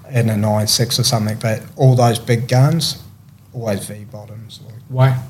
in 0.09 0.29
a 0.29 0.35
nine 0.35 0.67
six 0.67 0.99
or 0.99 1.03
something. 1.03 1.37
But 1.39 1.61
all 1.77 1.95
those 1.95 2.19
big 2.19 2.47
guns, 2.47 3.01
always 3.53 3.85
V 3.85 4.05
bottoms. 4.05 4.59
Like, 4.65 4.72
Why? 4.93 5.21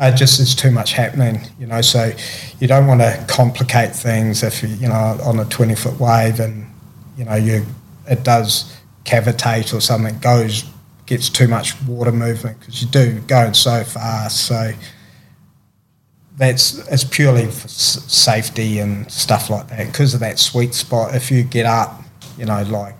uh, 0.00 0.10
just 0.10 0.38
there's 0.38 0.54
too 0.54 0.70
much 0.70 0.94
happening, 0.94 1.40
you 1.58 1.66
know. 1.66 1.82
So 1.82 2.10
you 2.58 2.66
don't 2.66 2.86
want 2.86 3.02
to 3.02 3.22
complicate 3.28 3.94
things 3.94 4.42
if 4.42 4.62
you, 4.62 4.70
you 4.70 4.88
know, 4.88 5.18
on 5.22 5.38
a 5.38 5.44
20 5.44 5.74
foot 5.74 6.00
wave 6.00 6.40
and 6.40 6.66
you 7.18 7.24
know 7.26 7.34
you 7.34 7.66
it 8.08 8.24
does 8.24 8.74
cavitate 9.04 9.74
or 9.74 9.80
something 9.80 10.18
goes 10.20 10.64
gets 11.04 11.28
too 11.28 11.48
much 11.48 11.80
water 11.82 12.12
movement 12.12 12.58
because 12.58 12.80
you 12.82 12.88
do 12.88 13.20
going 13.20 13.52
so 13.52 13.84
fast. 13.84 14.46
So 14.46 14.72
that's 16.38 16.78
it's 16.88 17.04
purely 17.04 17.44
for 17.44 17.66
s- 17.66 18.02
safety 18.10 18.78
and 18.78 19.10
stuff 19.12 19.50
like 19.50 19.68
that 19.68 19.86
because 19.86 20.14
of 20.14 20.20
that 20.20 20.38
sweet 20.38 20.72
spot. 20.72 21.14
If 21.14 21.30
you 21.30 21.42
get 21.42 21.66
up, 21.66 22.02
you 22.38 22.46
know, 22.46 22.62
like 22.62 22.94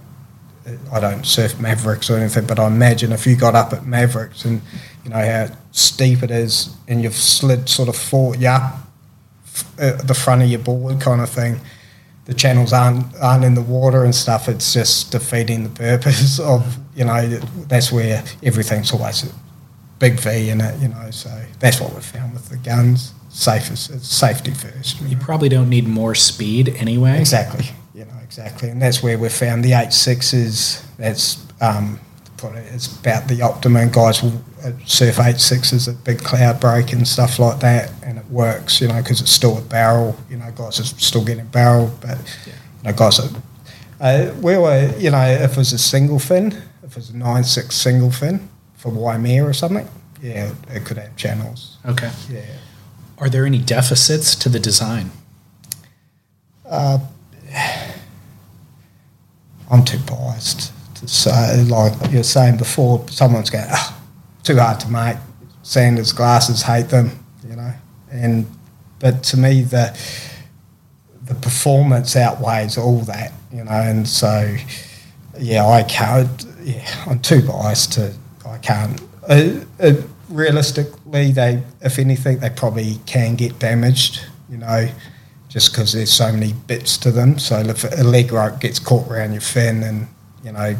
I 0.92 1.00
don't 1.00 1.24
surf 1.24 1.58
Mavericks 1.60 2.10
or 2.10 2.16
anything, 2.16 2.46
but 2.46 2.58
I 2.58 2.66
imagine 2.66 3.12
if 3.12 3.26
you 3.26 3.36
got 3.36 3.54
up 3.54 3.72
at 3.72 3.84
Mavericks 3.86 4.44
and 4.44 4.60
you 5.04 5.10
know 5.10 5.16
how 5.16 5.48
steep 5.72 6.22
it 6.22 6.30
is, 6.30 6.74
and 6.88 7.02
you've 7.02 7.14
slid 7.14 7.68
sort 7.68 7.88
of 7.88 7.96
four, 7.96 8.36
yeah, 8.36 8.78
f- 9.44 9.80
at 9.80 10.08
the 10.08 10.14
front 10.14 10.42
of 10.42 10.48
your 10.48 10.60
board 10.60 11.00
kind 11.00 11.20
of 11.20 11.30
thing. 11.30 11.60
The 12.26 12.34
channels 12.34 12.72
aren't 12.72 13.14
aren't 13.16 13.44
in 13.44 13.54
the 13.54 13.62
water 13.62 14.04
and 14.04 14.14
stuff. 14.14 14.48
It's 14.48 14.72
just 14.72 15.10
defeating 15.10 15.64
the 15.64 15.70
purpose 15.70 16.38
of 16.52 16.76
you 16.94 17.04
know. 17.04 17.26
That's 17.68 17.90
where 17.90 18.22
everything's 18.42 18.92
always 18.92 19.24
a 19.24 19.32
big 19.98 20.20
V 20.20 20.50
in 20.50 20.60
it, 20.60 20.80
you 20.80 20.88
know. 20.88 21.10
So 21.10 21.30
that's 21.58 21.80
what 21.80 21.94
we 21.94 22.00
found 22.00 22.34
with 22.34 22.48
the 22.48 22.56
guns. 22.56 23.14
Safest, 23.30 23.90
it's 23.90 24.08
safety 24.08 24.50
first. 24.50 25.00
You 25.02 25.16
probably 25.16 25.48
don't 25.48 25.68
need 25.68 25.86
more 25.86 26.16
speed 26.16 26.68
anyway. 26.78 27.18
Exactly. 27.20 27.66
Exactly. 28.30 28.68
And 28.68 28.80
that's 28.80 29.02
where 29.02 29.18
we 29.18 29.28
found 29.28 29.64
the 29.64 29.72
eight 29.72 29.92
sixes. 29.92 30.86
That's 30.98 31.44
um, 31.60 31.98
probably 32.36 32.60
it's 32.60 32.86
about 33.00 33.26
the 33.26 33.42
optimum. 33.42 33.90
Guys 33.90 34.22
will 34.22 34.40
uh, 34.64 34.70
surf 34.86 35.18
eight 35.18 35.40
sixes 35.40 35.88
at 35.88 36.04
big 36.04 36.18
Cloudbreak 36.18 36.92
and 36.92 37.08
stuff 37.08 37.40
like 37.40 37.58
that, 37.58 37.90
and 38.04 38.18
it 38.18 38.26
works. 38.26 38.80
You 38.80 38.86
know, 38.86 39.02
because 39.02 39.20
it's 39.20 39.32
still 39.32 39.58
a 39.58 39.62
barrel. 39.62 40.16
You 40.30 40.36
know, 40.36 40.48
guys 40.52 40.78
are 40.78 40.84
still 40.84 41.24
getting 41.24 41.46
barrel, 41.46 41.92
but 42.00 42.18
you 42.46 42.52
know, 42.84 42.92
guys 42.92 43.18
are. 43.18 43.28
Uh, 44.00 44.32
we 44.40 44.56
were, 44.56 44.94
you 44.96 45.10
know, 45.10 45.26
if 45.26 45.50
it 45.50 45.56
was 45.56 45.72
a 45.72 45.78
single 45.78 46.20
fin, 46.20 46.52
if 46.84 46.92
it 46.92 46.96
was 46.96 47.10
a 47.10 47.16
nine 47.16 47.42
six 47.42 47.74
single 47.74 48.12
fin 48.12 48.48
for 48.76 48.92
Waimea 48.92 49.44
or 49.44 49.52
something, 49.52 49.88
yeah, 50.22 50.52
it 50.68 50.84
could 50.84 50.98
have 50.98 51.16
channels. 51.16 51.78
Okay. 51.84 52.12
Yeah. 52.30 52.44
Are 53.18 53.28
there 53.28 53.44
any 53.44 53.58
deficits 53.58 54.36
to 54.36 54.48
the 54.48 54.60
design? 54.60 55.10
Uh, 56.64 57.00
I'm 59.70 59.84
too 59.84 59.98
biased 60.00 60.72
to 60.96 61.08
say, 61.08 61.62
like 61.64 61.92
you're 62.10 62.22
saying 62.22 62.56
before, 62.56 63.06
someone's 63.08 63.50
going, 63.50 63.66
oh, 63.70 64.02
too 64.42 64.56
hard 64.56 64.80
to 64.80 64.88
make. 64.88 65.16
Sanders 65.62 66.12
glasses 66.12 66.62
hate 66.62 66.88
them, 66.88 67.10
you 67.48 67.56
know. 67.56 67.72
And 68.10 68.46
but 68.98 69.22
to 69.24 69.36
me, 69.36 69.62
the 69.62 69.96
the 71.24 71.34
performance 71.36 72.16
outweighs 72.16 72.76
all 72.76 73.00
that, 73.00 73.32
you 73.52 73.62
know. 73.64 73.70
And 73.70 74.08
so, 74.08 74.56
yeah, 75.38 75.66
I 75.66 75.82
can't. 75.84 76.46
Yeah, 76.62 77.04
I'm 77.06 77.20
too 77.20 77.46
biased 77.46 77.92
to. 77.94 78.12
I 78.46 78.58
can't. 78.58 79.00
Uh, 79.28 79.60
uh, 79.78 79.92
realistically, 80.28 81.30
they, 81.32 81.62
if 81.82 81.98
anything, 81.98 82.38
they 82.38 82.50
probably 82.50 82.96
can 83.06 83.36
get 83.36 83.58
damaged, 83.58 84.20
you 84.50 84.56
know, 84.56 84.88
just 85.51 85.72
because 85.72 85.92
there's 85.92 86.12
so 86.12 86.32
many 86.32 86.53
bits 86.53 86.96
to 86.98 87.11
them. 87.11 87.38
So 87.38 87.59
if 87.59 87.84
a 87.84 88.05
leg 88.05 88.32
rope 88.32 88.61
gets 88.61 88.78
caught 88.78 89.11
around 89.11 89.32
your 89.32 89.42
fin 89.42 89.82
and, 89.82 90.07
you 90.42 90.53
know, 90.53 90.76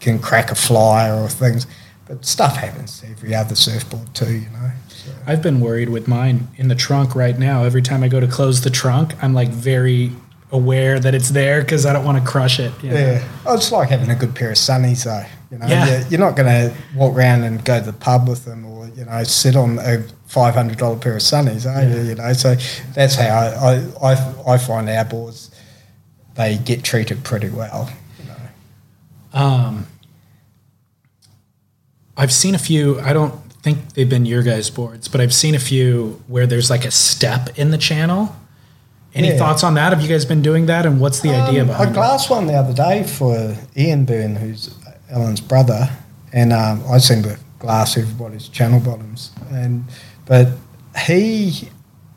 can 0.00 0.18
crack 0.18 0.50
a 0.50 0.54
flyer 0.54 1.20
or 1.20 1.28
things. 1.28 1.66
But 2.06 2.24
stuff 2.24 2.56
happens 2.56 3.00
to 3.00 3.08
every 3.08 3.34
other 3.34 3.54
surfboard 3.54 4.14
too, 4.14 4.32
you 4.32 4.50
know. 4.50 4.70
So. 4.88 5.10
I've 5.26 5.42
been 5.42 5.60
worried 5.60 5.88
with 5.88 6.06
mine 6.06 6.48
in 6.56 6.68
the 6.68 6.74
trunk 6.74 7.14
right 7.14 7.38
now. 7.38 7.64
Every 7.64 7.82
time 7.82 8.02
I 8.02 8.08
go 8.08 8.20
to 8.20 8.28
close 8.28 8.60
the 8.60 8.70
trunk, 8.70 9.14
I'm 9.22 9.34
like 9.34 9.48
very 9.48 10.12
aware 10.52 11.00
that 11.00 11.14
it's 11.14 11.30
there 11.30 11.62
because 11.62 11.84
I 11.84 11.92
don't 11.92 12.04
want 12.04 12.22
to 12.22 12.30
crush 12.30 12.60
it. 12.60 12.72
You 12.82 12.90
know? 12.90 12.96
Yeah, 12.96 13.28
oh, 13.46 13.54
it's 13.54 13.72
like 13.72 13.88
having 13.88 14.10
a 14.10 14.14
good 14.14 14.34
pair 14.34 14.50
of 14.50 14.56
sunnies 14.56 15.04
though. 15.04 15.24
You 15.50 15.58
know, 15.58 15.66
yeah. 15.66 15.86
you're, 15.86 16.08
you're 16.08 16.20
not 16.20 16.36
going 16.36 16.48
to 16.48 16.76
walk 16.94 17.16
around 17.16 17.44
and 17.44 17.64
go 17.64 17.80
to 17.80 17.86
the 17.86 17.92
pub 17.92 18.28
with 18.28 18.44
them 18.44 18.66
or 18.66 18.73
you 18.96 19.04
know 19.04 19.24
sit 19.24 19.56
on 19.56 19.78
a 19.78 20.04
five 20.26 20.54
hundred 20.54 20.78
dollar 20.78 20.96
pair 20.96 21.14
of 21.14 21.22
sunnies, 21.22 21.66
are 21.66 21.82
yeah. 21.82 21.94
you? 21.94 22.08
You 22.08 22.14
know, 22.14 22.32
so 22.32 22.54
that's 22.94 23.14
how 23.14 23.26
I, 23.26 23.86
I, 24.02 24.52
I, 24.54 24.58
find 24.58 24.88
our 24.88 25.04
boards 25.04 25.50
they 26.34 26.58
get 26.58 26.82
treated 26.82 27.24
pretty 27.24 27.48
well. 27.48 27.90
You 28.18 28.24
know. 28.26 29.40
Um, 29.40 29.86
I've 32.16 32.32
seen 32.32 32.54
a 32.54 32.58
few. 32.58 33.00
I 33.00 33.12
don't 33.12 33.34
think 33.62 33.94
they've 33.94 34.08
been 34.08 34.26
your 34.26 34.42
guys' 34.42 34.70
boards, 34.70 35.08
but 35.08 35.20
I've 35.20 35.34
seen 35.34 35.54
a 35.54 35.58
few 35.58 36.22
where 36.26 36.46
there's 36.46 36.70
like 36.70 36.84
a 36.84 36.90
step 36.90 37.58
in 37.58 37.70
the 37.70 37.78
channel. 37.78 38.34
Any 39.14 39.28
yeah. 39.28 39.38
thoughts 39.38 39.62
on 39.62 39.74
that? 39.74 39.92
Have 39.92 40.02
you 40.02 40.08
guys 40.08 40.24
been 40.24 40.42
doing 40.42 40.66
that, 40.66 40.86
and 40.86 41.00
what's 41.00 41.20
the 41.20 41.30
um, 41.30 41.42
idea 41.42 41.64
behind 41.64 41.90
it? 41.90 41.92
I 41.92 41.94
glassed 41.94 42.30
one 42.30 42.46
the 42.46 42.54
other 42.54 42.74
day 42.74 43.04
for 43.04 43.56
Ian 43.76 44.04
Byrne, 44.04 44.34
who's 44.34 44.74
Allen's 45.08 45.40
brother, 45.40 45.88
and 46.32 46.52
um, 46.52 46.82
I 46.90 46.98
seem 46.98 47.22
to 47.22 47.38
glass 47.64 47.96
everybody's 47.96 48.48
channel 48.48 48.80
bottoms. 48.80 49.32
And 49.50 49.84
but 50.26 50.48
he, 51.06 51.68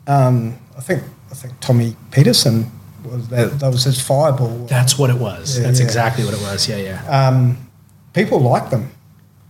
um, 0.06 0.58
I 0.76 0.80
think, 0.80 1.02
I 1.30 1.34
think 1.34 1.58
Tommy 1.60 1.96
Peterson 2.10 2.70
was 3.04 3.28
that, 3.28 3.58
that 3.60 3.70
was 3.70 3.84
his 3.84 4.00
fireball. 4.00 4.66
That's 4.66 4.98
what 4.98 5.10
it 5.10 5.16
was. 5.16 5.56
Yeah, 5.56 5.64
That's 5.64 5.80
yeah. 5.80 5.86
exactly 5.86 6.24
what 6.24 6.34
it 6.34 6.40
was. 6.40 6.68
Yeah, 6.68 6.76
yeah. 6.76 7.28
Um, 7.28 7.70
people 8.12 8.40
like 8.40 8.70
them. 8.70 8.90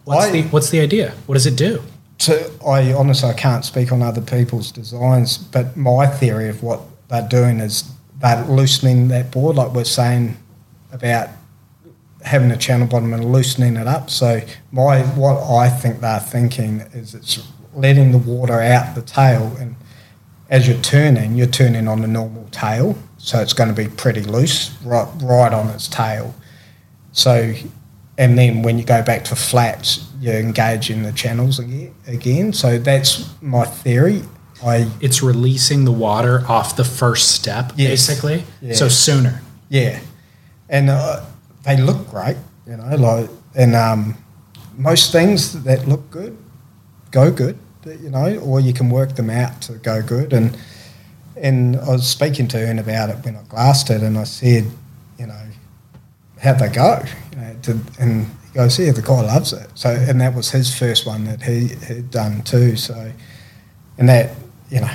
What's 0.04 0.26
I, 0.26 0.30
the 0.30 0.42
What's 0.44 0.70
the 0.70 0.80
idea? 0.80 1.14
What 1.26 1.34
does 1.34 1.46
it 1.46 1.56
do? 1.56 1.82
To, 2.18 2.50
I 2.66 2.92
honestly 2.92 3.28
I 3.28 3.34
can't 3.34 3.64
speak 3.64 3.92
on 3.92 4.02
other 4.02 4.20
people's 4.20 4.72
designs, 4.72 5.38
but 5.38 5.76
my 5.76 6.06
theory 6.06 6.48
of 6.48 6.62
what 6.62 6.80
they're 7.08 7.28
doing 7.28 7.60
is 7.60 7.90
they're 8.20 8.44
loosening 8.46 9.08
that 9.08 9.30
board, 9.30 9.56
like 9.56 9.72
we're 9.72 9.84
saying 9.84 10.36
about 10.92 11.28
having 12.24 12.50
a 12.50 12.56
channel 12.56 12.86
bottom 12.86 13.12
and 13.14 13.32
loosening 13.32 13.76
it 13.76 13.86
up. 13.86 14.10
So 14.10 14.40
my 14.72 15.02
what 15.02 15.42
I 15.42 15.68
think 15.68 16.00
they're 16.00 16.18
thinking 16.18 16.80
is 16.92 17.14
it's 17.14 17.46
letting 17.74 18.12
the 18.12 18.18
water 18.18 18.60
out 18.60 18.94
the 18.94 19.02
tail, 19.02 19.56
and 19.58 19.76
as 20.50 20.66
you're 20.66 20.80
turning, 20.80 21.36
you're 21.36 21.46
turning 21.46 21.86
on 21.86 22.00
the 22.00 22.08
normal 22.08 22.48
tail, 22.50 22.98
so 23.18 23.40
it's 23.40 23.52
going 23.52 23.68
to 23.68 23.74
be 23.74 23.88
pretty 23.88 24.22
loose, 24.22 24.76
right, 24.82 25.06
right 25.22 25.52
on 25.52 25.68
its 25.68 25.86
tail. 25.86 26.34
So, 27.12 27.54
and 28.16 28.36
then 28.36 28.62
when 28.62 28.78
you 28.78 28.84
go 28.84 29.02
back 29.02 29.24
to 29.24 29.36
flats, 29.36 30.10
you 30.20 30.32
engage 30.32 30.90
in 30.90 31.02
the 31.04 31.12
channels 31.12 31.60
again. 31.60 32.52
So 32.52 32.78
that's 32.78 33.32
my 33.40 33.64
theory. 33.64 34.22
I 34.64 34.90
it's 35.00 35.22
releasing 35.22 35.84
the 35.84 35.92
water 35.92 36.44
off 36.48 36.74
the 36.74 36.84
first 36.84 37.30
step, 37.32 37.72
yes, 37.76 37.90
basically. 37.90 38.42
Yeah. 38.60 38.74
So 38.74 38.88
sooner. 38.88 39.40
Yeah, 39.68 40.00
and. 40.68 40.90
Uh, 40.90 41.24
they 41.64 41.76
look 41.76 42.08
great, 42.10 42.36
you 42.66 42.76
know, 42.76 42.96
like 42.96 43.30
and 43.54 43.74
um, 43.74 44.16
most 44.76 45.12
things 45.12 45.62
that 45.64 45.86
look 45.86 46.10
good 46.10 46.36
go 47.10 47.30
good, 47.30 47.58
you 47.84 48.10
know, 48.10 48.38
or 48.38 48.60
you 48.60 48.72
can 48.72 48.90
work 48.90 49.16
them 49.16 49.30
out 49.30 49.60
to 49.62 49.74
go 49.74 50.02
good. 50.02 50.32
And 50.32 50.56
and 51.36 51.76
I 51.76 51.90
was 51.90 52.08
speaking 52.08 52.48
to 52.48 52.58
Ern 52.58 52.78
about 52.78 53.10
it 53.10 53.24
when 53.24 53.36
I 53.36 53.42
glassed 53.42 53.90
it, 53.90 54.02
and 54.02 54.18
I 54.18 54.24
said, 54.24 54.66
you 55.18 55.26
know, 55.26 55.40
how'd 56.40 56.58
they 56.58 56.68
go? 56.68 57.02
You 57.32 57.38
know, 57.38 57.80
and 58.00 58.26
he 58.26 58.54
goes, 58.54 58.78
yeah, 58.78 58.92
the 58.92 59.02
guy 59.02 59.20
loves 59.20 59.52
it. 59.52 59.68
So 59.74 59.90
and 59.90 60.20
that 60.20 60.34
was 60.34 60.50
his 60.50 60.76
first 60.76 61.06
one 61.06 61.24
that 61.24 61.42
he 61.42 61.68
had 61.86 62.10
done 62.10 62.42
too. 62.42 62.76
So 62.76 63.12
and 63.98 64.08
that 64.08 64.34
you 64.70 64.80
know, 64.80 64.94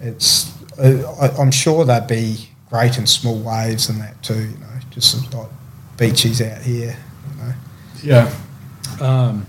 it's 0.00 0.52
I, 0.78 1.28
I'm 1.38 1.50
sure 1.50 1.84
they'd 1.84 2.06
be 2.06 2.48
great 2.70 2.98
in 2.98 3.06
small 3.06 3.38
waves 3.38 3.88
and 3.88 4.00
that 4.00 4.22
too. 4.22 4.40
You 4.40 4.58
know, 4.58 4.66
just 4.90 5.32
like 5.34 5.48
beaches 5.98 6.40
out 6.40 6.62
here. 6.62 6.96
You 7.30 7.42
know. 7.42 7.54
Yeah. 8.02 8.34
Um, 9.00 9.46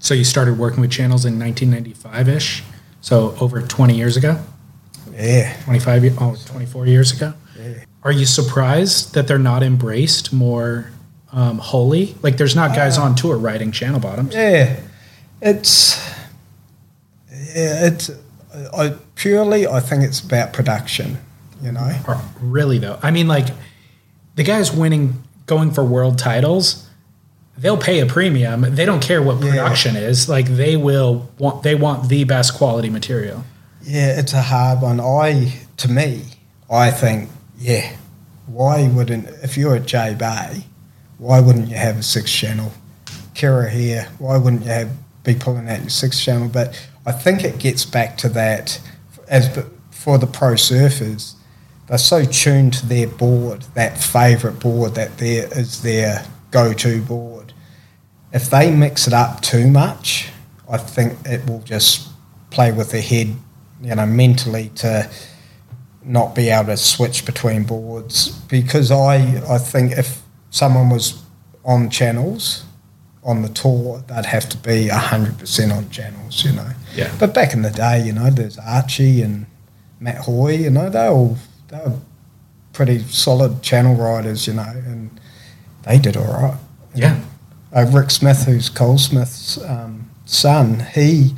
so 0.00 0.14
you 0.14 0.24
started 0.24 0.58
working 0.58 0.80
with 0.80 0.90
channels 0.90 1.24
in 1.24 1.38
1995 1.38 2.28
ish. 2.28 2.64
So 3.00 3.34
over 3.40 3.62
20 3.62 3.96
years 3.96 4.16
ago. 4.16 4.38
Yeah. 5.12 5.56
25, 5.64 6.20
oh, 6.20 6.36
24 6.46 6.86
years 6.86 7.12
ago. 7.12 7.32
Yeah. 7.58 7.84
Are 8.02 8.12
you 8.12 8.26
surprised 8.26 9.14
that 9.14 9.28
they're 9.28 9.38
not 9.38 9.62
embraced 9.62 10.32
more 10.32 10.90
um, 11.32 11.58
wholly? 11.58 12.16
Like 12.22 12.36
there's 12.36 12.56
not 12.56 12.74
guys 12.74 12.98
uh, 12.98 13.02
on 13.02 13.14
tour 13.14 13.36
riding 13.36 13.72
channel 13.72 14.00
bottoms. 14.00 14.34
Yeah. 14.34 14.80
It's, 15.40 15.96
yeah, 17.30 17.86
it's, 17.86 18.10
I 18.76 18.96
purely, 19.14 19.66
I 19.66 19.80
think 19.80 20.02
it's 20.02 20.20
about 20.20 20.52
production, 20.52 21.18
you 21.62 21.72
know. 21.72 21.96
Really 22.40 22.78
though, 22.78 22.98
I 23.02 23.10
mean, 23.10 23.28
like 23.28 23.48
the 24.34 24.42
guys 24.42 24.72
winning 24.72 25.22
going 25.46 25.70
for 25.70 25.84
world 25.84 26.18
titles, 26.18 26.88
they'll 27.58 27.78
pay 27.78 28.00
a 28.00 28.06
premium. 28.06 28.62
They 28.74 28.84
don't 28.84 29.02
care 29.02 29.22
what 29.22 29.40
production 29.40 29.94
yeah. 29.94 30.02
is. 30.02 30.28
Like 30.28 30.46
they 30.46 30.76
will 30.76 31.30
want 31.38 31.62
they 31.62 31.74
want 31.74 32.08
the 32.08 32.24
best 32.24 32.54
quality 32.54 32.90
material. 32.90 33.44
Yeah, 33.82 34.18
it's 34.18 34.32
a 34.32 34.42
hard 34.42 34.80
one. 34.80 35.00
I 35.00 35.60
to 35.78 35.88
me, 35.88 36.24
I 36.70 36.90
think, 36.90 37.30
yeah, 37.58 37.96
why 38.46 38.88
wouldn't 38.88 39.28
if 39.42 39.56
you're 39.56 39.76
at 39.76 39.86
J 39.86 40.14
Bay, 40.18 40.64
why 41.18 41.40
wouldn't 41.40 41.68
you 41.68 41.76
have 41.76 41.98
a 41.98 42.02
six 42.02 42.32
channel? 42.32 42.72
Kirra 43.34 43.70
here, 43.70 44.08
why 44.18 44.36
wouldn't 44.36 44.64
you 44.64 44.70
have 44.70 44.90
be 45.24 45.34
pulling 45.34 45.68
out 45.68 45.80
your 45.80 45.90
six 45.90 46.22
channel? 46.22 46.48
But 46.48 46.88
I 47.06 47.12
think 47.12 47.44
it 47.44 47.58
gets 47.58 47.84
back 47.84 48.16
to 48.18 48.28
that 48.30 48.80
as 49.28 49.48
for 49.90 50.18
the 50.18 50.26
pro 50.26 50.54
surfers, 50.54 51.34
they're 51.86 51.98
so 51.98 52.24
tuned 52.24 52.74
to 52.74 52.86
their 52.86 53.06
board, 53.06 53.62
that 53.74 53.98
favourite 53.98 54.58
board 54.60 54.94
that 54.94 55.18
there 55.18 55.46
is 55.58 55.82
their 55.82 56.24
go-to 56.50 57.02
board. 57.02 57.52
If 58.32 58.48
they 58.50 58.70
mix 58.70 59.06
it 59.06 59.12
up 59.12 59.42
too 59.42 59.68
much, 59.68 60.30
I 60.70 60.78
think 60.78 61.18
it 61.26 61.48
will 61.48 61.60
just 61.60 62.08
play 62.50 62.72
with 62.72 62.92
their 62.92 63.02
head, 63.02 63.34
you 63.82 63.94
know, 63.94 64.06
mentally 64.06 64.70
to 64.76 65.10
not 66.04 66.34
be 66.34 66.48
able 66.48 66.66
to 66.66 66.76
switch 66.76 67.26
between 67.26 67.64
boards. 67.64 68.30
Because 68.48 68.90
I, 68.90 69.16
I 69.48 69.58
think 69.58 69.92
if 69.92 70.22
someone 70.50 70.88
was 70.88 71.22
on 71.64 71.90
channels 71.90 72.64
on 73.24 73.42
the 73.42 73.48
tour, 73.48 74.02
they'd 74.08 74.26
have 74.26 74.48
to 74.48 74.56
be 74.56 74.88
hundred 74.88 75.38
percent 75.38 75.72
on 75.72 75.88
channels, 75.90 76.44
you 76.44 76.52
know. 76.52 76.70
Yeah. 76.94 77.14
But 77.20 77.34
back 77.34 77.52
in 77.52 77.62
the 77.62 77.70
day, 77.70 78.02
you 78.04 78.12
know, 78.12 78.30
there's 78.30 78.58
Archie 78.58 79.22
and 79.22 79.46
Matt 80.00 80.18
Hoy, 80.18 80.56
you 80.56 80.70
know, 80.70 80.90
they 80.90 81.06
all 81.06 81.36
they 81.72 81.78
were 81.78 81.98
pretty 82.74 83.00
solid 83.04 83.62
channel 83.62 83.94
riders, 83.94 84.46
you 84.46 84.52
know, 84.52 84.62
and 84.62 85.10
they 85.84 85.98
did 85.98 86.16
all 86.16 86.24
right. 86.24 86.58
Yeah. 86.94 87.20
Uh, 87.74 87.86
Rick 87.90 88.10
Smith, 88.10 88.44
who's 88.44 88.68
Col 88.68 88.98
Smith's 88.98 89.60
um, 89.62 90.10
son, 90.26 90.80
he 90.94 91.34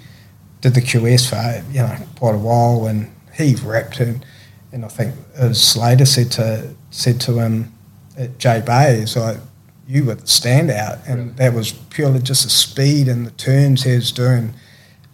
did 0.61 0.75
the 0.75 0.81
QS 0.81 1.31
for 1.31 1.73
you 1.73 1.81
know 1.81 1.97
quite 2.19 2.35
a 2.35 2.39
while, 2.39 2.87
and 2.87 3.15
he 3.35 3.55
rapped 3.55 4.01
and 4.01 4.25
and 4.73 4.85
I 4.85 4.89
think 4.89 5.15
as 5.37 5.63
Slater 5.63 6.05
said 6.05 6.33
to 6.33 6.75
said 6.91 7.21
to 7.23 7.39
him 7.39 7.73
at 8.19 8.39
J 8.39 8.61
Bay, 8.67 8.99
is 8.99 9.17
like 9.17 9.39
you 9.87 10.05
were 10.05 10.17
the 10.17 10.23
standout, 10.23 11.07
and 11.07 11.19
really? 11.19 11.31
that 11.37 11.55
was 11.55 11.73
purely 11.73 12.21
just 12.21 12.43
the 12.43 12.51
speed 12.51 13.07
and 13.07 13.25
the 13.25 13.31
turns 13.33 13.85
he 13.85 13.95
was 13.95 14.11
doing 14.11 14.55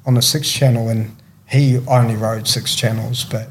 on 0.06 0.14
the 0.14 0.22
six 0.22 0.50
channel, 0.50 0.88
and 0.88 1.14
he 1.46 1.78
only 1.86 2.16
rode 2.16 2.48
six 2.48 2.74
channels, 2.74 3.24
but 3.24 3.48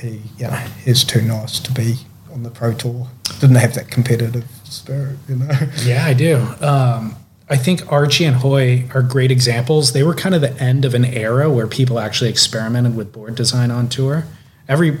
he, 0.00 0.22
you 0.38 0.46
know, 0.48 0.64
is 0.86 1.04
too 1.04 1.22
nice 1.22 1.58
to 1.60 1.72
be 1.72 1.96
on 2.32 2.42
the 2.42 2.50
pro 2.50 2.72
tour. 2.74 3.08
Didn't 3.40 3.56
have 3.56 3.74
that 3.74 3.90
competitive 3.90 4.44
spirit, 4.64 5.16
you 5.28 5.36
know. 5.36 5.48
Yeah, 5.84 6.04
I 6.04 6.14
do. 6.14 6.36
Um, 6.60 7.16
I 7.48 7.56
think 7.56 7.90
Archie 7.90 8.24
and 8.24 8.36
Hoy 8.36 8.84
are 8.94 9.02
great 9.02 9.30
examples. 9.32 9.92
They 9.92 10.02
were 10.04 10.14
kind 10.14 10.34
of 10.34 10.40
the 10.40 10.52
end 10.62 10.84
of 10.84 10.94
an 10.94 11.04
era 11.04 11.50
where 11.50 11.66
people 11.66 11.98
actually 11.98 12.30
experimented 12.30 12.94
with 12.96 13.12
board 13.12 13.34
design 13.34 13.70
on 13.72 13.88
tour. 13.88 14.24
Every 14.68 14.98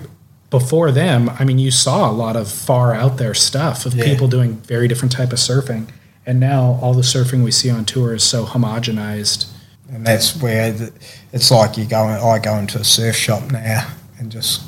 before 0.50 0.90
them, 0.90 1.30
I 1.38 1.44
mean, 1.44 1.60
you 1.60 1.70
saw 1.70 2.10
a 2.10 2.12
lot 2.12 2.34
of 2.34 2.50
far 2.50 2.92
out 2.92 3.18
there 3.18 3.34
stuff 3.34 3.86
of 3.86 3.94
Yeah. 3.94 4.02
people 4.04 4.26
doing 4.26 4.56
very 4.62 4.88
different 4.88 5.12
type 5.12 5.32
of 5.32 5.38
surfing. 5.38 5.86
And 6.26 6.40
now 6.40 6.78
all 6.82 6.92
the 6.92 7.02
surfing 7.02 7.44
we 7.44 7.52
see 7.52 7.70
on 7.70 7.84
tour 7.84 8.12
is 8.14 8.24
so 8.24 8.44
homogenized. 8.46 9.46
and 9.92 10.04
that's 10.04 10.36
where 10.40 10.72
the, 10.72 10.92
it's 11.32 11.50
like 11.52 11.76
you 11.78 11.84
go. 11.84 11.98
I 12.04 12.38
go 12.40 12.56
into 12.56 12.78
a 12.80 12.84
surf 12.84 13.14
shop 13.16 13.50
now 13.52 13.86
and 14.18 14.30
just 14.32 14.62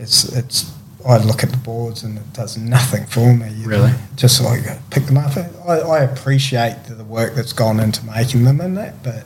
it's 0.00 0.24
it's. 0.36 0.72
I 1.06 1.16
look 1.16 1.42
at 1.42 1.50
the 1.50 1.56
boards 1.56 2.02
and 2.02 2.18
it 2.18 2.32
does 2.34 2.58
nothing 2.58 3.06
for 3.06 3.32
me. 3.34 3.50
Really? 3.64 3.90
know. 3.90 3.98
Just 4.16 4.42
like 4.42 4.66
uh, 4.66 4.76
pick 4.90 5.04
them 5.04 5.16
up. 5.16 5.34
I, 5.66 5.78
I 5.78 5.98
appreciate 6.00 6.76
the 6.84 7.04
work 7.04 7.34
that's 7.34 7.54
gone 7.54 7.80
into 7.80 8.04
making 8.04 8.44
them 8.44 8.60
and 8.60 8.76
that, 8.76 9.02
but 9.02 9.24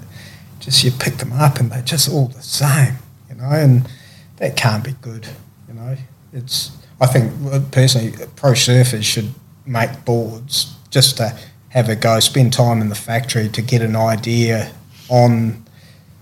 just 0.61 0.85
you 0.85 0.93
pick 0.93 1.17
them 1.17 1.33
up 1.33 1.59
and 1.59 1.73
they're 1.73 1.83
just 1.83 2.09
all 2.09 2.29
the 2.29 2.43
same, 2.43 2.95
you 3.29 3.35
know, 3.35 3.51
and 3.51 3.89
that 4.37 4.57
can't 4.57 4.85
be 4.85 4.93
good, 5.01 5.27
you 5.67 5.75
know. 5.75 5.97
It's 6.33 6.71
I 7.01 7.07
think 7.07 7.33
personally, 7.73 8.13
pro 8.37 8.53
surfers 8.53 9.03
should 9.03 9.35
make 9.67 10.05
boards 10.05 10.77
just 10.91 11.17
to 11.17 11.37
have 11.71 11.89
a 11.89 11.97
go, 11.97 12.21
spend 12.21 12.53
time 12.53 12.81
in 12.81 12.89
the 12.89 12.95
factory 12.95 13.49
to 13.49 13.61
get 13.61 13.83
an 13.83 13.97
idea 13.97 14.73
on 15.09 15.65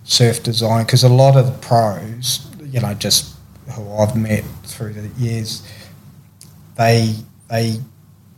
surf 0.05 0.42
design 0.42 0.84
because 0.86 1.05
a 1.05 1.09
lot 1.09 1.36
of 1.36 1.46
the 1.46 1.53
pros, 1.59 2.48
you 2.64 2.80
know, 2.80 2.94
just 2.94 3.36
who 3.71 3.93
I've 3.93 4.17
met 4.17 4.45
through 4.65 4.95
the 4.95 5.09
years, 5.21 5.67
they 6.77 7.15
they 7.49 7.81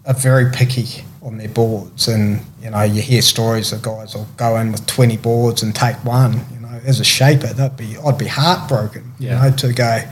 are 0.06 0.14
very 0.14 0.50
picky 0.50 1.04
on 1.22 1.38
their 1.38 1.48
boards, 1.48 2.08
and 2.08 2.40
you 2.60 2.70
know, 2.70 2.82
you 2.82 3.00
hear 3.02 3.22
stories 3.22 3.72
of 3.72 3.82
guys 3.82 4.14
will 4.14 4.28
go 4.36 4.56
in 4.56 4.72
with 4.72 4.86
twenty 4.86 5.16
boards 5.16 5.62
and 5.62 5.74
take 5.74 5.96
one. 6.04 6.40
You 6.52 6.60
know, 6.60 6.80
as 6.84 7.00
a 7.00 7.04
shaper, 7.04 7.48
that'd 7.48 7.76
be 7.76 7.96
I'd 7.98 8.18
be 8.18 8.26
heartbroken. 8.26 9.12
Yeah. 9.18 9.44
You 9.44 9.50
know, 9.50 9.56
to 9.56 9.72
go. 9.72 10.02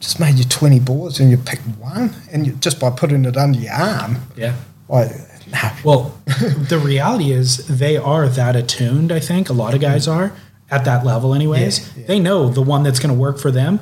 Just 0.00 0.20
made 0.20 0.34
you 0.34 0.44
twenty 0.44 0.80
boards 0.80 1.20
and 1.20 1.30
you 1.30 1.38
picked 1.38 1.66
one, 1.78 2.14
and 2.30 2.46
you, 2.46 2.52
just 2.54 2.78
by 2.78 2.90
putting 2.90 3.24
it 3.24 3.36
under 3.36 3.58
your 3.58 3.72
arm, 3.72 4.16
Yeah. 4.36 4.56
like. 4.88 5.10
Well, 5.84 6.18
the 6.26 6.80
reality 6.82 7.30
is 7.30 7.66
they 7.68 7.96
are 7.96 8.28
that 8.28 8.56
attuned, 8.56 9.12
I 9.12 9.20
think. 9.20 9.50
A 9.50 9.52
lot 9.52 9.74
of 9.74 9.80
guys 9.80 10.06
mm. 10.06 10.14
are 10.14 10.36
at 10.70 10.84
that 10.84 11.04
level, 11.04 11.34
anyways. 11.34 11.78
Yeah, 11.78 12.00
yeah. 12.00 12.06
They 12.06 12.18
know 12.18 12.48
the 12.48 12.62
one 12.62 12.82
that's 12.82 12.98
going 12.98 13.14
to 13.14 13.18
work 13.18 13.38
for 13.38 13.50
them, 13.50 13.80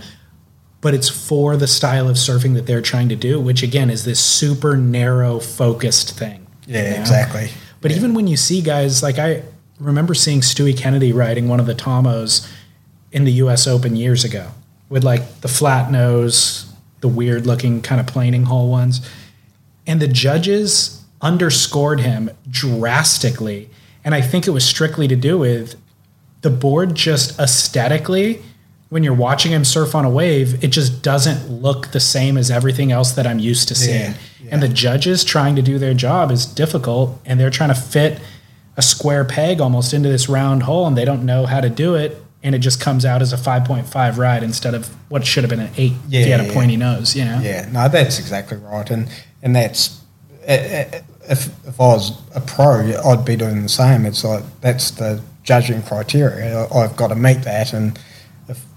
but 0.82 0.92
it's 0.92 1.08
for 1.08 1.56
the 1.56 1.66
style 1.66 2.08
of 2.08 2.16
surfing 2.16 2.52
that 2.54 2.66
they're 2.66 2.82
trying 2.82 3.08
to 3.08 3.16
do, 3.16 3.40
which 3.40 3.62
again 3.62 3.88
is 3.88 4.04
this 4.04 4.20
super 4.20 4.76
narrow, 4.76 5.38
focused 5.38 6.18
thing. 6.18 6.46
yeah, 6.66 6.82
you 6.82 6.90
know? 6.90 7.00
exactly. 7.00 7.50
But 7.80 7.92
even 7.92 8.12
when 8.12 8.26
you 8.26 8.36
see 8.36 8.60
guys 8.60 9.02
like 9.02 9.18
I 9.18 9.42
remember 9.80 10.12
seeing 10.12 10.40
Stewie 10.40 10.76
Kennedy 10.76 11.12
riding 11.12 11.48
one 11.48 11.60
of 11.60 11.66
the 11.66 11.74
Tomos 11.74 12.48
in 13.10 13.24
the 13.24 13.32
U.S. 13.32 13.66
Open 13.66 13.96
years 13.96 14.24
ago 14.24 14.50
with 14.88 15.04
like 15.04 15.40
the 15.40 15.48
flat 15.48 15.90
nose, 15.90 16.70
the 17.00 17.08
weird 17.08 17.46
looking 17.46 17.80
kind 17.80 18.00
of 18.00 18.06
planing 18.06 18.44
hull 18.44 18.68
ones, 18.68 19.08
and 19.86 20.00
the 20.00 20.08
judges 20.08 21.04
underscored 21.20 22.00
him 22.00 22.30
drastically, 22.50 23.70
and 24.04 24.14
I 24.14 24.20
think 24.20 24.46
it 24.46 24.50
was 24.50 24.64
strictly 24.64 25.06
to 25.08 25.16
do 25.16 25.38
with 25.38 25.76
the 26.40 26.50
board 26.50 26.94
just 26.96 27.38
aesthetically. 27.38 28.42
When 28.92 29.02
you're 29.02 29.14
watching 29.14 29.52
him 29.52 29.64
surf 29.64 29.94
on 29.94 30.04
a 30.04 30.10
wave, 30.10 30.62
it 30.62 30.68
just 30.68 31.02
doesn't 31.02 31.50
look 31.50 31.92
the 31.92 31.98
same 31.98 32.36
as 32.36 32.50
everything 32.50 32.92
else 32.92 33.12
that 33.12 33.26
I'm 33.26 33.38
used 33.38 33.68
to 33.68 33.74
seeing. 33.74 34.12
Yeah, 34.42 34.50
And 34.50 34.62
the 34.62 34.68
judges 34.68 35.24
trying 35.24 35.56
to 35.56 35.62
do 35.62 35.78
their 35.78 35.94
job 35.94 36.30
is 36.30 36.44
difficult, 36.44 37.18
and 37.24 37.40
they're 37.40 37.48
trying 37.48 37.70
to 37.70 37.74
fit 37.74 38.20
a 38.76 38.82
square 38.82 39.24
peg 39.24 39.62
almost 39.62 39.94
into 39.94 40.10
this 40.10 40.28
round 40.28 40.64
hole, 40.64 40.86
and 40.86 40.94
they 40.94 41.06
don't 41.06 41.24
know 41.24 41.46
how 41.46 41.62
to 41.62 41.70
do 41.70 41.94
it, 41.94 42.22
and 42.42 42.54
it 42.54 42.58
just 42.58 42.82
comes 42.82 43.06
out 43.06 43.22
as 43.22 43.32
a 43.32 43.38
5.5 43.38 44.18
ride 44.18 44.42
instead 44.42 44.74
of 44.74 44.88
what 45.08 45.26
should 45.26 45.42
have 45.42 45.50
been 45.50 45.60
an 45.60 45.70
eight 45.78 45.94
yeah, 46.10 46.20
if 46.20 46.26
you 46.26 46.32
had 46.32 46.42
a 46.42 46.48
yeah. 46.48 46.52
pointy 46.52 46.76
nose. 46.76 47.16
You 47.16 47.24
know? 47.24 47.40
Yeah, 47.42 47.70
no, 47.72 47.88
that's 47.88 48.18
exactly 48.18 48.58
right, 48.58 48.90
and 48.90 49.08
and 49.40 49.56
that's 49.56 50.02
if 50.46 51.48
if 51.66 51.80
I 51.80 51.86
was 51.94 52.12
a 52.34 52.42
pro, 52.42 52.92
I'd 53.06 53.24
be 53.24 53.36
doing 53.36 53.62
the 53.62 53.70
same. 53.70 54.04
It's 54.04 54.22
like 54.22 54.44
that's 54.60 54.90
the 54.90 55.22
judging 55.44 55.82
criteria. 55.82 56.68
I've 56.68 56.94
got 56.94 57.08
to 57.08 57.16
meet 57.16 57.40
that, 57.44 57.72
and 57.72 57.98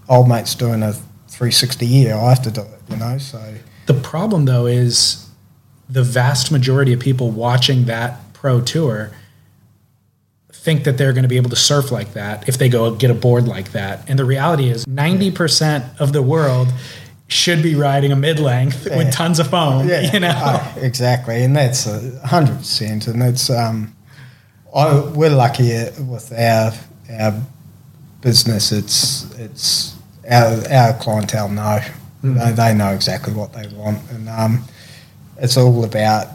old 0.09 0.27
mate's 0.29 0.55
doing 0.55 0.83
a 0.83 0.93
360 0.93 1.85
year, 1.85 2.15
I 2.15 2.29
have 2.29 2.41
to 2.43 2.51
do 2.51 2.61
it. 2.61 2.69
You 2.89 2.97
know, 2.97 3.17
so 3.17 3.41
The 3.87 3.93
problem, 3.93 4.45
though, 4.45 4.65
is 4.67 5.27
the 5.89 6.03
vast 6.03 6.51
majority 6.51 6.93
of 6.93 6.99
people 6.99 7.29
watching 7.31 7.85
that 7.85 8.33
pro 8.33 8.61
tour 8.61 9.11
think 10.51 10.83
that 10.83 10.97
they're 10.97 11.13
going 11.13 11.23
to 11.23 11.29
be 11.29 11.37
able 11.37 11.49
to 11.49 11.55
surf 11.55 11.91
like 11.91 12.13
that 12.13 12.47
if 12.49 12.57
they 12.57 12.69
go 12.69 12.95
get 12.95 13.11
a 13.11 13.13
board 13.13 13.47
like 13.47 13.71
that. 13.73 14.07
And 14.09 14.17
the 14.17 14.25
reality 14.25 14.69
is 14.69 14.85
90% 14.85 15.99
of 15.99 16.11
the 16.13 16.21
world 16.23 16.69
should 17.27 17.61
be 17.63 17.75
riding 17.75 18.11
a 18.11 18.15
mid 18.15 18.39
length 18.39 18.87
Yeah. 18.87 18.97
with 18.97 19.11
tons 19.11 19.39
of 19.39 19.47
foam, 19.49 19.87
yeah, 19.89 20.11
you 20.13 20.19
know? 20.19 20.31
oh, 20.35 20.73
exactly, 20.79 21.43
and 21.43 21.55
that's 21.55 21.87
a 21.87 22.19
hundred 22.27 22.57
percent, 22.57 23.07
and 23.07 23.21
it's 23.23 23.49
um, 23.49 23.95
I 24.75 24.99
we're 24.99 25.31
lucky 25.31 25.71
with 26.03 26.31
our 26.31 26.71
our 27.19 27.41
business. 28.21 28.71
It's 28.71 29.23
it's 29.39 29.94
our 30.29 30.61
our 30.71 30.93
clientele 30.99 31.49
know 31.49 31.79
they, 32.23 32.51
they 32.53 32.73
know 32.73 32.91
exactly 32.93 33.33
what 33.33 33.53
they 33.53 33.67
want, 33.75 33.99
and 34.11 34.27
um, 34.29 34.63
it's 35.37 35.57
all 35.57 35.83
about 35.83 36.27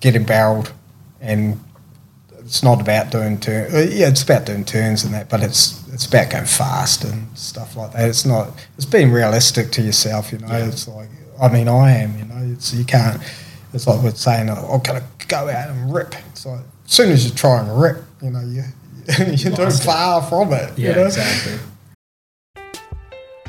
getting 0.00 0.24
barreled, 0.24 0.72
and 1.20 1.60
it's 2.38 2.62
not 2.62 2.80
about 2.80 3.10
doing 3.10 3.38
turn. 3.38 3.70
uh, 3.74 3.78
Yeah, 3.80 4.08
it's 4.08 4.22
about 4.22 4.46
doing 4.46 4.64
turns 4.64 5.04
and 5.04 5.12
that, 5.12 5.28
but 5.28 5.42
it's 5.42 5.86
it's 5.92 6.06
about 6.06 6.30
going 6.30 6.46
fast 6.46 7.04
and 7.04 7.26
stuff 7.36 7.76
like 7.76 7.92
that. 7.92 8.08
It's 8.08 8.24
not. 8.24 8.50
It's 8.76 8.86
being 8.86 9.12
realistic 9.12 9.70
to 9.72 9.82
yourself. 9.82 10.32
You 10.32 10.38
know, 10.38 10.48
it's 10.52 10.88
like 10.88 11.08
I 11.40 11.48
mean, 11.48 11.68
I 11.68 11.90
am. 11.98 12.18
You 12.18 12.24
know, 12.24 12.52
it's 12.54 12.72
you 12.72 12.84
can't. 12.84 13.20
It's 13.74 13.86
like 13.86 14.02
we're 14.02 14.10
saying, 14.12 14.48
oh, 14.50 14.72
I'm 14.72 14.80
gonna 14.80 15.04
go 15.28 15.48
out 15.50 15.68
and 15.70 15.92
rip. 15.92 16.14
It's 16.30 16.46
like 16.46 16.60
as 16.86 16.92
soon 16.92 17.10
as 17.12 17.24
you 17.26 17.32
try 17.32 17.60
and 17.60 17.78
rip, 17.80 17.98
you 18.22 18.30
know, 18.30 18.40
you 18.40 18.62
you're 19.18 19.52
doing 19.54 19.70
far 19.70 20.22
from 20.22 20.52
it. 20.54 20.78
you 20.78 20.88
Yeah, 20.88 20.94
know? 20.94 21.04
exactly. 21.06 21.58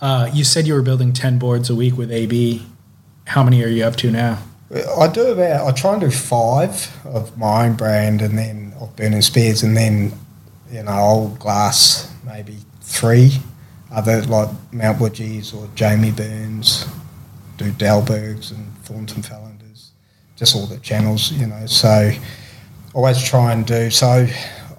Uh, 0.00 0.30
you 0.32 0.44
said 0.44 0.66
you 0.66 0.74
were 0.74 0.82
building 0.82 1.12
10 1.12 1.38
boards 1.38 1.70
a 1.70 1.74
week 1.74 1.96
with 1.96 2.10
AB. 2.10 2.64
How 3.26 3.42
many 3.42 3.64
are 3.64 3.68
you 3.68 3.84
up 3.84 3.96
to 3.96 4.10
now? 4.10 4.42
I 4.98 5.06
do 5.08 5.28
about. 5.28 5.66
I 5.66 5.72
try 5.72 5.92
and 5.92 6.00
do 6.00 6.10
five 6.10 6.96
of 7.04 7.38
my 7.38 7.66
own 7.66 7.74
brand, 7.74 8.20
and 8.20 8.36
then 8.36 8.74
of 8.80 8.96
Byrning 8.96 9.22
Spears, 9.22 9.62
and 9.62 9.76
then 9.76 10.12
you 10.70 10.82
know 10.82 10.98
old 10.98 11.38
glass 11.38 12.12
maybe 12.24 12.56
three 12.80 13.38
other 13.92 14.22
like 14.22 14.48
Mount 14.72 14.98
Woodgees 14.98 15.54
or 15.54 15.68
Jamie 15.74 16.10
Burns, 16.10 16.86
do 17.56 17.70
Dalbergs 17.72 18.50
and 18.50 18.76
Thornton 18.78 19.22
Fallanders, 19.22 19.90
just 20.34 20.56
all 20.56 20.66
the 20.66 20.78
channels, 20.78 21.32
you 21.32 21.46
know. 21.46 21.66
So 21.66 22.10
always 22.92 23.22
try 23.22 23.52
and 23.52 23.64
do 23.64 23.90
so. 23.90 24.26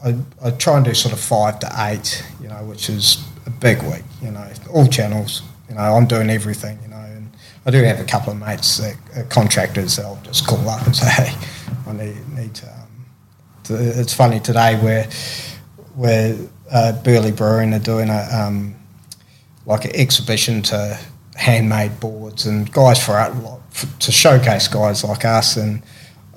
I, 0.04 0.16
I 0.44 0.52
try 0.52 0.78
and 0.78 0.86
do 0.86 0.94
sort 0.94 1.14
of 1.14 1.20
five 1.20 1.60
to 1.60 1.72
eight, 1.78 2.26
you 2.42 2.48
know, 2.48 2.64
which 2.66 2.90
is 2.90 3.26
a 3.48 3.50
big 3.50 3.82
week, 3.84 4.04
you 4.22 4.30
know, 4.32 4.46
all 4.72 4.88
channels. 4.88 5.42
You 5.70 5.76
know, 5.76 5.82
I'm 5.82 6.06
doing 6.06 6.30
everything, 6.30 6.78
you 6.84 6.90
know, 6.90 6.98
and 6.98 7.30
I 7.66 7.72
do 7.72 7.82
have 7.84 8.00
a 8.00 8.04
couple 8.04 8.32
of 8.32 8.40
mates 8.40 8.78
that 8.78 8.96
are 9.16 9.24
contractors 9.24 9.96
that'll 9.96 10.20
just 10.24 10.46
call 10.46 10.70
up 10.70 10.86
and 10.86 10.96
say, 10.96 11.10
hey, 11.10 11.34
I 11.88 11.92
need, 11.94 12.30
need 12.38 12.56
to, 12.56 12.68
um, 12.68 13.06
to. 13.64 13.74
It's 14.00 14.14
funny 14.14 14.40
today 14.40 14.76
where 14.82 15.06
where 15.96 16.38
uh, 16.72 16.92
Burleigh 17.04 17.32
Brewing 17.32 17.74
are 17.74 17.80
doing 17.80 18.10
a 18.10 18.28
um, 18.32 18.76
like 19.66 19.86
an 19.86 19.96
exhibition 19.96 20.62
to 20.64 21.00
handmade 21.36 22.00
boards 22.00 22.46
and 22.46 22.72
guys 22.72 23.04
for 23.04 23.14
art, 23.14 23.36
like, 23.44 23.60
f- 23.72 24.00
to 24.00 24.12
showcase 24.12 24.68
guys 24.68 25.04
like 25.04 25.26
us 25.26 25.58
and. 25.58 25.82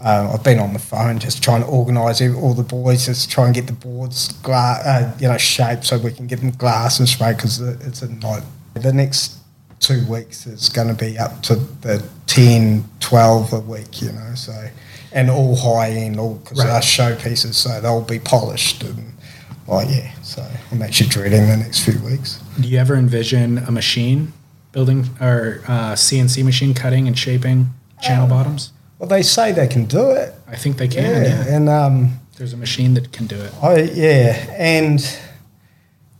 Uh, 0.03 0.31
I've 0.35 0.43
been 0.43 0.59
on 0.59 0.73
the 0.73 0.79
phone 0.79 1.19
just 1.19 1.43
trying 1.43 1.61
to 1.63 1.67
organise 1.69 2.23
all 2.23 2.55
the 2.55 2.63
boys, 2.63 3.07
just 3.07 3.31
try 3.31 3.45
and 3.47 3.55
get 3.55 3.67
the 3.67 3.75
boards, 3.75 4.33
gla- 4.43 4.81
uh, 4.85 5.13
you 5.19 5.29
know, 5.29 5.37
shaped 5.37 5.85
so 5.85 5.99
we 5.99 6.11
can 6.11 6.27
give 6.27 6.41
them 6.41 6.51
glass 6.53 6.99
and 6.99 7.09
spray 7.09 7.33
because 7.35 7.61
it's 7.61 8.01
a 8.03 8.09
night. 8.09 8.43
The 8.75 8.93
next 8.93 9.37
two 9.79 10.07
weeks 10.07 10.47
is 10.47 10.69
going 10.71 10.89
to 10.89 10.95
be 10.95 11.19
up 11.19 11.43
to 11.43 11.57
the 11.57 12.03
10, 12.27 12.85
12 13.01 13.53
a 13.53 13.61
week, 13.61 14.01
you 14.01 14.13
know. 14.13 14.33
So 14.35 14.53
and 15.13 15.29
all 15.29 15.57
high 15.57 15.91
end, 15.91 16.19
all 16.19 16.35
because 16.37 16.59
Right. 16.61 16.67
they're 16.69 16.81
showpieces, 16.81 17.55
so 17.55 17.81
they'll 17.81 18.01
be 18.01 18.21
polished 18.21 18.83
and 18.85 19.13
oh 19.69 19.81
yeah. 19.81 20.13
So 20.23 20.47
I'm 20.71 20.81
actually 20.83 21.09
dreading 21.11 21.47
the 21.49 21.57
next 21.57 21.81
few 21.85 21.99
weeks. 22.01 22.39
Do 22.61 22.69
you 22.69 22.79
ever 22.79 22.95
envision 22.95 23.59
a 23.59 23.71
machine 23.73 24.33
building 24.73 25.09
or 25.21 25.63
uh, 25.67 25.93
CNC 25.95 26.43
machine 26.45 26.73
cutting 26.75 27.07
and 27.09 27.19
shaping 27.19 27.71
channel 28.01 28.29
bottoms? 28.29 28.73
Well, 29.01 29.09
they 29.09 29.23
say 29.23 29.51
they 29.53 29.67
can 29.67 29.87
do 29.87 30.11
it. 30.11 30.35
I 30.47 30.57
think 30.57 30.77
they 30.77 30.87
can. 30.87 31.03
Yeah, 31.05 31.57
and 31.57 31.69
um, 31.71 32.21
there's 32.37 32.53
a 32.53 32.57
machine 32.59 32.93
that 32.95 33.13
can 33.13 33.27
do 33.27 33.37
it. 33.41 33.51
Oh 33.63 33.75
yeah, 33.75 34.37
and 34.59 35.01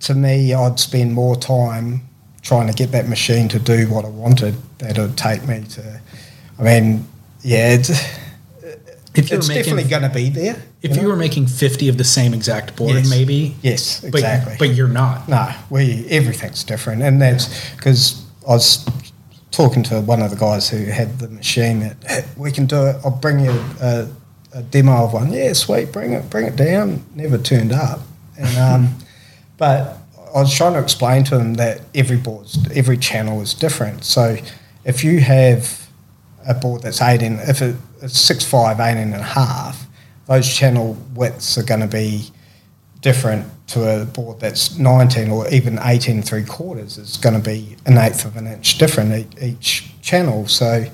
to 0.01 0.15
me, 0.15 0.55
I'd 0.55 0.81
spend 0.81 1.13
more 1.13 1.37
time 1.37 2.01
trying 2.41 2.69
to 2.69 2.73
get 2.73 2.91
that 2.93 3.07
machine 3.07 3.49
to 3.49 3.59
do 3.59 3.87
what 3.91 4.07
I 4.07 4.09
wanted 4.09 4.55
that 4.79 4.97
it'd 4.97 5.19
take 5.19 5.47
me 5.47 5.63
to. 5.73 6.01
I 6.59 6.63
mean, 6.63 7.07
yeah, 7.43 7.75
it's, 7.75 7.91
If 9.15 9.31
you 9.31 9.37
it's 9.37 9.49
making- 9.49 9.63
definitely 9.63 9.91
going 9.91 10.03
to 10.05 10.09
be 10.09 10.31
there. 10.31 10.63
If 10.81 10.97
you 10.97 11.07
were 11.09 11.17
making 11.17 11.49
50 11.49 11.91
of 11.91 11.99
the 11.99 12.05
same 12.05 12.33
exact 12.33 12.77
board, 12.77 12.95
Yes. 12.95 13.11
maybe. 13.11 13.55
Yes, 13.61 14.01
But- 14.01 14.15
exactly. 14.15 14.57
But, 14.59 14.75
you're 14.75 14.89
not. 14.89 15.29
No, 15.29 15.53
we 15.69 16.07
everything's 16.09 16.65
different, 16.65 17.03
and 17.03 17.21
that's 17.21 17.51
because 17.77 18.23
I 18.49 18.53
was 18.53 18.87
talking 19.51 19.83
to 19.85 20.01
one 20.01 20.23
of 20.23 20.31
the 20.31 20.37
guys 20.37 20.69
who 20.69 20.85
had 20.85 21.19
the 21.19 21.29
machine 21.29 21.81
that 21.81 21.97
"Hey, 22.07 22.25
we 22.37 22.53
can 22.53 22.67
do 22.67 22.87
it. 22.87 22.97
I'll 23.05 23.11
bring 23.11 23.41
you 23.41 23.51
a, 23.81 24.09
a 24.53 24.63
demo 24.63 25.05
of 25.05 25.13
one. 25.13 25.33
Yeah, 25.33 25.53
sweet, 25.53 25.93
bring 25.93 26.13
it, 26.13 26.31
bring 26.31 26.47
it 26.47 26.57
down. 26.57 27.05
Never 27.15 27.39
turned 27.39 27.73
up, 27.73 28.01
and 28.39 28.59
um, 28.59 28.95
but 29.59 29.99
I 30.35 30.41
was 30.41 30.55
trying 30.55 30.75
to 30.75 30.81
explain 30.81 31.25
to 31.25 31.39
him 31.39 31.55
that 31.55 31.81
every 31.95 32.17
board, 32.17 32.49
every 32.75 32.97
channel 32.97 33.41
is 33.41 33.55
different. 33.55 34.05
So 34.05 34.37
if 34.85 35.03
you 35.03 35.21
have 35.21 35.89
a 36.47 36.55
board 36.55 36.83
that's 36.83 37.03
18, 37.03 37.35
if 37.41 37.61
it, 37.61 37.77
it's 38.01 38.31
6'5", 38.31 38.75
18 38.75 39.13
and 39.13 39.15
a 39.15 39.23
half, 39.23 39.87
those 40.27 40.49
channel 40.53 40.97
widths 41.15 41.59
are 41.59 41.65
going 41.65 41.81
to 41.81 41.89
be 41.89 42.31
different 43.01 43.47
to 43.71 44.03
a 44.03 44.05
board 44.05 44.41
that's 44.41 44.77
19 44.79 45.31
or 45.31 45.49
even 45.49 45.79
18 45.81 46.17
and 46.17 46.25
three 46.25 46.45
quarters. 46.45 46.99
It's 46.99 47.17
going 47.17 47.41
to 47.41 47.51
be 47.51 47.77
an 47.87 47.99
eighth 47.99 48.25
of 48.25 48.37
an 48.37 48.47
inch 48.47 48.79
different 48.79 49.41
each, 49.41 49.93
channel. 50.03 50.49
So 50.49 50.87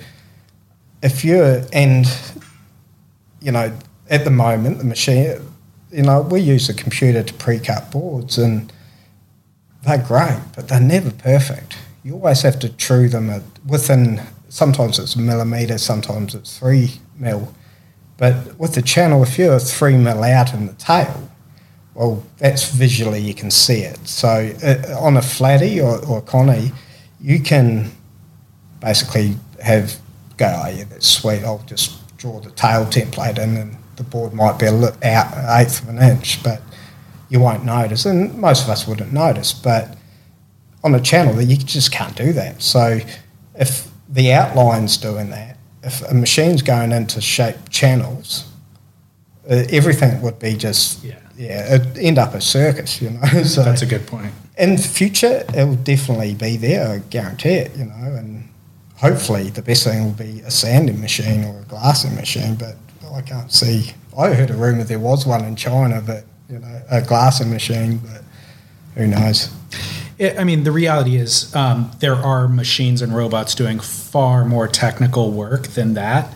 if 1.02 1.24
you're, 1.24 1.62
and, 1.72 2.06
you 3.40 3.50
know, 3.50 3.76
at 4.10 4.24
the 4.24 4.30
moment, 4.30 4.78
the 4.78 4.84
machine, 4.84 5.40
you 5.90 6.02
know, 6.02 6.20
we 6.20 6.40
use 6.40 6.68
a 6.68 6.74
computer 6.74 7.22
to 7.22 7.34
pre-cut 7.34 7.90
boards 7.90 8.36
and 8.36 8.70
they're 9.84 10.04
great, 10.04 10.40
but 10.54 10.68
they're 10.68 10.80
never 10.80 11.10
perfect. 11.10 11.78
You 12.04 12.14
always 12.14 12.42
have 12.42 12.58
to 12.58 12.68
true 12.68 13.08
them 13.08 13.30
at, 13.30 13.42
within, 13.64 14.20
sometimes 14.50 14.98
it's 14.98 15.14
a 15.14 15.20
millimetre, 15.20 15.78
sometimes 15.78 16.34
it's 16.34 16.58
three 16.58 17.00
mil. 17.18 17.54
But 18.18 18.58
with 18.58 18.74
the 18.74 18.82
channel, 18.82 19.22
if 19.22 19.38
you're 19.38 19.58
three 19.58 19.96
mil 19.96 20.22
out 20.22 20.52
in 20.52 20.66
the 20.66 20.74
tail, 20.74 21.30
well, 21.96 22.22
that's 22.36 22.68
visually 22.70 23.20
you 23.20 23.32
can 23.32 23.50
see 23.50 23.80
it. 23.80 24.06
So 24.06 24.52
uh, 24.62 24.98
on 25.00 25.16
a 25.16 25.22
flatty 25.22 25.80
or, 25.80 26.04
or 26.06 26.20
connie, 26.20 26.70
you 27.22 27.40
can 27.40 27.90
basically 28.80 29.34
have 29.62 29.98
go, 30.36 30.44
oh 30.46 30.68
yeah, 30.68 30.84
that's 30.84 31.08
sweet. 31.08 31.42
I'll 31.42 31.64
just 31.66 32.16
draw 32.18 32.38
the 32.40 32.50
tail 32.50 32.84
template 32.84 33.38
in, 33.38 33.56
and 33.56 33.76
the 33.96 34.02
board 34.02 34.34
might 34.34 34.58
be 34.58 34.66
a 34.66 34.72
li- 34.72 34.90
out 35.04 35.34
an 35.38 35.60
eighth 35.60 35.82
of 35.82 35.88
an 35.88 35.98
inch, 35.98 36.42
but 36.42 36.60
you 37.30 37.40
won't 37.40 37.64
notice, 37.64 38.04
and 38.04 38.36
most 38.36 38.64
of 38.64 38.68
us 38.68 38.86
wouldn't 38.86 39.14
notice. 39.14 39.54
But 39.54 39.96
on 40.84 40.94
a 40.94 41.00
channel, 41.00 41.40
you 41.40 41.56
just 41.56 41.92
can't 41.92 42.14
do 42.14 42.34
that. 42.34 42.60
So 42.60 43.00
if 43.54 43.90
the 44.10 44.34
outline's 44.34 44.98
doing 44.98 45.30
that, 45.30 45.56
if 45.82 46.02
a 46.02 46.12
machine's 46.12 46.60
going 46.60 46.92
into 46.92 47.22
shape 47.22 47.56
channels, 47.70 48.44
uh, 49.50 49.64
everything 49.70 50.20
would 50.20 50.38
be 50.38 50.56
just 50.56 51.02
Yeah. 51.02 51.14
Yeah, 51.36 51.74
it'd 51.74 51.98
end 51.98 52.18
up 52.18 52.34
a 52.34 52.40
circus, 52.40 53.00
you 53.00 53.10
know. 53.10 53.20
so 53.44 53.62
That's 53.62 53.82
a 53.82 53.86
good 53.86 54.06
point. 54.06 54.32
in 54.58 54.76
the 54.76 54.82
future, 54.82 55.44
it 55.54 55.64
will 55.64 55.76
definitely 55.76 56.34
be 56.34 56.56
there. 56.56 56.88
I 56.88 56.98
guarantee 56.98 57.50
it. 57.54 57.76
You 57.76 57.84
know, 57.86 57.94
and 57.94 58.48
hopefully 58.96 59.50
the 59.50 59.62
best 59.62 59.84
thing 59.84 60.04
will 60.04 60.12
be 60.12 60.40
a 60.40 60.50
sanding 60.50 61.00
machine 61.00 61.44
or 61.44 61.60
a 61.60 61.64
glassing 61.64 62.14
machine. 62.14 62.54
But 62.56 62.76
I 63.12 63.22
can't 63.22 63.52
see. 63.52 63.92
I 64.18 64.32
heard 64.32 64.50
a 64.50 64.54
rumor 64.54 64.84
there 64.84 64.98
was 64.98 65.26
one 65.26 65.44
in 65.44 65.56
China, 65.56 66.02
but 66.04 66.24
you 66.48 66.58
know, 66.58 66.82
a 66.90 67.02
glassing 67.02 67.50
machine. 67.50 67.98
But 67.98 68.22
who 68.94 69.06
knows? 69.06 69.50
It, 70.18 70.38
I 70.38 70.44
mean, 70.44 70.64
the 70.64 70.72
reality 70.72 71.16
is 71.16 71.54
um, 71.54 71.90
there 72.00 72.14
are 72.14 72.48
machines 72.48 73.02
and 73.02 73.14
robots 73.14 73.54
doing 73.54 73.78
far 73.80 74.46
more 74.46 74.66
technical 74.66 75.30
work 75.30 75.66
than 75.68 75.92
that, 75.94 76.34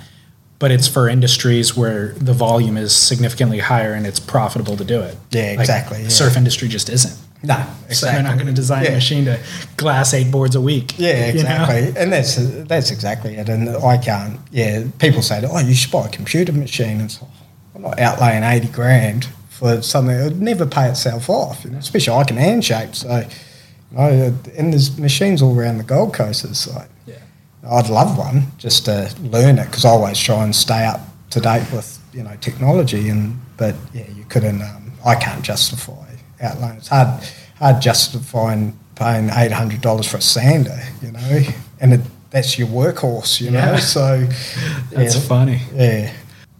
but 0.60 0.70
it's 0.70 0.86
for 0.86 1.08
industries 1.08 1.76
where 1.76 2.12
the 2.18 2.32
volume 2.34 2.76
is 2.76 2.94
significantly 2.94 3.58
higher 3.58 3.92
and 3.94 4.06
it's 4.06 4.20
profitable 4.20 4.76
to 4.76 4.84
do 4.84 5.00
it. 5.00 5.16
Yeah, 5.32 5.42
Like, 5.50 5.58
exactly, 5.60 6.02
yeah. 6.02 6.08
Surf 6.08 6.36
industry 6.36 6.68
just 6.68 6.88
isn't. 6.88 7.18
No, 7.42 7.66
So 7.90 8.04
they're 8.06 8.22
not 8.22 8.34
going 8.34 8.48
to 8.48 8.52
design 8.52 8.86
a 8.86 8.90
machine 8.90 9.24
to 9.24 9.40
glass 9.78 10.12
eight 10.12 10.30
boards 10.30 10.54
a 10.54 10.60
week. 10.60 10.98
Yeah, 10.98 11.28
you 11.28 11.42
know? 11.42 11.64
exactly, 11.64 12.00
and 12.02 12.12
that's 12.12 12.36
that's 12.68 12.90
exactly 12.90 13.34
it. 13.36 13.48
And 13.48 13.70
I 13.70 13.96
can't. 13.96 14.38
Yeah, 14.52 14.84
people 14.98 15.22
say, 15.22 15.42
"Oh, 15.50 15.58
you 15.58 15.72
should 15.74 15.90
buy 15.90 16.04
a 16.06 16.10
computer 16.10 16.52
machine." 16.52 17.00
It's 17.00 17.22
like, 17.22 17.30
I'm 17.74 17.80
not 17.82 17.96
outlaying 17.96 18.46
eighty 18.46 18.68
grand 18.68 19.24
for 19.48 19.80
something 19.80 20.14
that 20.14 20.24
would 20.24 20.42
never 20.42 20.66
pay 20.66 20.90
itself 20.90 21.30
off. 21.30 21.64
You 21.64 21.70
know, 21.70 21.78
especially 21.78 22.12
I 22.14 22.24
can 22.24 22.36
hand 22.36 22.62
shape. 22.62 22.94
So, 22.94 23.08
you 23.90 23.96
know, 23.96 24.34
and 24.58 24.72
there's 24.74 24.98
machines 24.98 25.40
all 25.40 25.58
around 25.58 25.78
the 25.78 25.84
Gold 25.84 26.12
Coast. 26.12 26.44
It's 26.44 26.68
like, 26.74 26.90
Yeah. 27.06 27.14
I'd 27.68 27.90
love 27.90 28.16
one 28.16 28.44
just 28.58 28.86
to 28.86 29.12
learn 29.22 29.58
it 29.58 29.66
because 29.66 29.84
I 29.84 29.90
always 29.90 30.18
try 30.18 30.42
and 30.44 30.54
stay 30.54 30.86
up 30.86 31.00
to 31.30 31.40
date 31.40 31.70
with 31.72 31.98
you 32.12 32.22
know 32.22 32.36
technology. 32.40 33.08
And 33.08 33.38
but 33.56 33.74
yeah, 33.92 34.08
you 34.10 34.24
couldn't. 34.24 34.62
Um, 34.62 34.92
I 35.04 35.14
can't 35.14 35.42
justify 35.42 36.14
outlaying. 36.42 36.78
It's 36.78 36.88
hard 36.88 37.22
hard 37.56 37.82
justifying 37.82 38.78
paying 38.94 39.30
eight 39.30 39.52
hundred 39.52 39.80
dollars 39.80 40.06
for 40.06 40.18
a 40.18 40.22
sander. 40.22 40.78
You 41.02 41.12
know, 41.12 41.42
and 41.80 41.94
it, 41.94 42.00
that's 42.30 42.58
your 42.58 42.68
workhorse. 42.68 43.40
You 43.40 43.50
know, 43.50 43.76
so 43.76 44.18
That's 44.90 45.16
yeah, 45.16 45.20
funny. 45.20 45.60
Yeah. 45.74 46.12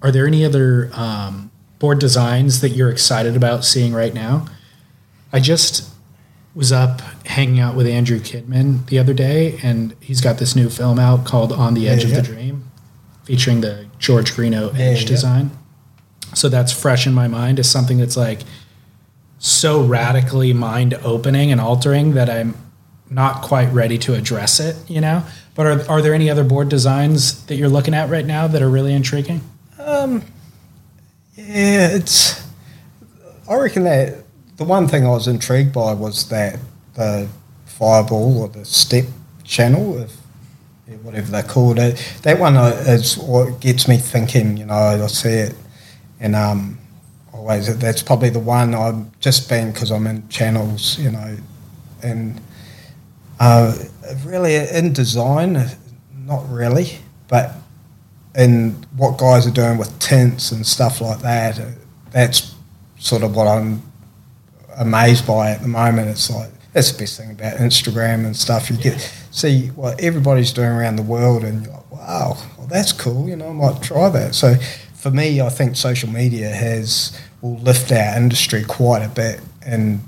Are 0.02 0.10
there 0.10 0.26
any 0.26 0.44
other 0.44 0.90
um, 0.94 1.50
board 1.78 1.98
designs 1.98 2.60
that 2.60 2.70
you're 2.70 2.90
excited 2.90 3.36
about 3.36 3.64
seeing 3.64 3.92
right 3.92 4.14
now? 4.14 4.46
I 5.32 5.40
just 5.40 5.88
was 6.54 6.72
up 6.72 7.00
hanging 7.30 7.60
out 7.60 7.74
with 7.74 7.86
Andrew 7.86 8.18
Kidman 8.18 8.86
the 8.86 8.98
other 8.98 9.14
day, 9.14 9.58
and 9.62 9.94
he's 10.00 10.20
got 10.20 10.38
this 10.38 10.54
new 10.56 10.68
film 10.68 10.98
out 10.98 11.24
called 11.24 11.52
On 11.52 11.74
the 11.74 11.88
Edge 11.88 12.00
Yeah, 12.00 12.04
of 12.04 12.10
yeah. 12.10 12.20
the 12.20 12.26
Dream, 12.26 12.70
featuring 13.24 13.60
the 13.60 13.86
George 13.98 14.34
Greenough 14.34 14.76
Yeah, 14.76 14.84
edge 14.84 15.04
design. 15.04 15.50
So 16.34 16.48
that's 16.48 16.72
fresh 16.72 17.06
in 17.06 17.14
my 17.14 17.28
mind 17.28 17.58
as 17.58 17.70
something 17.70 17.98
that's 17.98 18.16
like 18.16 18.40
so 19.38 19.82
radically 19.82 20.52
mind 20.52 20.94
opening 21.02 21.50
and 21.50 21.60
altering 21.60 22.12
that 22.12 22.28
I'm 22.28 22.54
not 23.08 23.42
quite 23.42 23.72
ready 23.72 23.98
to 23.98 24.14
address 24.14 24.60
it, 24.60 24.76
you 24.88 25.00
know? 25.00 25.24
But 25.54 25.66
are, 25.66 25.90
are 25.90 26.02
there 26.02 26.14
any 26.14 26.30
other 26.30 26.44
board 26.44 26.68
designs 26.68 27.44
that 27.46 27.56
you're 27.56 27.68
looking 27.68 27.94
at 27.94 28.08
right 28.08 28.24
now 28.24 28.46
that 28.46 28.62
are 28.62 28.68
really 28.70 28.92
intriguing? 28.92 29.40
Um, 29.78 30.22
yeah, 31.36 31.88
it's. 31.88 32.46
I 33.48 33.54
reckon 33.56 33.82
that 33.84 34.24
the 34.56 34.64
one 34.64 34.86
thing 34.86 35.04
I 35.04 35.08
was 35.08 35.26
intrigued 35.26 35.72
by 35.72 35.92
was 35.92 36.28
that 36.28 36.60
fireball 37.64 38.42
or 38.42 38.48
the 38.48 38.64
step 38.64 39.06
channel, 39.44 39.98
if, 39.98 40.16
whatever 41.02 41.30
they 41.30 41.42
called 41.42 41.78
it. 41.78 41.96
That 42.22 42.38
one 42.38 42.56
uh, 42.56 42.84
is 42.86 43.16
what 43.16 43.60
gets 43.60 43.88
me 43.88 43.96
thinking. 43.96 44.56
You 44.56 44.66
know, 44.66 44.74
I 44.74 45.06
see 45.06 45.30
it, 45.30 45.54
and 46.20 46.36
um, 46.36 46.78
always 47.32 47.78
that's 47.78 48.02
probably 48.02 48.30
the 48.30 48.40
one 48.40 48.74
I'm 48.74 49.10
just 49.20 49.48
been 49.48 49.72
because 49.72 49.90
I'm 49.90 50.06
in 50.06 50.28
channels. 50.28 50.98
You 50.98 51.12
know, 51.12 51.36
and 52.02 52.40
uh, 53.38 53.76
really 54.24 54.56
in 54.56 54.92
design, 54.92 55.58
not 56.26 56.48
really, 56.50 56.98
but 57.28 57.54
in 58.36 58.72
what 58.96 59.18
guys 59.18 59.46
are 59.46 59.52
doing 59.52 59.78
with 59.78 59.98
tints 59.98 60.52
and 60.52 60.66
stuff 60.66 61.00
like 61.00 61.20
that, 61.20 61.60
that's 62.10 62.54
sort 62.98 63.22
of 63.22 63.34
what 63.34 63.48
I'm 63.48 63.82
amazed 64.76 65.26
by 65.26 65.50
at 65.50 65.62
the 65.62 65.68
moment. 65.68 66.08
It's 66.08 66.30
like 66.30 66.50
that's 66.72 66.92
the 66.92 66.98
best 66.98 67.18
thing 67.18 67.30
about 67.30 67.56
Instagram 67.58 68.24
and 68.24 68.36
stuff. 68.36 68.70
You 68.70 68.76
get 68.76 69.00
see 69.30 69.68
what 69.68 70.00
everybody's 70.00 70.52
doing 70.52 70.68
around 70.68 70.96
the 70.96 71.02
world, 71.02 71.44
and 71.44 71.64
you're 71.64 71.74
like, 71.74 71.90
wow, 71.90 72.36
well 72.58 72.66
that's 72.66 72.92
cool. 72.92 73.28
You 73.28 73.36
know, 73.36 73.50
I 73.50 73.52
might 73.52 73.82
try 73.82 74.08
that. 74.08 74.34
So 74.34 74.54
for 74.94 75.10
me, 75.10 75.40
I 75.40 75.48
think 75.48 75.76
social 75.76 76.08
media 76.08 76.50
has 76.50 77.18
will 77.40 77.58
lift 77.58 77.90
our 77.90 78.16
industry 78.16 78.64
quite 78.64 79.02
a 79.02 79.08
bit 79.08 79.40
in 79.66 80.00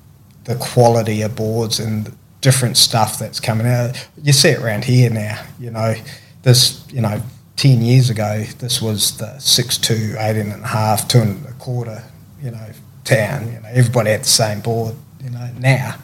the 0.45 0.57
quality 0.57 1.23
of 1.23 1.35
boards 1.37 1.79
and 1.79 2.15
different 2.41 2.77
stuff 2.77 3.19
that's 3.19 3.41
coming 3.41 3.67
out. 3.67 4.09
You 4.23 4.33
see 4.33 4.51
it 4.51 4.61
around 4.61 4.85
here 4.85 5.11
now. 5.11 5.43
You 5.59 5.71
know, 5.71 5.95
this 6.43 6.87
you 6.93 7.01
know. 7.01 7.21
10 7.57 7.83
years 7.83 8.09
ago, 8.09 8.43
this 8.59 8.81
was 8.81 9.19
the 9.19 9.27
6'2", 9.27 10.17
18 10.19 10.51
and 10.51 10.65
a 10.65 10.67
half, 10.67 11.07
two 11.07 11.21
and 11.21 11.47
a 11.47 11.53
quarter, 11.53 12.03
you 12.43 12.51
know, 12.51 12.71
town. 13.05 13.47
You 13.53 13.61
know, 13.61 13.69
everybody 13.71 14.11
had 14.11 14.23
the 14.23 14.25
same 14.25 14.61
board, 14.61 14.97
you 15.23 15.31
know, 15.31 15.51
now. 15.59 15.97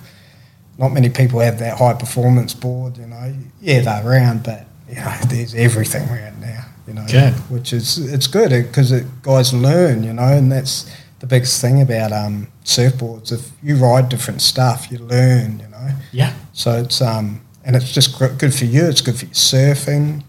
Not 0.79 0.93
many 0.93 1.11
people 1.11 1.41
have 1.41 1.59
that 1.59 1.76
high 1.79 1.95
performance 1.95 2.55
board, 2.55 2.97
you 2.99 3.07
know. 3.07 3.35
Yeah, 3.61 3.81
they're 3.81 4.07
around, 4.07 4.45
but, 4.45 4.64
you 4.89 4.95
know, 4.97 5.14
there's 5.29 5.55
everything 5.55 6.09
around 6.09 6.41
now. 6.41 6.64
You 6.87 6.95
know, 6.95 7.05
Good. 7.07 7.35
which 7.51 7.72
is 7.74 7.99
it's 8.12 8.26
good 8.26 8.49
because 8.51 8.93
it, 8.93 9.05
guys 9.22 9.53
learn. 9.53 10.05
You 10.05 10.14
know, 10.14 10.22
and 10.22 10.51
that's 10.51 10.91
the 11.18 11.26
biggest 11.26 11.61
thing 11.61 11.83
about 11.83 12.12
um, 12.12 12.49
surfboards. 12.64 13.31
If 13.31 13.51
you 13.62 13.76
ride 13.76 14.09
different 14.09 14.41
stuff, 14.41 14.91
you 14.91 14.97
learn. 14.99 15.59
You 15.61 15.68
know. 15.68 15.89
Yeah. 16.12 16.33
So 16.55 16.81
it's 16.81 17.03
um 17.03 17.43
and 17.64 17.76
it's 17.76 17.93
just 17.93 18.16
gr- 18.16 18.29
good 18.29 18.55
for 18.55 18.64
you. 18.64 18.87
It's 18.87 19.03
good 19.03 19.18
for 19.18 19.26
your 19.26 19.35
surfing. 19.35 20.22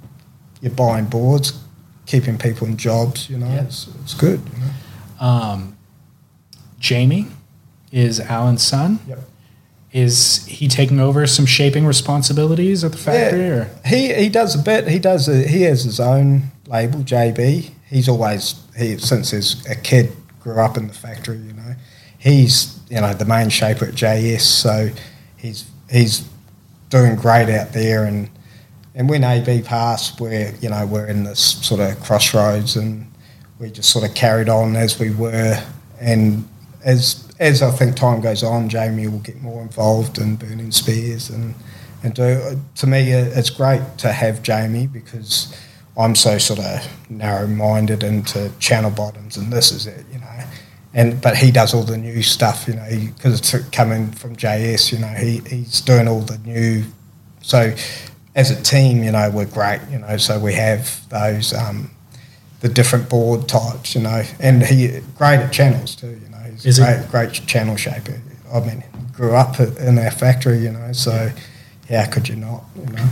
You're 0.62 0.74
buying 0.74 1.06
boards, 1.06 1.58
keeping 2.06 2.38
people 2.38 2.68
in 2.68 2.76
jobs. 2.76 3.30
You 3.30 3.38
know, 3.38 3.48
Yeah. 3.48 3.62
it's, 3.64 3.88
it's 4.04 4.14
good. 4.14 4.42
You 4.54 4.60
know? 4.60 5.26
Um, 5.26 5.78
Jamie 6.80 7.28
is 7.92 8.20
Allen's 8.20 8.64
son. 8.68 9.00
Yep. 9.08 9.20
Is 9.92 10.46
he 10.46 10.68
taking 10.68 11.00
over 11.00 11.26
some 11.26 11.46
shaping 11.48 11.86
responsibilities 11.86 12.84
at 12.84 12.92
the 12.92 12.98
factory? 12.98 13.40
Yeah, 13.40 13.56
Or? 13.56 13.72
he 13.86 14.14
he 14.14 14.30
does 14.30 14.54
a 14.56 14.60
bit. 14.60 14.88
He 14.88 15.00
does. 15.00 15.28
A, 15.28 15.48
he 15.48 15.64
has 15.64 15.84
his 15.84 16.00
own 16.00 16.44
label, 16.68 17.00
JB. 17.00 17.72
He's 17.88 18.08
always 18.08 18.56
he 18.78 18.98
since 19.00 19.32
he's 19.32 19.66
a 19.68 19.76
kid 19.76 20.12
grew 20.42 20.60
up 20.60 20.78
in 20.78 20.88
the 20.88 20.94
factory. 20.94 21.38
You 21.38 21.54
know, 21.54 21.74
he's 22.20 22.80
you 22.90 23.02
know 23.02 23.14
the 23.14 23.26
main 23.26 23.50
shaper 23.50 23.86
at 23.86 23.96
JS. 23.96 24.42
So 24.42 24.90
he's 25.38 25.66
he's 25.90 26.28
doing 26.90 27.16
great 27.16 27.50
out 27.50 27.74
there. 27.74 28.06
And 28.06 28.30
and 28.94 29.10
when 29.10 29.24
AB 29.24 29.64
passed, 29.64 30.22
we're 30.22 30.54
you 30.62 30.70
know 30.70 30.86
we're 30.86 31.08
in 31.08 31.24
this 31.24 31.40
sort 31.66 31.82
of 31.82 32.00
crossroads, 32.04 32.76
and 32.76 33.12
we 33.60 33.72
just 33.72 33.90
sort 33.90 34.08
of 34.08 34.14
carried 34.14 34.50
on 34.50 34.76
as 34.76 35.00
we 35.00 35.10
were. 35.10 35.60
And 36.00 36.48
as 36.84 37.26
as 37.40 37.62
I 37.62 37.72
think 37.72 37.96
time 37.96 38.22
goes 38.22 38.44
on, 38.44 38.70
Jamie 38.70 39.08
will 39.08 39.20
get 39.20 39.42
more 39.42 39.62
involved 39.62 40.18
in 40.18 40.36
Byrning 40.36 40.72
Spears 40.72 41.30
and 41.30 41.56
and 42.04 42.14
do. 42.14 42.60
To 42.76 42.88
me, 42.88 43.12
it's 43.12 43.50
great 43.50 43.82
to 44.00 44.12
have 44.12 44.44
Jamie 44.44 44.88
because 44.88 45.56
I'm 45.98 46.16
so 46.16 46.38
sort 46.38 46.60
of 46.60 46.88
narrow-minded 47.10 48.04
into 48.04 48.52
channel 48.60 48.92
bottoms, 48.92 49.38
and 49.38 49.52
this 49.52 49.72
is 49.72 49.88
it, 49.88 50.06
you 50.12 50.20
know. 50.20 50.44
And 50.94 51.22
but 51.22 51.38
he 51.38 51.52
does 51.52 51.74
all 51.74 51.84
the 51.84 51.98
new 51.98 52.22
stuff, 52.24 52.68
you 52.68 52.76
know, 52.76 52.90
because 53.16 53.40
it's 53.40 53.70
coming 53.70 54.12
from 54.12 54.36
JS, 54.36 54.92
you 54.92 55.00
know. 55.00 55.08
He 55.08 55.40
he's 55.48 55.82
doing 55.82 56.08
all 56.08 56.22
the 56.22 56.38
new. 56.40 56.84
So 57.42 57.74
as 58.36 58.52
a 58.52 58.62
team, 58.62 59.04
you 59.04 59.12
know, 59.12 59.30
we're 59.30 59.46
great, 59.46 59.82
you 59.90 60.00
know. 60.00 60.18
So 60.18 60.40
we 60.40 60.54
have 60.54 61.08
those. 61.10 61.54
Um, 61.54 61.92
the 62.62 62.68
different 62.68 63.08
board 63.08 63.48
types, 63.48 63.96
you 63.96 64.02
know, 64.02 64.22
and 64.38 64.62
he 64.62 65.00
great 65.18 65.40
at 65.40 65.54
channels 65.54 65.96
too, 65.96 66.10
you. 66.10 66.29
He's 66.62 66.78
Is 66.78 66.80
a 66.80 66.86
he? 66.86 67.08
great, 67.08 67.30
great 67.30 67.48
channel 67.48 67.76
shaper. 67.76 68.22
I 68.54 68.60
mean, 68.62 68.84
grew 69.14 69.36
up 69.36 69.60
in 69.60 69.98
our 69.98 70.12
factory, 70.12 70.60
you 70.60 70.72
know, 70.72 70.92
so 70.92 71.32
how 71.90 72.06
could 72.10 72.28
you 72.28 72.36
not, 72.36 72.64
you 72.76 72.94
know? 72.94 73.10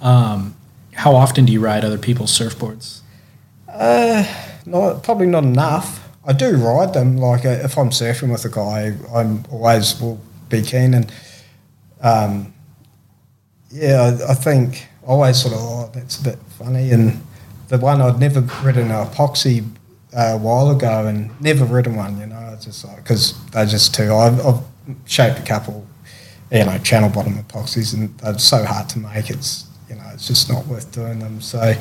Um, 0.00 0.54
how 0.94 1.14
often 1.14 1.44
do 1.44 1.52
you 1.52 1.60
ride 1.60 1.84
other 1.84 1.98
people's 1.98 2.36
surfboards? 2.36 3.00
Uh, 3.68 4.24
not 4.66 5.02
probably 5.02 5.26
not 5.26 5.44
enough. 5.44 6.08
I 6.26 6.32
do 6.32 6.56
ride 6.56 6.92
them. 6.92 7.16
Like 7.16 7.44
uh, 7.44 7.60
if 7.64 7.78
I'm 7.78 7.90
surfing 7.90 8.30
with 8.30 8.44
a 8.44 8.48
guy, 8.50 8.94
I'm 9.14 9.44
always 9.50 10.00
will 10.00 10.20
be 10.48 10.62
keen. 10.62 10.94
And 10.94 11.12
um, 12.02 12.52
yeah, 13.70 14.16
I, 14.28 14.32
I 14.32 14.34
think 14.34 14.88
I 15.04 15.06
always 15.06 15.40
sort 15.40 15.54
of 15.54 15.60
oh 15.60 15.90
that's 15.94 16.20
a 16.20 16.24
bit 16.24 16.38
funny. 16.58 16.90
And 16.90 17.24
the 17.68 17.78
one 17.78 18.02
I'd 18.02 18.18
never 18.20 18.40
ridden 18.62 18.90
an 18.90 19.06
epoxy 19.06 19.66
uh, 20.16 20.32
a 20.34 20.36
while 20.38 20.70
ago, 20.70 21.06
and 21.06 21.30
never 21.40 21.64
ridden 21.64 21.96
one. 21.96 22.18
You 22.18 22.26
know, 22.26 22.50
it's 22.54 22.64
just 22.64 22.84
like 22.84 22.96
because 22.96 23.34
they're 23.50 23.66
just 23.66 23.94
too. 23.94 24.14
I've, 24.14 24.44
I've 24.44 24.60
shaped 25.06 25.38
a 25.38 25.42
couple, 25.42 25.86
you 26.50 26.64
know, 26.64 26.78
channel 26.78 27.10
bottom 27.10 27.34
epoxies, 27.34 27.94
and 27.94 28.16
they're 28.18 28.38
so 28.38 28.64
hard 28.64 28.88
to 28.90 28.98
make. 28.98 29.30
It's 29.30 29.66
you 29.88 29.96
know, 29.96 30.08
it's 30.12 30.26
just 30.26 30.50
not 30.50 30.66
worth 30.66 30.92
doing 30.92 31.18
them. 31.18 31.40
So. 31.40 31.74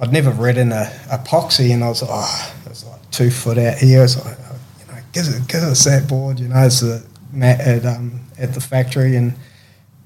I'd 0.00 0.12
never 0.12 0.30
ridden 0.30 0.70
a 0.70 0.84
epoxy, 1.10 1.72
and 1.74 1.82
I 1.82 1.88
was 1.88 2.02
like, 2.02 2.10
oh, 2.12 2.54
it 2.64 2.68
was 2.68 2.84
like 2.84 3.10
two 3.10 3.30
foot 3.30 3.58
out 3.58 3.78
here. 3.78 4.04
It's 4.04 4.16
like, 4.24 4.36
oh, 4.48 4.56
you 4.78 4.86
know, 4.86 5.00
give 5.12 5.26
us, 5.26 5.38
give 5.40 5.62
us 5.64 5.84
that 5.86 6.08
board, 6.08 6.38
you 6.38 6.46
know, 6.46 6.64
it's 6.64 6.78
the 6.78 7.04
mat 7.32 7.60
at 7.60 7.84
um, 7.84 8.20
at 8.38 8.54
the 8.54 8.60
factory, 8.60 9.16
and 9.16 9.34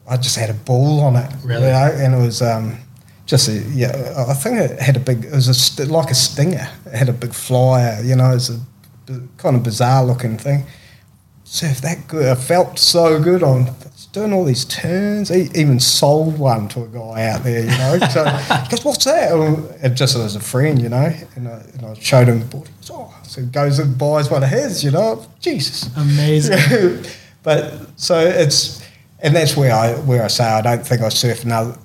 I 0.09 0.17
just 0.17 0.37
had 0.37 0.49
a 0.49 0.55
ball 0.55 1.01
on 1.01 1.17
it, 1.17 1.31
Really? 1.45 1.67
you 1.67 1.73
know, 1.73 1.91
and 1.95 2.15
it 2.15 2.17
was 2.17 2.41
um, 2.41 2.79
just 3.33 3.49
a, 3.49 3.55
yeah. 3.71 4.27
I 4.29 4.35
think 4.35 4.59
it 4.59 4.79
had 4.79 4.95
a 4.95 5.01
big, 5.01 5.25
it 5.25 5.33
was 5.33 5.49
a 5.49 5.55
st- 5.55 5.91
like 5.91 6.11
a 6.11 6.15
stinger. 6.15 6.69
It 6.85 6.93
had 6.95 7.09
a 7.09 7.15
big 7.15 7.33
flyer, 7.33 7.99
you 8.05 8.15
know, 8.15 8.35
it's 8.35 8.51
a 8.51 8.61
b- 9.07 9.27
kind 9.39 9.57
of 9.57 9.63
bizarre 9.63 10.05
looking 10.05 10.37
thing. 10.37 10.67
Surf 11.45 11.81
that 11.81 12.07
good. 12.09 12.29
I 12.29 12.35
felt 12.35 12.79
so 12.79 13.19
good 13.23 13.43
on 13.43 13.75
doing 14.13 14.35
all 14.35 14.45
these 14.45 14.67
turns. 14.67 15.31
He 15.31 15.49
even 15.55 15.81
sold 15.81 16.39
one 16.39 16.69
to 16.69 16.83
a 16.83 16.89
guy 16.89 17.27
out 17.29 17.43
there, 17.43 17.61
you 17.61 17.79
know. 17.79 17.99
So 18.11 18.25
he 18.65 18.69
goes, 18.69 18.85
"What's 18.85 19.05
that?" 19.07 19.33
And 19.83 19.97
just 19.97 20.15
as 20.15 20.37
a 20.37 20.41
friend, 20.41 20.81
you 20.81 20.91
know. 20.91 21.11
And 21.35 21.49
I, 21.49 21.65
and 21.73 21.87
I 21.87 21.95
showed 21.95 22.29
him 22.29 22.41
the 22.41 22.45
board. 22.47 22.69
He 22.69 22.75
goes, 22.75 22.91
"Oh," 22.93 23.15
so 23.23 23.41
he 23.41 23.47
goes 23.47 23.79
and 23.79 23.97
buys 23.97 24.31
one 24.31 24.43
of 24.43 24.51
his, 24.51 24.85
you 24.85 24.91
know. 24.91 25.27
Jesus, 25.41 25.89
Amazing. 25.97 27.05
but 27.43 27.99
so 27.99 28.19
it's, 28.19 28.83
and 29.21 29.35
that's 29.35 29.57
where 29.57 29.73
I 29.75 29.95
where 29.95 30.23
I 30.23 30.29
say 30.29 30.45
I 30.45 30.61
don't 30.61 30.87
think 30.87 31.01
I 31.01 31.09
surf 31.09 31.45
enough, 31.45 31.79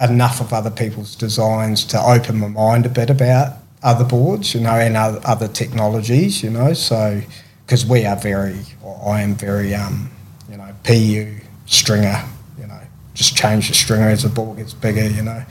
enough 0.00 0.40
of 0.40 0.52
other 0.52 0.70
people's 0.70 1.14
designs 1.14 1.84
to 1.86 2.00
open 2.00 2.38
my 2.38 2.48
mind 2.48 2.86
a 2.86 2.88
bit 2.88 3.10
about 3.10 3.58
other 3.82 4.04
boards, 4.04 4.54
you 4.54 4.60
know, 4.60 4.74
and 4.74 4.96
other, 4.96 5.20
other 5.24 5.48
technologies, 5.48 6.42
you 6.42 6.50
know. 6.50 6.72
So 6.72 7.20
because 7.66 7.84
we 7.86 8.04
are 8.06 8.16
very, 8.16 8.60
or 8.82 9.14
I 9.14 9.22
am 9.22 9.34
very, 9.34 9.74
um, 9.74 10.10
you 10.50 10.56
know, 10.56 10.74
PU 10.84 11.36
stringer, 11.66 12.24
you 12.58 12.66
know, 12.66 12.80
just 13.14 13.36
change 13.36 13.68
the 13.68 13.74
stringer 13.74 14.08
as 14.08 14.22
the 14.22 14.28
ball 14.28 14.54
gets 14.54 14.74
bigger, 14.74 15.06
you 15.06 15.22
know, 15.22 15.44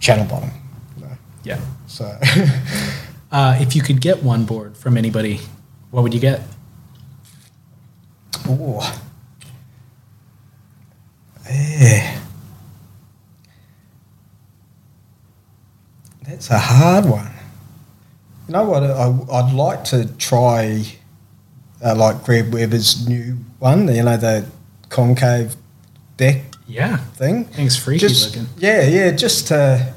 channel 0.00 0.26
bottom, 0.26 0.50
you 0.96 1.04
know. 1.04 1.16
Yeah. 1.44 1.60
So 1.86 2.18
Uh, 3.32 3.56
if 3.60 3.74
you 3.74 3.80
could 3.80 3.98
get 3.98 4.22
one 4.22 4.44
board 4.44 4.76
from 4.76 4.98
anybody, 4.98 5.40
what 5.90 6.02
would 6.02 6.12
you 6.12 6.20
get? 6.20 6.42
Oh. 8.46 9.00
Yeah. 11.50 12.11
That's 16.42 16.50
a 16.50 16.58
hard 16.58 17.04
one. 17.06 17.30
You 18.48 18.54
know 18.54 18.64
what? 18.64 18.82
I, 18.82 19.16
I'd 19.32 19.52
like 19.54 19.84
to 19.84 20.06
try, 20.18 20.84
uh, 21.84 21.94
like 21.94 22.24
Greg 22.24 22.52
Webber's 22.52 23.06
new 23.08 23.36
one. 23.60 23.86
You 23.94 24.02
know 24.02 24.16
the 24.16 24.46
concave 24.88 25.54
deck 26.16 26.42
Yeah. 26.66 26.96
thing. 26.96 27.44
Thing's 27.44 27.76
freaky 27.76 28.08
Just- 28.08 28.34
looking. 28.34 28.48
Yeah, 28.58 28.82
yeah. 28.82 29.12
Just 29.12 29.46
to, 29.48 29.94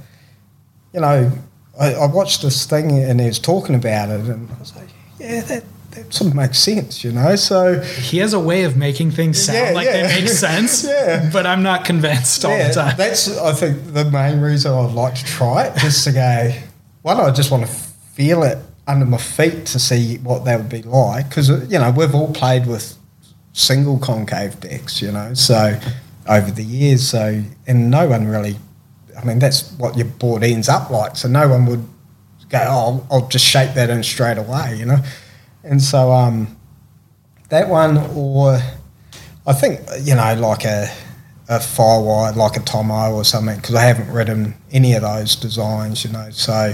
you 0.93 0.99
know, 0.99 1.31
I, 1.79 1.95
I 1.95 2.05
watched 2.05 2.43
this 2.43 2.65
thing 2.67 2.91
and 2.91 3.19
he 3.19 3.25
was 3.25 3.39
talking 3.39 3.73
about 3.73 4.09
it, 4.09 4.21
and 4.21 4.47
I 4.55 4.59
was 4.59 4.75
like, 4.75 4.89
yeah, 5.19 5.41
that 5.41 5.63
that 5.95 6.13
sort 6.13 6.29
of 6.29 6.35
makes 6.35 6.59
sense, 6.59 7.03
you 7.03 7.11
know. 7.11 7.35
So 7.35 7.79
He 7.81 8.17
has 8.19 8.33
a 8.33 8.39
way 8.39 8.63
of 8.63 8.75
making 8.77 9.11
things 9.11 9.41
sound 9.43 9.57
Yeah, 9.69 9.71
like 9.73 9.85
yeah. 9.85 10.07
they 10.07 10.21
make 10.21 10.29
sense, 10.47 10.83
Yeah. 10.83 11.29
but 11.33 11.45
I'm 11.47 11.63
not 11.63 11.85
convinced 11.85 12.45
all 12.45 12.57
yeah, 12.57 12.67
the 12.69 12.73
time. 12.73 12.95
that's 12.97 13.37
I 13.37 13.53
think 13.53 13.93
the 13.93 14.05
main 14.05 14.39
reason 14.41 14.71
I'd 14.73 14.91
like 14.91 15.15
to 15.15 15.25
try 15.25 15.63
it, 15.65 15.77
just 15.79 16.03
to 16.05 16.11
go. 16.11 16.51
One, 17.01 17.19
I 17.19 17.31
just 17.31 17.51
want 17.51 17.65
to 17.65 17.71
feel 17.71 18.43
it 18.43 18.57
under 18.87 19.05
my 19.05 19.17
feet 19.17 19.65
to 19.67 19.79
see 19.79 20.17
what 20.19 20.45
that 20.45 20.57
would 20.59 20.69
be 20.69 20.81
like, 20.83 21.29
because 21.29 21.49
uh, 21.49 21.65
you 21.69 21.79
know 21.79 21.91
we've 21.91 22.13
all 22.15 22.31
played 22.33 22.65
with 22.67 22.95
single 23.53 23.97
concave 23.99 24.59
decks, 24.59 25.01
you 25.01 25.11
know, 25.11 25.33
so 25.33 25.79
over 26.27 26.51
the 26.51 26.63
years, 26.63 27.07
so 27.07 27.41
and 27.67 27.89
no 27.91 28.07
one 28.07 28.27
really. 28.27 28.57
I 29.17 29.23
mean, 29.23 29.39
that's 29.39 29.71
what 29.77 29.95
your 29.95 30.07
board 30.07 30.43
ends 30.43 30.67
up 30.67 30.89
like. 30.89 31.15
So 31.15 31.29
no 31.29 31.47
one 31.47 31.65
would 31.67 31.85
go, 32.49 32.59
"Oh, 32.67 32.67
I'll, 32.69 33.07
I'll 33.21 33.27
just 33.29 33.45
shape 33.45 33.73
that 33.75 33.89
in 33.89 34.03
straight 34.03 34.37
away," 34.37 34.75
you 34.77 34.85
know. 34.85 34.97
And 35.65 35.81
so 35.81 36.11
um, 36.11 36.55
that 37.49 37.67
one, 37.67 37.97
or 38.15 38.59
I 39.47 39.53
think 39.53 39.81
you 40.03 40.15
know, 40.15 40.35
like 40.35 40.63
a 40.63 40.87
a 41.49 41.57
firewire, 41.59 42.35
like 42.35 42.57
a 42.57 42.59
Tomo 42.61 43.13
or 43.13 43.23
something, 43.23 43.55
because 43.57 43.75
I 43.75 43.83
haven't 43.83 44.11
written 44.11 44.55
any 44.71 44.93
of 44.93 45.01
those 45.01 45.35
designs, 45.35 46.03
you 46.05 46.11
know. 46.11 46.29
So 46.31 46.73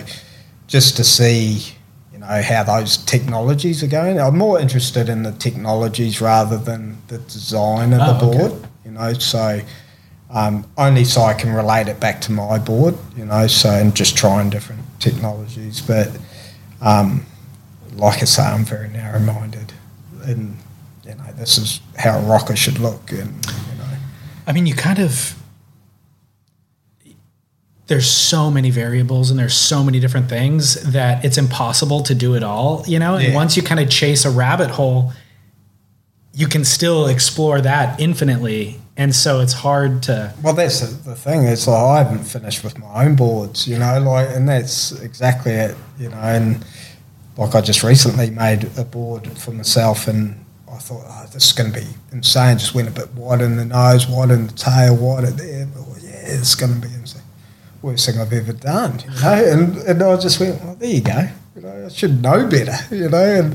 just 0.68 0.96
to 0.98 1.04
see, 1.04 1.74
you 2.14 2.20
know, 2.20 2.42
how 2.42 2.64
those 2.64 2.98
technologies 2.98 3.82
are 3.84 3.88
going. 3.88 4.20
I'm 4.20 4.38
more 4.38 4.60
interested 4.60 5.10
in 5.10 5.24
the 5.24 5.32
technologies 5.34 6.22
rather 6.22 6.58
than 6.58 6.98
the 7.08 7.18
design 7.20 7.94
of 7.94 8.00
Oh, 8.02 8.20
the 8.20 8.26
okay. 8.28 8.38
board, 8.50 8.68
you 8.86 8.92
know. 8.92 9.14
So 9.14 9.62
um, 10.30 10.70
only 10.78 11.06
so 11.06 11.22
I 11.22 11.34
can 11.34 11.54
relate 11.54 11.88
it 11.88 12.00
back 12.00 12.20
to 12.22 12.32
my 12.34 12.58
board, 12.60 12.98
you 13.16 13.26
know. 13.26 13.48
So 13.48 13.70
and 13.70 13.96
just 13.96 14.18
trying 14.18 14.50
different 14.50 14.82
technologies, 15.00 15.80
but. 15.80 16.10
Um, 16.82 17.26
like 18.02 18.22
I 18.22 18.26
say, 18.26 18.44
I'm 18.44 18.66
very 18.66 18.90
narrow-minded, 18.90 19.74
and 20.24 20.58
you 21.06 21.16
know 21.16 21.24
this 21.38 21.58
is 21.58 21.80
how 21.98 22.18
a 22.20 22.22
rocker 22.24 22.56
should 22.56 22.80
look, 22.80 23.12
and 23.12 23.46
you 23.46 23.78
know, 23.78 23.86
I 24.48 24.52
mean, 24.52 24.66
you 24.66 24.74
kind 24.76 25.00
of. 25.00 25.38
There's 27.88 28.10
so 28.10 28.50
many 28.50 28.70
variables 28.72 29.32
and 29.32 29.38
there's 29.38 29.54
so 29.54 29.84
many 29.84 30.00
different 30.00 30.30
things 30.30 30.76
that 30.94 31.26
it's 31.26 31.38
impossible 31.38 32.04
to 32.04 32.16
do 32.16 32.36
it 32.36 32.44
all, 32.44 32.86
you 32.88 33.00
know? 33.00 33.16
And 33.16 33.30
Yeah. 33.30 33.36
once 33.36 33.58
you 33.58 33.64
kind 33.64 33.82
of 33.82 33.90
chase 33.90 34.24
a 34.24 34.30
rabbit 34.30 34.70
hole, 34.70 35.12
you 36.34 36.48
can 36.48 36.64
still 36.64 37.08
explore 37.08 37.60
that 37.60 38.00
infinitely 38.00 38.80
and 38.96 39.16
so 39.16 39.40
it's 39.40 39.54
hard 39.54 40.04
to. 40.04 40.34
Well, 40.44 40.54
that's 40.54 40.80
the, 40.82 41.10
the 41.10 41.16
thing. 41.16 41.44
It's 41.44 41.68
like 41.68 41.78
I 41.82 41.98
haven't 42.04 42.24
finished 42.24 42.64
with 42.64 42.78
my 42.78 43.06
own 43.06 43.16
boards, 43.16 43.68
you 43.68 43.80
know, 43.80 44.00
like, 44.00 44.30
and 44.30 44.48
that's 44.48 44.92
exactly 45.02 45.54
it, 45.54 45.76
you 46.00 46.10
know, 46.10 46.18
and 46.18 46.64
like 47.38 47.56
I 47.56 47.62
just 47.62 47.84
recently 47.84 48.30
made 48.30 48.70
a 48.78 48.84
board 48.84 49.28
for 49.38 49.52
myself, 49.52 50.08
and 50.08 50.44
I 50.72 50.78
thought, 50.78 51.04
oh, 51.06 51.30
this 51.34 51.48
is 51.48 51.54
going 51.54 51.72
to 51.72 51.80
be 51.80 51.88
insane. 52.12 52.58
Just 52.58 52.74
went 52.74 52.88
a 52.88 52.92
bit 52.92 53.14
wider 53.14 53.46
in 53.46 53.58
the 53.58 53.66
nose, 53.66 54.08
wider 54.08 54.34
in 54.34 54.48
the 54.48 54.54
tail, 54.54 54.96
wider 54.96 55.32
there. 55.32 55.66
But, 55.66 55.82
oh, 55.82 55.96
yeah, 56.02 56.12
it's 56.24 56.56
going 56.56 56.74
to 56.80 56.88
be 56.88 56.94
insane. 56.94 57.22
Worst 57.82 58.06
thing 58.06 58.22
I've 58.22 58.32
ever 58.32 58.54
done, 58.54 59.00
you 59.00 59.10
know. 59.10 59.52
And, 59.52 59.78
and 59.78 60.04
I 60.04 60.18
just 60.18 60.40
went, 60.40 60.64
well, 60.64 60.76
there 60.76 60.90
you 60.90 61.02
go. 61.02 61.28
You 61.56 61.62
know, 61.64 61.86
I 61.86 61.90
should 61.90 62.22
know 62.22 62.48
better, 62.48 62.78
you 62.96 63.10
know. 63.10 63.24
And, 63.24 63.46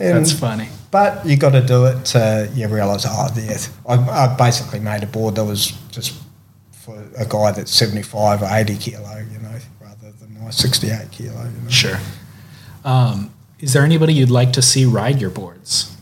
and 0.00 0.18
That's 0.18 0.32
funny. 0.32 0.68
But 0.90 1.26
you 1.26 1.36
got 1.36 1.50
to 1.50 1.60
do 1.60 1.86
it 1.86 2.04
to 2.06 2.48
you 2.54 2.68
realise, 2.68 3.04
oh, 3.06 3.28
yeah. 3.36 3.58
I, 3.86 3.94
I 4.26 4.36
basically 4.36 4.80
made 4.80 5.02
a 5.02 5.06
board 5.06 5.34
that 5.34 5.44
was 5.44 5.72
just 5.90 6.14
for 6.72 7.02
a 7.18 7.26
guy 7.26 7.50
that's 7.50 7.72
75 7.72 8.42
or 8.42 8.48
80 8.50 8.76
kilo, 8.76 9.18
you 9.30 9.38
know, 9.40 9.58
rather 9.80 10.12
than 10.12 10.40
my 10.40 10.50
68 10.50 11.10
kilo. 11.10 11.44
You 11.44 11.60
know? 11.62 11.68
Sure. 11.68 11.98
Um, 12.84 13.32
is 13.58 13.72
there 13.72 13.82
anybody 13.82 14.12
you'd 14.12 14.30
like 14.30 14.52
to 14.52 14.62
see 14.62 14.84
ride 14.84 15.20
your 15.20 15.30
boards? 15.30 15.96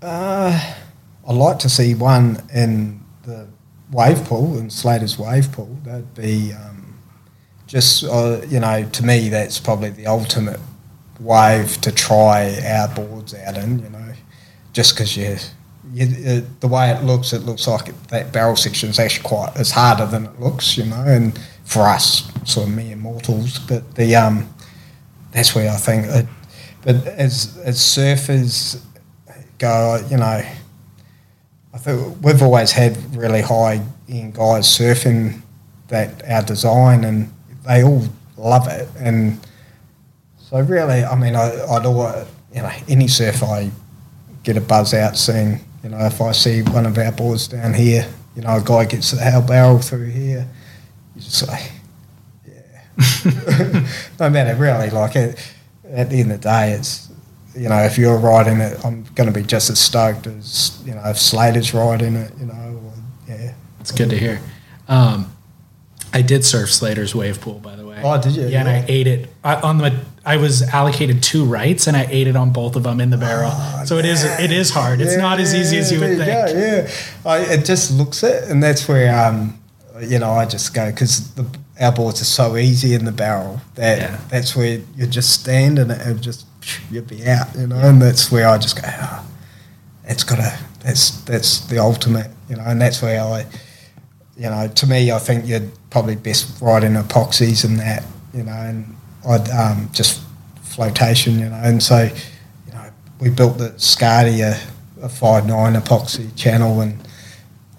Uh, 0.00 0.74
I'd 1.28 1.34
like 1.34 1.58
to 1.60 1.68
see 1.68 1.94
one 1.94 2.42
in 2.54 3.00
the 3.24 3.48
wave 3.90 4.24
pool, 4.24 4.56
in 4.58 4.70
Slater's 4.70 5.18
wave 5.18 5.50
pool. 5.52 5.76
That'd 5.84 6.14
be 6.14 6.52
um, 6.52 6.98
just, 7.66 8.04
uh, 8.04 8.40
you 8.48 8.60
know, 8.60 8.88
to 8.88 9.04
me, 9.04 9.28
that's 9.28 9.58
probably 9.58 9.90
the 9.90 10.06
ultimate 10.06 10.60
wave 11.18 11.80
to 11.82 11.92
try 11.92 12.58
our 12.64 12.88
boards 12.88 13.34
out 13.34 13.56
in, 13.56 13.80
you 13.80 13.90
know, 13.90 14.12
just 14.72 14.94
because 14.94 15.16
you, 15.16 15.36
you 15.92 16.06
uh, 16.26 16.40
the 16.60 16.68
way 16.68 16.90
it 16.90 17.04
looks, 17.04 17.32
it 17.32 17.42
looks 17.42 17.66
like 17.66 17.88
it, 17.88 18.08
that 18.08 18.32
barrel 18.32 18.56
section 18.56 18.88
is 18.88 18.98
actually 18.98 19.28
quite, 19.28 19.52
it's 19.56 19.72
harder 19.72 20.06
than 20.06 20.26
it 20.26 20.40
looks, 20.40 20.78
you 20.78 20.86
know, 20.86 21.04
and 21.06 21.38
for 21.64 21.82
us, 21.82 22.30
sort 22.44 22.68
of 22.68 22.74
mere 22.74 22.96
mortals, 22.96 23.58
but 23.58 23.96
the, 23.96 24.16
um, 24.16 24.48
that's 25.32 25.54
where 25.54 25.70
I 25.70 25.76
think, 25.76 26.06
it, 26.06 26.26
but 26.82 26.96
as, 27.06 27.58
as 27.64 27.78
surfers 27.78 28.82
go, 29.58 30.04
you 30.10 30.16
know, 30.16 30.42
I 31.72 31.78
think 31.78 32.16
we've 32.22 32.42
always 32.42 32.72
had 32.72 32.96
really 33.14 33.42
high 33.42 33.80
end 34.08 34.34
guys 34.34 34.66
surfing 34.66 35.40
that 35.88 36.28
our 36.28 36.42
design, 36.42 37.04
and 37.04 37.32
they 37.66 37.84
all 37.84 38.02
love 38.36 38.66
it. 38.68 38.88
And 38.98 39.38
so 40.38 40.60
really, 40.60 41.04
I 41.04 41.14
mean, 41.14 41.36
I, 41.36 41.62
I'd 41.64 41.86
always, 41.86 42.26
you 42.54 42.62
know, 42.62 42.72
any 42.88 43.06
surf 43.06 43.42
I 43.42 43.70
get 44.42 44.56
a 44.56 44.60
buzz 44.60 44.94
out 44.94 45.16
seeing, 45.16 45.60
you 45.84 45.90
know, 45.90 45.98
if 46.06 46.20
I 46.20 46.32
see 46.32 46.62
one 46.62 46.86
of 46.86 46.98
our 46.98 47.12
boards 47.12 47.46
down 47.48 47.74
here, 47.74 48.08
you 48.34 48.42
know, 48.42 48.56
a 48.56 48.62
guy 48.62 48.84
gets 48.84 49.10
the 49.10 49.20
hell 49.20 49.42
barrel 49.42 49.78
through 49.78 50.06
here, 50.06 50.48
you 51.14 51.22
just 51.22 51.46
say. 51.46 51.68
no 54.20 54.30
matter 54.30 54.54
really, 54.56 54.90
like 54.90 55.16
it, 55.16 55.54
at 55.92 56.10
the 56.10 56.20
end 56.20 56.32
of 56.32 56.40
the 56.40 56.48
day, 56.48 56.72
it's 56.72 57.10
you 57.56 57.68
know, 57.68 57.82
if 57.82 57.98
you're 57.98 58.16
riding 58.16 58.60
it, 58.60 58.84
I'm 58.84 59.04
going 59.14 59.32
to 59.32 59.38
be 59.38 59.44
just 59.44 59.70
as 59.70 59.78
stoked 59.78 60.26
as 60.26 60.80
you 60.84 60.94
know 60.94 61.02
if 61.06 61.18
Slater's 61.18 61.74
riding 61.74 62.14
it. 62.14 62.32
You 62.38 62.46
know, 62.46 62.80
or, 62.84 62.92
yeah. 63.28 63.54
It's 63.80 63.92
good 63.92 64.10
to 64.10 64.18
hear. 64.18 64.40
Um, 64.88 65.32
I 66.12 66.22
did 66.22 66.44
surf 66.44 66.72
Slater's 66.72 67.14
wave 67.14 67.40
pool, 67.40 67.58
by 67.60 67.76
the 67.76 67.86
way. 67.86 68.00
Oh, 68.02 68.20
did 68.20 68.36
you? 68.36 68.46
Yeah, 68.46 68.60
and 68.60 68.68
I 68.68 68.84
ate 68.88 69.06
it 69.06 69.30
I, 69.42 69.56
on 69.56 69.78
the. 69.78 69.98
I 70.24 70.36
was 70.36 70.62
allocated 70.62 71.22
two 71.22 71.44
rights, 71.44 71.86
and 71.86 71.96
I 71.96 72.06
ate 72.10 72.26
it 72.26 72.36
on 72.36 72.52
both 72.52 72.76
of 72.76 72.82
them 72.82 73.00
in 73.00 73.10
the 73.10 73.16
barrel. 73.16 73.50
Oh, 73.52 73.84
so 73.86 73.96
it 73.96 74.04
is. 74.04 74.24
It 74.24 74.52
is 74.52 74.70
hard. 74.70 75.00
It's 75.00 75.12
Yeah, 75.12 75.20
not 75.20 75.40
as 75.40 75.54
easy 75.54 75.78
as 75.78 75.90
you 75.90 76.00
would 76.00 76.18
think. 76.18 76.26
go, 76.26 76.46
yeah, 76.46 76.90
I, 77.24 77.38
it 77.54 77.64
just 77.64 77.90
looks 77.92 78.22
it, 78.22 78.50
and 78.50 78.62
that's 78.62 78.86
where 78.88 79.14
um, 79.14 79.58
you 80.02 80.18
know 80.18 80.30
I 80.32 80.46
just 80.46 80.74
go 80.74 80.90
because 80.90 81.32
the 81.34 81.46
our 81.80 81.92
boards 81.92 82.20
are 82.20 82.26
so 82.26 82.56
easy 82.56 82.94
in 82.94 83.04
the 83.06 83.12
barrel 83.12 83.60
that 83.74 84.28
that's 84.28 84.54
where 84.54 84.80
you 84.96 85.06
just 85.06 85.40
stand 85.40 85.78
and 85.78 85.90
it 85.90 86.20
just 86.20 86.46
you'd 86.90 87.08
be 87.08 87.26
out, 87.26 87.54
you 87.56 87.66
know, 87.66 87.78
and 87.78 88.02
that's 88.02 88.30
where 88.30 88.48
I 88.48 88.58
just 88.58 88.76
go. 88.76 88.86
Oh, 88.86 89.26
it's 90.04 90.24
got 90.24 90.36
to. 90.36 90.58
That's 90.80 91.20
that's 91.22 91.66
the 91.66 91.78
ultimate, 91.78 92.30
you 92.48 92.56
know, 92.56 92.64
and 92.66 92.80
that's 92.80 93.02
where 93.02 93.20
I, 93.20 93.46
you 94.36 94.48
know, 94.48 94.68
to 94.68 94.86
me, 94.86 95.10
I 95.10 95.18
think 95.18 95.46
you'd 95.46 95.70
probably 95.90 96.16
best 96.16 96.60
ride 96.60 96.84
in 96.84 96.94
epoxies 96.94 97.64
and 97.64 97.78
that, 97.78 98.04
you 98.32 98.42
know, 98.42 98.52
and 98.52 98.96
I'd 99.28 99.48
um, 99.50 99.90
just 99.92 100.22
flotation, 100.62 101.38
you 101.38 101.48
know, 101.48 101.60
and 101.62 101.82
so, 101.82 102.08
you 102.66 102.72
know, 102.72 102.90
we 103.20 103.30
built 103.30 103.58
the 103.58 103.78
Scardy 103.78 104.40
a, 104.40 104.58
a 105.02 105.08
five 105.08 105.46
nine 105.46 105.74
epoxy 105.74 106.34
channel, 106.36 106.80
and 106.80 106.98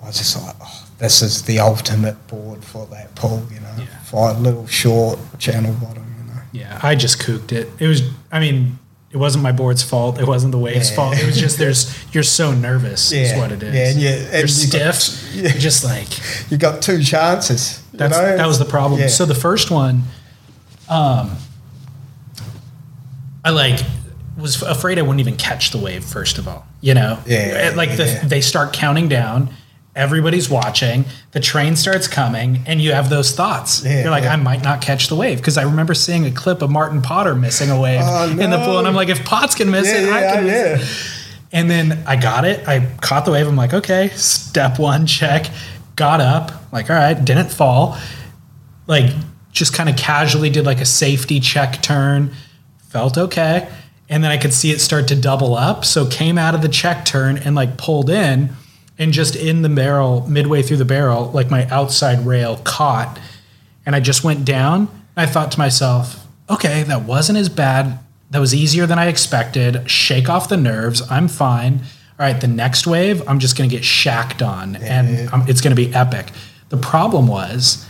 I 0.01 0.07
was 0.07 0.17
just 0.17 0.41
like, 0.43 0.55
oh, 0.61 0.87
this 0.99 1.21
is 1.23 1.43
the 1.43 1.59
ultimate 1.59 2.27
board 2.27 2.63
for 2.63 2.85
that 2.87 3.15
pool, 3.15 3.43
you 3.51 3.59
know, 3.59 3.60
five 4.03 4.39
little 4.41 4.67
short 4.67 5.19
channel 5.39 5.73
bottom, 5.73 6.05
you 6.19 6.33
know. 6.33 6.41
Yeah, 6.51 6.79
I 6.83 6.95
just 6.95 7.19
cooked 7.19 7.51
it. 7.51 7.69
It 7.79 7.87
was. 7.87 8.01
I 8.31 8.39
mean, 8.39 8.77
it 9.11 9.17
wasn't 9.17 9.43
my 9.43 9.51
board's 9.51 9.83
fault. 9.83 10.19
It 10.19 10.27
wasn't 10.27 10.51
the 10.53 10.57
wave's 10.57 10.89
Yeah. 10.89 10.95
fault. 10.95 11.17
It 11.17 11.25
was 11.25 11.37
just 11.37 11.57
there's. 11.57 11.93
You're 12.13 12.23
so 12.23 12.53
nervous. 12.53 13.11
Is 13.11 13.33
what 13.37 13.51
it 13.51 13.61
is. 13.63 13.73
yeah, 13.73 13.87
and 13.89 13.99
you- 13.99 14.07
you're 14.09 14.17
and 14.41 14.49
you 14.49 14.71
got- 14.71 14.95
stiff. 14.95 15.17
You're 15.35 15.49
just 15.51 15.83
like 15.83 16.07
You 16.51 16.57
got 16.57 16.81
two 16.81 17.01
chances. 17.03 17.81
you 17.93 17.99
know? 17.99 18.09
that 18.09 18.45
was 18.47 18.59
the 18.59 18.65
problem. 18.65 18.99
Yeah. 18.99 19.07
So 19.07 19.25
the 19.25 19.35
first 19.35 19.71
one, 19.71 20.03
um, 20.89 21.37
I 23.43 23.49
like 23.51 23.79
was 24.37 24.61
afraid 24.61 24.97
I 24.99 25.01
wouldn't 25.03 25.19
even 25.19 25.35
catch 25.37 25.71
the 25.71 25.77
wave. 25.77 26.03
First 26.03 26.37
of 26.37 26.47
all, 26.47 26.65
you 26.81 26.93
know, 26.93 27.19
Yeah, 27.25 27.73
like 27.75 27.95
the, 27.97 28.05
yeah. 28.05 28.23
they 28.27 28.41
start 28.41 28.73
counting 28.73 29.07
down. 29.07 29.53
Everybody's 29.95 30.49
watching. 30.49 31.03
The 31.31 31.41
train 31.41 31.75
starts 31.75 32.07
coming, 32.07 32.61
and 32.65 32.79
you 32.79 32.93
have 32.93 33.09
those 33.09 33.33
thoughts. 33.33 33.83
Yeah, 33.83 34.03
You're 34.03 34.09
like, 34.11 34.23
yeah. 34.23 34.33
I 34.33 34.35
might 34.37 34.63
not 34.63 34.81
catch 34.81 35.09
the 35.09 35.15
wave 35.15 35.37
because 35.37 35.57
I 35.57 35.63
remember 35.63 35.93
seeing 35.93 36.25
a 36.25 36.31
clip 36.31 36.61
of 36.61 36.69
Martin 36.69 37.01
Potter 37.01 37.35
missing 37.35 37.69
a 37.69 37.79
wave 37.79 37.99
Oh, 38.03 38.29
in 38.29 38.49
the 38.49 38.57
pool, 38.63 38.79
and 38.79 38.87
I'm 38.87 38.95
like, 38.95 39.09
if 39.09 39.25
Potts 39.25 39.53
can 39.55 39.69
miss 39.69 39.87
Yeah, 39.87 39.97
it, 39.99 40.09
I 40.13 40.33
can 40.35 40.43
miss 40.45 40.53
yeah. 40.53 40.85
it. 40.85 41.17
And 41.53 41.69
then 41.69 42.03
I 42.07 42.15
got 42.15 42.45
it. 42.45 42.65
I 42.65 42.87
caught 43.01 43.25
the 43.25 43.31
wave. 43.31 43.45
I'm 43.45 43.57
like, 43.57 43.73
okay, 43.73 44.07
step 44.15 44.79
one, 44.79 45.05
check. 45.05 45.47
Got 45.97 46.21
up, 46.21 46.71
like, 46.71 46.89
all 46.89 46.95
right, 46.95 47.13
didn't 47.13 47.51
fall. 47.51 47.97
Like, 48.87 49.11
just 49.51 49.73
kind 49.73 49.89
of 49.89 49.97
casually 49.97 50.49
did 50.49 50.65
like 50.65 50.79
a 50.79 50.85
safety 50.85 51.41
check 51.41 51.81
turn, 51.81 52.31
felt 52.87 53.17
okay. 53.17 53.67
And 54.07 54.23
then 54.23 54.31
I 54.31 54.37
could 54.37 54.53
see 54.53 54.71
it 54.71 54.79
start 54.79 55.09
to 55.09 55.15
double 55.15 55.55
up. 55.55 55.83
So 55.83 56.05
came 56.05 56.37
out 56.37 56.55
of 56.55 56.61
the 56.61 56.69
check 56.69 57.03
turn 57.03 57.37
and 57.37 57.55
like 57.55 57.77
pulled 57.77 58.09
in 58.09 58.51
and 59.01 59.11
just 59.11 59.35
in 59.35 59.63
the 59.63 59.69
barrel, 59.69 60.27
midway 60.29 60.61
through 60.61 60.77
the 60.77 60.85
barrel, 60.85 61.31
like 61.31 61.49
my 61.49 61.67
outside 61.69 62.23
rail 62.23 62.57
caught. 62.63 63.19
And 63.83 63.95
I 63.95 63.99
just 63.99 64.23
went 64.23 64.45
down. 64.45 64.89
I 65.17 65.25
thought 65.25 65.51
to 65.53 65.57
myself, 65.57 66.27
okay, 66.47 66.83
that 66.83 67.01
wasn't 67.01 67.39
as 67.39 67.49
bad. 67.49 67.97
That 68.29 68.37
was 68.37 68.53
easier 68.53 68.85
than 68.85 68.99
I 68.99 69.07
expected. 69.07 69.89
Shake 69.89 70.29
off 70.29 70.49
the 70.49 70.55
nerves. 70.55 71.01
I'm 71.09 71.27
fine. 71.27 71.81
All 72.19 72.27
right, 72.27 72.39
the 72.39 72.47
next 72.47 72.85
wave, 72.85 73.27
I'm 73.27 73.39
just 73.39 73.57
going 73.57 73.67
to 73.67 73.75
get 73.75 73.83
shacked 73.83 74.43
on 74.43 74.75
and 74.75 75.33
um, 75.33 75.45
it's 75.47 75.61
going 75.61 75.75
to 75.75 75.83
be 75.83 75.91
epic. 75.95 76.27
The 76.69 76.77
problem 76.77 77.25
was 77.25 77.87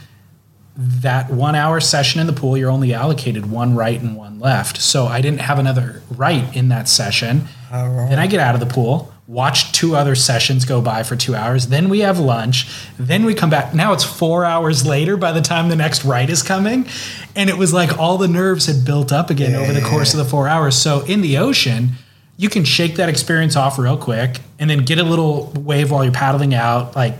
that 0.77 1.29
one 1.29 1.55
hour 1.55 1.81
session 1.81 2.21
in 2.21 2.27
the 2.27 2.33
pool, 2.33 2.55
you're 2.55 2.71
only 2.71 2.93
allocated 2.93 3.51
one 3.51 3.75
right 3.75 3.99
and 3.99 4.15
one 4.15 4.39
left. 4.39 4.77
So 4.77 5.07
I 5.07 5.19
didn't 5.19 5.41
have 5.41 5.59
another 5.59 6.01
right 6.15 6.55
in 6.55 6.69
that 6.69 6.87
session. 6.87 7.49
Then 8.07 8.17
I 8.17 8.27
get 8.27 8.39
out 8.39 8.53
of 8.55 8.61
the 8.61 8.73
pool, 8.73 9.13
watch 9.31 9.71
two 9.71 9.95
other 9.95 10.13
sessions 10.13 10.65
go 10.65 10.81
by 10.81 11.03
for 11.03 11.15
two 11.15 11.33
hours. 11.33 11.67
Then 11.67 11.87
we 11.87 11.99
have 12.01 12.19
lunch. 12.19 12.67
Then 12.99 13.23
we 13.23 13.33
come 13.33 13.49
back. 13.49 13.73
Now 13.73 13.93
it's 13.93 14.03
four 14.03 14.43
hours 14.43 14.85
later 14.85 15.15
by 15.15 15.31
the 15.31 15.39
time 15.41 15.69
the 15.69 15.75
next 15.77 16.03
right 16.03 16.29
is 16.29 16.43
coming. 16.43 16.85
And 17.33 17.49
it 17.49 17.57
was 17.57 17.73
like 17.73 17.97
all 17.97 18.17
the 18.17 18.27
nerves 18.27 18.65
had 18.65 18.83
built 18.83 19.13
up 19.13 19.29
again 19.29 19.55
over 19.55 19.71
the 19.71 19.81
course 19.81 20.13
of 20.13 20.17
the 20.17 20.25
four 20.25 20.49
hours. 20.49 20.75
So 20.75 21.05
in 21.05 21.21
the 21.21 21.37
ocean, 21.37 21.91
you 22.35 22.49
can 22.49 22.65
shake 22.65 22.95
that 22.97 23.07
experience 23.07 23.55
off 23.55 23.79
real 23.79 23.95
quick 23.97 24.39
and 24.59 24.69
then 24.69 24.79
get 24.79 24.99
a 24.99 25.03
little 25.03 25.45
wave 25.55 25.91
while 25.91 26.03
you're 26.03 26.11
paddling 26.11 26.53
out, 26.53 26.97
like 26.97 27.13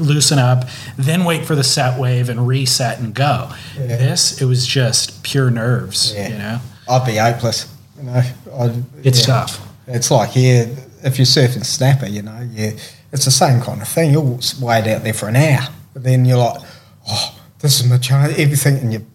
loosen 0.00 0.40
up, 0.40 0.64
then 0.98 1.24
wait 1.24 1.46
for 1.46 1.54
the 1.54 1.62
set 1.64 1.96
wave 1.98 2.28
and 2.28 2.48
reset 2.48 2.98
and 2.98 3.14
go. 3.14 3.50
Yeah. 3.78 3.86
This, 3.86 4.42
it 4.42 4.46
was 4.46 4.66
just 4.66 5.22
pure 5.22 5.50
nerves, 5.50 6.12
Yeah. 6.12 6.28
you 6.28 6.38
know? 6.38 6.58
I'd 6.88 7.06
be 7.06 7.16
hopeless. 7.16 7.72
You 7.98 8.02
know, 8.02 8.22
I'd, 8.58 8.84
It's 9.06 9.24
tough. 9.24 9.62
It's 9.86 10.10
like 10.10 10.30
here, 10.30 10.68
if 11.06 11.18
you're 11.18 11.26
surfing 11.26 11.64
snapper, 11.64 12.06
you 12.06 12.22
know, 12.22 12.48
yeah, 12.52 12.72
it's 13.12 13.24
the 13.24 13.30
same 13.30 13.60
kind 13.60 13.80
of 13.80 13.88
thing. 13.88 14.10
You'll 14.10 14.40
wait 14.60 14.86
out 14.88 15.02
there 15.04 15.14
for 15.14 15.28
an 15.28 15.36
hour, 15.36 15.68
but 15.94 16.02
then 16.02 16.24
you're 16.24 16.38
like, 16.38 16.60
oh, 17.08 17.38
this 17.60 17.80
is 17.80 17.88
my 17.88 17.98
chance, 17.98 18.38
everything, 18.38 18.78
and 18.78 18.92
you 18.92 19.06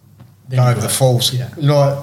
Then 0.48 0.58
over 0.60 0.80
the 0.80 0.88
falls. 0.88 1.32
Yeah. 1.32 1.50
Like, 1.56 1.98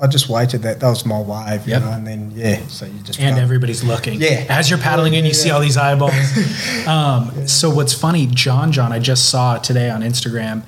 I 0.00 0.06
just 0.06 0.28
waited 0.28 0.62
that. 0.62 0.78
That 0.80 0.88
was 0.90 1.04
my 1.04 1.20
wave, 1.20 1.66
Yep. 1.66 1.80
you 1.80 1.86
know, 1.86 1.92
and 1.92 2.06
then 2.06 2.32
yeah, 2.34 2.64
so 2.68 2.86
you 2.86 3.00
just 3.02 3.18
and 3.18 3.36
everybody's 3.38 3.82
looking. 3.82 4.20
Yeah. 4.20 4.46
As 4.48 4.70
you're 4.70 4.78
paddling 4.78 5.14
in, 5.14 5.24
you 5.24 5.34
see 5.34 5.50
all 5.50 5.60
these 5.60 5.76
eyeballs. 5.76 6.12
um, 6.86 7.48
So 7.48 7.70
what's 7.70 7.94
funny, 7.94 8.26
John 8.26 8.70
John, 8.70 8.92
I 8.92 8.98
just 9.00 9.28
saw 9.28 9.58
today 9.58 9.90
on 9.90 10.02
Instagram. 10.02 10.62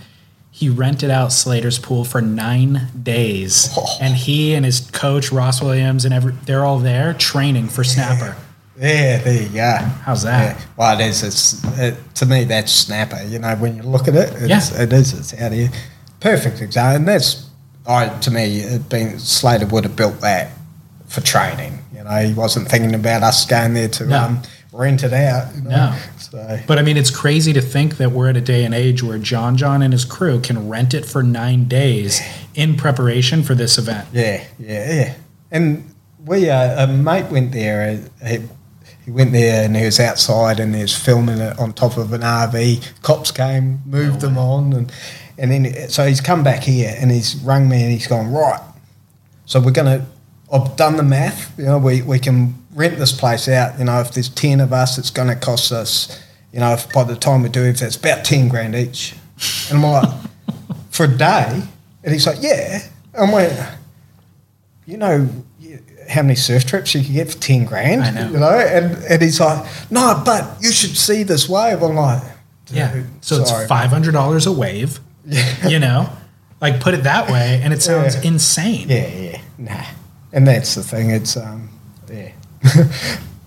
He 0.60 0.68
rented 0.68 1.08
out 1.10 1.32
Slater's 1.32 1.78
pool 1.78 2.04
for 2.04 2.20
nine 2.20 2.88
days, 3.02 3.70
Oh. 3.78 3.86
and 4.00 4.14
he 4.14 4.52
and 4.54 4.62
his 4.66 4.80
coach 4.90 5.32
Ross 5.32 5.62
Williams 5.62 6.04
and 6.04 6.12
every 6.12 6.34
they're 6.44 6.66
all 6.66 6.78
there 6.78 7.14
training 7.14 7.68
for 7.68 7.82
snapper. 7.82 8.36
Yeah, 8.78 9.22
there 9.22 9.42
you 9.42 9.48
go. 9.48 9.76
How's 10.04 10.22
that? 10.24 10.56
Yeah. 10.58 10.64
Well, 10.76 11.00
it 11.00 11.06
is. 11.06 11.22
It's 11.22 11.64
it, 11.78 11.96
to 12.16 12.26
me 12.26 12.44
that's 12.44 12.70
snapper. 12.72 13.22
You 13.24 13.38
know, 13.38 13.54
when 13.56 13.76
you 13.76 13.82
look 13.84 14.06
at 14.06 14.14
it, 14.14 14.34
it's, 14.36 14.72
Yeah. 14.72 14.82
it 14.82 14.92
is. 14.92 15.14
It's 15.18 15.32
out 15.40 15.52
here. 15.52 15.70
Perfect 16.20 16.60
example. 16.60 16.96
And 16.96 17.08
that's, 17.08 17.46
I 17.86 18.08
to 18.20 18.30
me, 18.30 18.60
it 18.60 18.88
been 18.90 19.18
Slater 19.18 19.64
would 19.66 19.84
have 19.84 19.96
built 19.96 20.20
that 20.20 20.50
for 21.08 21.22
training. 21.22 21.78
You 21.94 22.04
know, 22.04 22.10
he 22.26 22.34
wasn't 22.34 22.68
thinking 22.68 22.94
about 22.94 23.22
us 23.22 23.46
going 23.46 23.72
there 23.72 23.88
to 23.88 24.04
No. 24.06 24.18
um, 24.18 24.42
rent 24.80 25.04
it 25.04 25.12
out. 25.12 25.54
You 25.54 25.62
know? 25.62 25.70
No. 25.70 25.98
So 26.18 26.60
But 26.66 26.78
I 26.78 26.82
mean, 26.82 26.96
it's 26.96 27.10
crazy 27.10 27.52
to 27.52 27.60
think 27.60 27.98
that 27.98 28.12
we're 28.12 28.30
at 28.30 28.36
a 28.36 28.40
day 28.40 28.64
and 28.64 28.74
age 28.74 29.02
where 29.02 29.18
John 29.18 29.56
John 29.56 29.82
and 29.82 29.92
his 29.92 30.04
crew 30.04 30.40
can 30.40 30.68
rent 30.68 30.94
it 30.94 31.04
for 31.04 31.22
nine 31.22 31.66
days 31.66 32.20
in 32.54 32.76
preparation 32.76 33.42
for 33.42 33.54
this 33.54 33.78
event. 33.78 34.08
Yeah, 34.12 34.44
yeah, 34.58 34.92
yeah. 34.92 35.14
And 35.50 35.94
we, 36.24 36.48
uh, 36.48 36.84
a 36.84 36.86
mate 36.86 37.30
went 37.30 37.52
there. 37.52 38.02
Uh, 38.22 38.26
he, 38.26 38.38
he 39.04 39.10
went 39.10 39.32
there 39.32 39.64
and 39.64 39.76
he 39.76 39.84
was 39.84 40.00
outside 40.00 40.58
and 40.60 40.74
he 40.74 40.82
was 40.82 40.96
filming 40.96 41.38
it 41.38 41.58
on 41.58 41.72
top 41.72 41.96
of 41.96 42.12
an 42.12 42.22
RV. 42.22 43.02
Cops 43.02 43.30
came, 43.30 43.82
moved 43.84 44.20
them 44.20 44.38
on, 44.38 44.72
and 44.72 44.92
and 45.38 45.50
then 45.50 45.88
so 45.88 46.06
he's 46.06 46.20
come 46.20 46.42
back 46.42 46.62
here 46.62 46.94
and 46.98 47.10
he's 47.10 47.34
rung 47.36 47.68
me 47.68 47.82
and 47.82 47.92
he's 47.92 48.06
gone 48.06 48.32
right. 48.32 48.60
So 49.46 49.60
we're 49.60 49.72
gonna. 49.72 50.06
I've 50.52 50.76
done 50.76 50.96
the 50.96 51.02
math. 51.02 51.56
You 51.58 51.66
know, 51.66 51.78
we, 51.78 52.02
we 52.02 52.18
can 52.18 52.54
rent 52.80 52.98
this 52.98 53.12
place 53.12 53.46
out. 53.48 53.78
You 53.78 53.84
know, 53.84 54.00
if 54.00 54.12
there's 54.12 54.28
ten 54.30 54.60
of 54.60 54.72
us, 54.72 54.98
it's 54.98 55.10
going 55.10 55.28
to 55.28 55.36
cost 55.36 55.70
us. 55.70 56.20
You 56.52 56.60
know, 56.60 56.72
if 56.72 56.92
by 56.92 57.04
the 57.04 57.14
time 57.16 57.42
we 57.42 57.48
do 57.48 57.62
it, 57.64 57.80
it's 57.80 57.96
about 57.96 58.24
ten 58.24 58.48
grand 58.48 58.74
each. 58.74 59.14
And 59.70 59.78
I'm 59.78 59.90
like, 59.90 60.08
for 60.90 61.04
a 61.04 61.08
day. 61.08 61.62
And 62.02 62.12
he's 62.12 62.26
like, 62.26 62.38
yeah. 62.40 62.80
I'm 63.14 63.30
like, 63.30 63.52
you 64.86 64.96
know 64.96 65.28
how 66.08 66.22
many 66.22 66.34
surf 66.34 66.66
trips 66.66 66.94
you 66.94 67.02
could 67.04 67.12
get 67.12 67.30
for 67.30 67.38
10 67.38 67.64
grand? 67.66 68.02
I 68.02 68.10
know. 68.10 68.30
You 68.32 68.38
know? 68.38 68.58
And, 68.58 68.96
and 69.04 69.22
he's 69.22 69.38
like, 69.38 69.64
no, 69.90 70.20
but 70.24 70.56
you 70.60 70.72
should 70.72 70.96
see 70.96 71.22
this 71.22 71.48
wave. 71.48 71.82
I'm 71.82 71.94
like, 71.94 72.22
Yeah. 72.68 73.04
So 73.20 73.44
sorry. 73.44 73.60
it's 73.62 73.68
five 73.68 73.90
hundred 73.90 74.12
dollars 74.12 74.46
a 74.46 74.52
wave. 74.52 74.98
You 75.68 75.78
know, 75.78 76.08
like 76.60 76.80
put 76.80 76.94
it 76.94 77.04
that 77.04 77.30
way, 77.30 77.60
and 77.62 77.72
it 77.72 77.82
sounds 77.90 78.16
Yeah. 78.16 78.22
insane. 78.30 78.88
Yeah, 78.88 79.08
yeah, 79.08 79.40
nah. 79.58 79.84
And 80.32 80.46
that's 80.48 80.74
the 80.74 80.82
thing. 80.82 81.10
It's, 81.10 81.36
um, 81.36 81.68
yeah. 81.68 81.79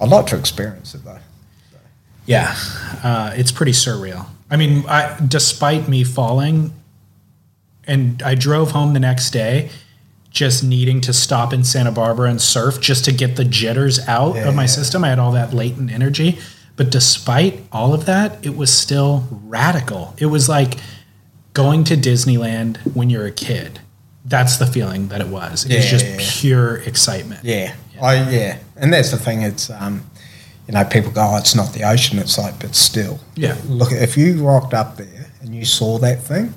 I'd 0.01 0.09
like 0.09 0.25
to 0.27 0.37
experience 0.37 0.93
it 0.95 1.03
though. 1.03 1.19
Yeah, 2.25 2.55
uh, 3.03 3.33
it's 3.35 3.51
pretty 3.51 3.73
surreal. 3.73 4.25
I 4.49 4.55
mean, 4.55 4.85
I, 4.87 5.17
despite 5.27 5.89
me 5.89 6.03
falling, 6.03 6.73
and 7.85 8.21
I 8.23 8.35
drove 8.35 8.71
home 8.71 8.93
the 8.93 8.99
next 8.99 9.31
day, 9.31 9.69
just 10.29 10.63
needing 10.63 11.01
to 11.01 11.11
stop 11.13 11.51
in 11.53 11.63
Santa 11.63 11.91
Barbara 11.91 12.29
and 12.29 12.41
surf 12.41 12.79
just 12.79 13.03
to 13.05 13.11
get 13.11 13.35
the 13.35 13.43
jitters 13.45 13.99
out 14.07 14.37
of 14.37 14.55
my 14.55 14.63
Yeah. 14.63 14.67
system. 14.67 15.03
I 15.03 15.09
had 15.09 15.19
all 15.19 15.31
that 15.33 15.53
latent 15.53 15.91
energy, 15.91 16.39
but 16.77 16.89
despite 16.89 17.63
all 17.71 17.93
of 17.93 18.05
that, 18.05 18.37
it 18.41 18.55
was 18.55 18.71
still 18.71 19.27
radical. 19.45 20.15
It 20.17 20.27
was 20.27 20.47
like 20.49 20.77
going 21.53 21.83
to 21.83 21.97
Disneyland 21.97 22.77
when 22.95 23.09
you're 23.09 23.25
a 23.27 23.31
kid. 23.31 23.79
That's 24.25 24.55
the 24.57 24.65
feeling 24.65 25.09
that 25.09 25.19
it 25.21 25.27
was. 25.27 25.65
It 25.65 25.75
was 25.75 25.83
Yeah, 25.85 25.91
just 25.91 26.05
yeah. 26.05 26.17
pure 26.19 26.75
excitement. 26.77 27.41
Yeah. 27.43 27.73
I, 28.01 28.29
yeah. 28.29 28.59
And 28.75 28.91
that's 28.93 29.11
the 29.11 29.17
thing. 29.17 29.41
It's, 29.41 29.69
um, 29.69 30.03
you 30.67 30.73
know, 30.73 30.83
people 30.85 31.11
go, 31.11 31.31
oh, 31.33 31.37
it's 31.37 31.55
not 31.55 31.73
the 31.73 31.83
ocean. 31.83 32.19
It's 32.19 32.37
like, 32.37 32.59
but 32.59 32.75
still. 32.75 33.19
Yeah. 33.35 33.57
Look, 33.67 33.91
if 33.91 34.17
you 34.17 34.45
rocked 34.45 34.73
up 34.73 34.97
there 34.97 35.27
and 35.41 35.53
you 35.55 35.65
saw 35.65 35.97
that 35.99 36.21
thing, 36.23 36.53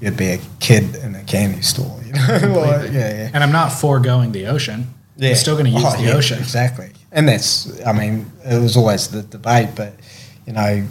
you'd 0.00 0.16
be 0.16 0.28
a 0.30 0.38
kid 0.60 0.96
in 0.96 1.14
a 1.14 1.22
candy 1.24 1.62
store. 1.62 2.00
You 2.04 2.12
know, 2.12 2.20
like, 2.60 2.92
yeah, 2.92 3.10
yeah. 3.10 3.30
And 3.34 3.42
I'm 3.44 3.52
not 3.52 3.70
foregoing 3.70 4.32
the 4.32 4.46
ocean. 4.46 4.88
Yeah. 5.16 5.30
I'm 5.30 5.36
still 5.36 5.54
going 5.54 5.66
to 5.66 5.70
use 5.72 5.84
Oh, 5.86 5.96
the 5.96 6.04
yeah, 6.08 6.14
ocean. 6.14 6.38
Exactly. 6.38 6.90
And 7.12 7.28
that's, 7.28 7.84
I 7.86 7.92
mean, 7.92 8.30
it 8.44 8.60
was 8.60 8.76
always 8.76 9.08
the 9.08 9.22
debate, 9.22 9.70
but, 9.74 9.94
you 10.46 10.52
know, 10.52 10.86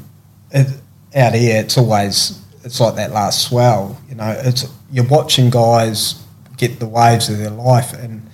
it, 0.52 0.68
out 1.16 1.34
here, 1.34 1.62
it's 1.62 1.78
always, 1.78 2.42
it's 2.64 2.80
like 2.80 2.96
that 2.96 3.12
last 3.12 3.48
swell. 3.48 4.02
You 4.10 4.16
know, 4.16 4.36
it's, 4.44 4.66
you're 4.92 5.06
watching 5.08 5.50
guys 5.52 6.22
get 6.58 6.80
the 6.80 6.88
waves 6.88 7.30
of 7.30 7.38
their 7.38 7.52
life, 7.52 7.94
and, 7.94 8.28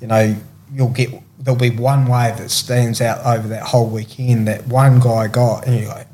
you 0.00 0.06
know, 0.08 0.34
you'll 0.76 0.90
get, 0.90 1.10
there'll 1.38 1.58
be 1.58 1.70
one 1.70 2.04
wave 2.04 2.36
that 2.36 2.50
stands 2.50 3.00
out 3.00 3.24
over 3.24 3.48
that 3.48 3.62
whole 3.62 3.88
weekend 3.88 4.46
that 4.46 4.66
one 4.66 5.00
guy 5.00 5.26
got, 5.26 5.66
and 5.66 5.80
you're 5.80 5.88
like, 5.88 6.06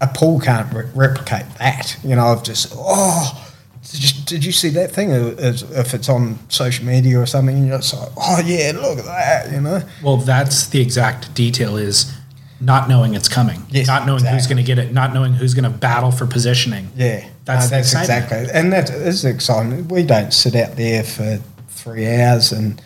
a 0.00 0.06
pool 0.06 0.38
can't 0.38 0.72
re- 0.72 0.88
replicate 0.94 1.46
that. 1.58 1.98
You 2.04 2.14
know, 2.14 2.32
of 2.32 2.44
just, 2.44 2.72
oh, 2.76 3.52
did 3.90 4.02
you, 4.02 4.24
did 4.24 4.44
you 4.44 4.52
see 4.52 4.68
that 4.70 4.92
thing? 4.92 5.10
If 5.10 5.94
it's 5.94 6.08
on 6.08 6.38
social 6.48 6.86
media 6.86 7.18
or 7.18 7.26
something, 7.26 7.56
and 7.56 7.66
you're 7.66 7.78
just 7.78 7.92
like, 7.94 8.10
oh, 8.16 8.40
yeah, 8.46 8.70
look 8.74 8.98
at 9.00 9.04
that, 9.04 9.52
you 9.52 9.60
know? 9.60 9.82
Well, 10.02 10.18
that's 10.18 10.68
the 10.68 10.80
exact 10.80 11.34
detail 11.34 11.76
is 11.76 12.16
not 12.60 12.88
knowing 12.88 13.14
it's 13.14 13.28
coming. 13.28 13.62
Yes, 13.70 13.88
not 13.88 14.06
knowing 14.06 14.24
who's 14.24 14.46
going 14.46 14.58
to 14.58 14.62
get 14.62 14.78
it, 14.78 14.92
not 14.92 15.12
knowing 15.12 15.32
who's 15.32 15.54
going 15.54 15.70
to 15.70 15.76
battle 15.76 16.12
for 16.12 16.26
positioning. 16.26 16.88
Yeah, 16.94 17.28
That's 17.46 17.70
no, 17.70 17.78
that's 17.78 17.94
exactly, 17.94 18.46
and 18.52 18.72
that 18.72 18.90
is 18.90 19.24
exciting. 19.24 19.88
We 19.88 20.04
don't 20.04 20.32
sit 20.32 20.54
out 20.54 20.76
there 20.76 21.02
for 21.02 21.40
three 21.68 22.06
hours 22.06 22.52
and 22.52 22.80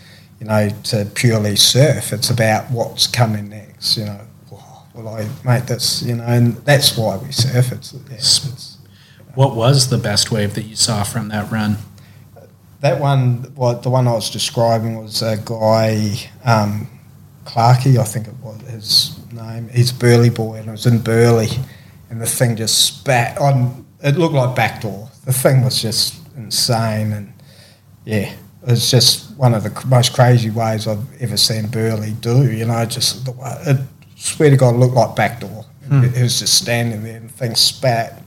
you 0.45 0.51
know 0.51 0.69
to 0.85 1.07
purely 1.15 1.57
surf. 1.57 2.13
It's 2.13 2.29
about 2.29 2.71
what's 2.71 3.07
coming 3.07 3.49
next. 3.49 3.97
You 3.97 4.05
know, 4.05 4.21
well, 4.95 5.09
I 5.09 5.27
mate, 5.45 5.67
that's 5.67 6.03
you 6.03 6.17
know, 6.17 6.25
and 6.25 6.57
that's 6.59 6.97
why 6.99 7.17
we 7.17 7.33
surf. 7.33 7.73
It's, 7.73 7.95
yeah, 7.95 8.17
it's 8.17 8.77
What 9.35 9.57
was 9.57 9.89
the 9.89 9.97
best 9.99 10.31
wave 10.31 10.55
that 10.55 10.65
you 10.65 10.77
saw 10.77 11.03
from 11.03 11.29
that 11.29 11.51
run? 11.51 11.79
that 12.81 13.01
one. 13.01 13.51
What 13.55 13.83
the 13.83 13.91
one 13.91 14.07
I 14.07 14.13
was 14.13 14.29
describing 14.31 15.03
was 15.03 15.23
a 15.23 15.39
guy, 15.39 16.15
um, 16.45 16.87
Clarkey, 17.47 17.97
I 17.99 18.05
think 18.05 18.29
it 18.29 18.35
was 18.43 18.61
his 18.69 19.33
name. 19.33 19.71
He's 19.71 19.91
a 19.91 19.95
Burleigh 19.95 20.31
boy, 20.31 20.57
and 20.57 20.69
it 20.69 20.73
was 20.73 20.85
in 20.85 20.99
Burleigh, 20.99 21.57
and 22.11 22.21
the 22.21 22.27
thing 22.27 22.55
just 22.57 22.85
spat 22.85 23.39
on. 23.39 23.87
It 24.03 24.17
looked 24.17 24.35
like 24.35 24.55
backdoor. 24.55 25.09
The 25.25 25.33
thing 25.33 25.65
was 25.65 25.81
just 25.81 26.21
insane, 26.37 27.13
and 27.13 27.33
yeah, 28.05 28.35
it 28.67 28.71
was 28.71 28.91
just 28.91 29.37
one 29.37 29.53
of 29.53 29.63
the 29.63 29.87
most 29.87 30.15
crazy 30.15 30.51
ways 30.51 30.87
I've 30.87 31.23
ever 31.23 31.37
seen 31.37 31.67
Burleigh 31.69 32.13
do. 32.21 32.51
You 32.51 32.65
know, 32.65 32.85
just 32.87 33.25
the 33.25 33.33
way, 33.33 33.55
it, 33.67 33.81
swear 34.17 34.51
to 34.51 34.57
God, 34.57 34.75
it 34.75 34.79
looked 34.79 34.95
like 34.95 35.15
backdoor. 35.15 35.67
Hmm. 35.89 36.05
It, 36.05 36.23
was 36.23 36.39
just 36.39 36.55
standing 36.63 37.03
there, 37.03 37.19
and 37.19 37.31
things 37.31 37.61
spat 37.61 38.23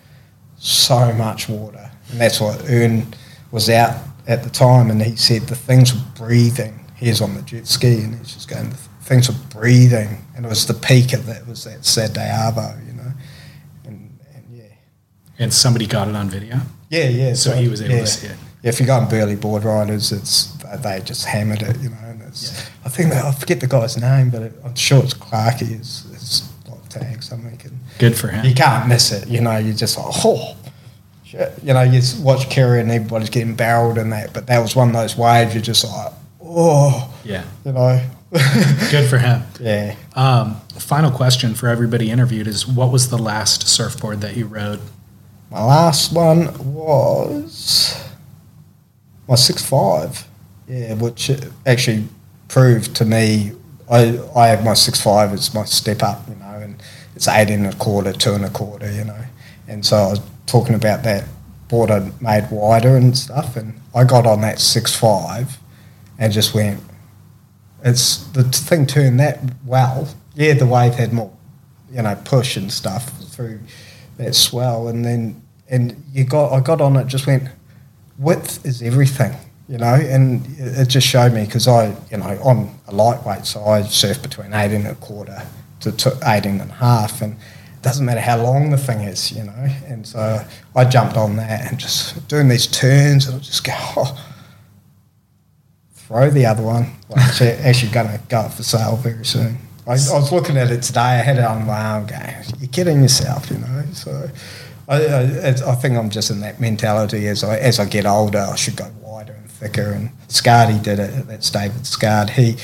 so 0.58 1.12
much 1.14 1.50
water, 1.50 1.90
and 2.12 2.22
that's 2.22 2.40
what 2.40 2.70
Ern 2.70 3.08
was 3.52 3.68
out 3.70 3.98
at 4.28 4.44
the 4.44 4.50
time, 4.50 4.92
and 4.92 5.02
he 5.02 5.16
said 5.16 5.44
the 5.44 5.56
things 5.56 5.94
were 5.94 6.02
breathing. 6.16 6.86
He 6.96 7.10
was 7.10 7.22
on 7.22 7.34
the 7.34 7.42
jet 7.42 7.66
ski, 7.66 8.02
and 8.02 8.16
he's 8.16 8.36
just 8.36 8.48
going, 8.48 8.70
things 9.02 9.28
were 9.28 9.36
breathing, 9.50 10.24
and 10.36 10.46
it 10.46 10.50
was 10.50 10.68
the 10.68 10.76
peak 10.76 11.14
of 11.14 11.26
that 11.26 11.48
was 11.48 11.64
that 11.64 11.84
Saturday 11.84 12.30
Arvo, 12.30 12.86
you 12.86 12.94
know, 12.94 13.12
and, 13.86 14.20
and 14.36 14.46
yeah, 14.52 14.64
And 15.40 15.52
somebody 15.52 15.88
got 15.88 16.08
it 16.08 16.16
on 16.16 16.30
video. 16.30 16.60
yeah, 16.92 17.10
yeah. 17.10 17.34
So 17.34 17.56
he 17.56 17.70
was 17.70 17.82
able 17.82 17.96
yeah. 17.96 18.02
to 18.02 18.08
see 18.08 18.28
it. 18.28 18.38
Yeah, 18.64 18.70
if 18.70 18.80
you 18.80 18.86
go 18.86 18.96
on 18.96 19.08
Burleigh 19.10 19.36
board 19.36 19.64
riders, 19.64 20.12
it's 20.12 20.52
they 20.84 21.00
just 21.04 21.26
hammered 21.26 21.62
it, 21.62 21.78
you 21.80 21.90
know. 21.90 21.98
And 22.04 22.22
it's, 22.24 22.68
I 22.86 22.90
think 22.90 23.12
that 23.12 23.24
I 23.24 23.32
forget 23.32 23.60
the 23.60 23.68
guy's 23.68 23.98
name, 23.98 24.30
but 24.30 24.42
it, 24.42 24.54
I'm 24.66 24.76
sure 24.76 25.04
it's 25.04 25.14
Clarkey. 25.14 25.80
Is 25.80 26.06
is 26.14 26.50
like 26.70 26.88
tag 26.90 27.22
something. 27.24 27.60
And 27.64 27.80
Good 28.00 28.18
for 28.18 28.28
him. 28.30 28.46
you 28.46 28.54
can't 28.56 28.88
miss 28.88 29.12
it, 29.12 29.28
you 29.28 29.42
know. 29.42 29.58
You're 29.58 29.76
just 29.76 29.98
like, 29.98 30.08
oh, 30.26 30.58
shit. 31.24 31.54
You 31.64 31.74
know, 31.74 31.84
you 31.84 32.02
watch 32.22 32.50
Kirra 32.50 32.80
and 32.82 32.92
everybody's 32.92 33.30
getting 33.30 33.56
barreled 33.56 33.98
and 33.98 34.12
that, 34.12 34.34
but 34.34 34.48
that 34.48 34.60
was 34.60 34.76
one 34.76 34.88
of 34.90 34.94
those 34.96 35.16
waves. 35.18 35.54
You're 35.54 35.64
just 35.64 35.86
like, 35.86 36.12
oh, 36.44 37.14
Yeah. 37.24 37.44
you 37.64 37.74
know. 37.74 38.02
Good 38.92 39.10
for 39.10 39.18
him. 39.20 39.44
Yeah. 39.60 39.96
Um, 40.14 40.60
final 40.80 41.12
question 41.12 41.56
for 41.56 41.70
everybody 41.70 42.12
interviewed 42.12 42.46
is 42.48 42.68
what 42.68 42.92
was 42.92 43.10
the 43.10 43.18
last 43.18 43.68
surfboard 43.68 44.20
that 44.22 44.36
you 44.36 44.46
rode? 44.48 44.82
My 45.50 45.64
last 45.64 46.12
one 46.14 46.74
was 46.74 48.04
my 49.28 49.36
six 49.36 49.64
five. 49.66 50.26
Yeah, 50.68 50.96
which 50.96 51.32
actually 51.66 52.06
proved 52.50 52.96
to 52.98 53.06
me 53.06 53.54
I 53.90 54.20
I 54.36 54.48
have 54.48 54.64
my 54.66 54.74
six 54.74 55.02
five 55.02 55.32
as 55.34 55.54
my 55.54 55.66
step 55.66 56.04
up, 56.04 56.28
you 56.28 56.36
know, 56.36 56.60
and 56.60 56.82
it's 57.16 57.28
eight 57.28 57.50
and 57.50 57.66
a 57.66 57.76
quarter, 57.76 58.14
two 58.14 58.34
and 58.34 58.46
a 58.46 58.50
quarter, 58.50 58.92
you 58.92 59.06
know. 59.06 59.22
And 59.68 59.86
so 59.86 59.98
I 59.98 60.08
was 60.10 60.22
talking 60.46 60.76
about 60.76 61.04
that 61.04 61.26
board 61.68 61.92
I 61.92 62.12
made 62.22 62.50
wider 62.52 62.96
and 62.96 63.18
stuff 63.18 63.58
and 63.58 63.80
I 63.94 64.06
got 64.06 64.26
on 64.26 64.42
that 64.42 64.60
six 64.60 64.96
five 64.96 65.58
and 66.18 66.32
just 66.32 66.54
went 66.54 66.82
it's 67.84 68.24
the 68.28 68.44
thing 68.44 68.86
turned 68.86 69.20
that 69.20 69.40
well. 69.66 70.08
Yeah, 70.36 70.54
the 70.54 70.66
wave 70.66 70.96
had 70.96 71.14
more, 71.14 71.32
you 71.92 72.02
know, 72.02 72.16
push 72.26 72.58
and 72.58 72.72
stuff 72.72 73.10
through 73.30 73.60
that 74.18 74.36
swell, 74.36 74.88
and 74.88 75.06
then 75.06 75.42
and 75.70 76.04
you 76.12 76.24
got 76.24 76.52
I 76.54 76.60
got 76.60 76.82
on 76.82 76.96
it. 76.96 77.08
Just 77.08 77.28
went 77.28 77.50
width 78.18 78.66
is 78.66 78.82
everything, 78.82 79.34
you 79.68 79.78
know, 79.78 79.94
and 79.94 80.46
it 80.58 80.88
just 80.88 81.08
showed 81.08 81.34
me 81.34 81.46
because 81.46 81.68
I, 81.68 81.96
you 82.12 82.18
know, 82.18 82.26
I'm 82.46 82.70
a 82.88 82.94
lightweight, 82.94 83.46
so 83.46 83.64
I 83.64 83.84
surf 83.84 84.22
between 84.22 84.54
eight 84.54 84.72
and 84.72 84.88
a 84.88 84.96
quarter 84.96 85.44
to, 85.82 85.92
to 85.92 86.18
eighteen 86.26 86.60
and 86.60 86.72
a 86.72 86.76
half, 86.76 87.22
and 87.22 87.34
it 87.34 87.82
doesn't 87.82 88.06
matter 88.06 88.22
how 88.22 88.42
long 88.42 88.70
the 88.72 88.78
thing 88.78 89.02
is, 89.02 89.32
you 89.32 89.44
know. 89.44 89.68
And 89.88 90.06
so 90.06 90.44
I 90.76 90.86
jumped 90.86 91.18
on 91.18 91.36
that 91.38 91.70
and 91.70 91.80
just 91.80 92.28
doing 92.28 92.48
these 92.48 92.68
turns, 92.68 93.28
and 93.28 93.36
I 93.36 93.40
just 93.40 93.64
go. 93.64 93.74
Oh, 93.98 94.34
throw 96.08 96.30
the 96.30 96.46
other 96.46 96.64
one. 96.64 96.94
It's 97.10 97.42
actually 97.42 97.92
going 97.98 98.08
to 98.08 98.20
go 98.30 98.40
up 98.40 98.54
for 98.54 98.64
sale 98.64 98.96
very 98.96 99.26
soon. 99.26 99.58
I, 99.86 99.92
I, 99.92 99.94
was 99.94 100.32
looking 100.32 100.58
at 100.58 100.72
it 100.72 100.82
today. 100.82 101.00
I 101.00 101.16
had 101.16 101.38
it 101.38 101.44
on 101.44 101.66
my 101.66 101.80
arm 101.80 102.08
going, 102.08 102.34
you're 102.60 102.70
kidding 102.70 103.02
yourself, 103.02 103.50
you 103.52 103.58
know. 103.58 103.84
So 103.94 104.30
I, 104.88 105.06
I, 105.06 105.50
I, 105.50 105.76
think 105.76 105.98
I'm 105.98 106.10
just 106.10 106.32
in 106.32 106.40
that 106.42 106.62
mentality 106.62 107.28
as 107.28 107.44
I 107.44 107.58
as 107.58 107.80
I 107.80 107.86
get 107.86 108.06
older, 108.06 108.40
I 108.40 108.56
should 108.56 108.78
go 108.78 108.90
wider 109.02 109.34
and 109.34 109.50
thicker. 109.50 109.92
And 109.92 110.12
Scardy 110.30 110.80
did 110.80 111.00
it. 111.00 111.28
That's 111.28 111.50
David 111.50 111.86
Scard. 111.86 112.30
He 112.30 112.56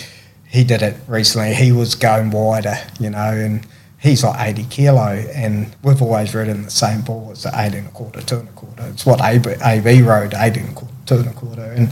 he 0.50 0.64
did 0.64 0.82
it 0.82 0.96
recently. 1.08 1.54
He 1.54 1.72
was 1.72 1.96
going 1.96 2.32
wider, 2.32 2.76
you 3.00 3.10
know, 3.10 3.32
and 3.32 3.66
he's 4.00 4.24
like 4.24 4.50
80 4.58 4.64
kilo, 4.70 5.08
and 5.34 5.76
we've 5.84 6.02
always 6.02 6.34
ridden 6.34 6.64
the 6.64 6.72
same 6.72 7.02
ball 7.02 7.32
It's 7.32 7.44
the 7.44 7.52
18 7.54 7.80
and 7.80 7.88
a 7.88 7.92
quarter, 7.92 8.22
two 8.22 8.38
and 8.38 8.50
a 8.50 8.52
quarter. 8.54 8.84
It's 8.88 9.06
what 9.06 9.20
AB, 9.22 9.56
AB 9.62 10.02
rode, 10.04 10.34
18 10.34 10.64
and 10.64 10.72
a 10.72 10.76
quarter, 10.76 10.96
two 11.06 11.16
and 11.16 11.28
a 11.28 11.34
quarter, 11.34 11.62
and 11.64 11.90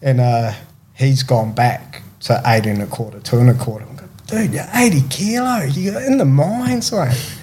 and 0.00 0.20
uh, 0.20 0.52
he's 0.94 1.22
gone 1.22 1.54
back 1.54 2.02
to 2.20 2.40
18 2.46 2.74
and 2.74 2.82
a 2.82 2.86
quarter, 2.86 3.20
two 3.20 3.38
and 3.38 3.50
a 3.50 3.54
quarter. 3.54 3.84
Dude, 4.26 4.54
you're 4.54 4.66
80 4.74 5.02
kilo. 5.08 5.62
You're 5.62 6.00
in 6.00 6.18
the 6.18 6.24
mines, 6.24 6.90
mate 6.90 7.36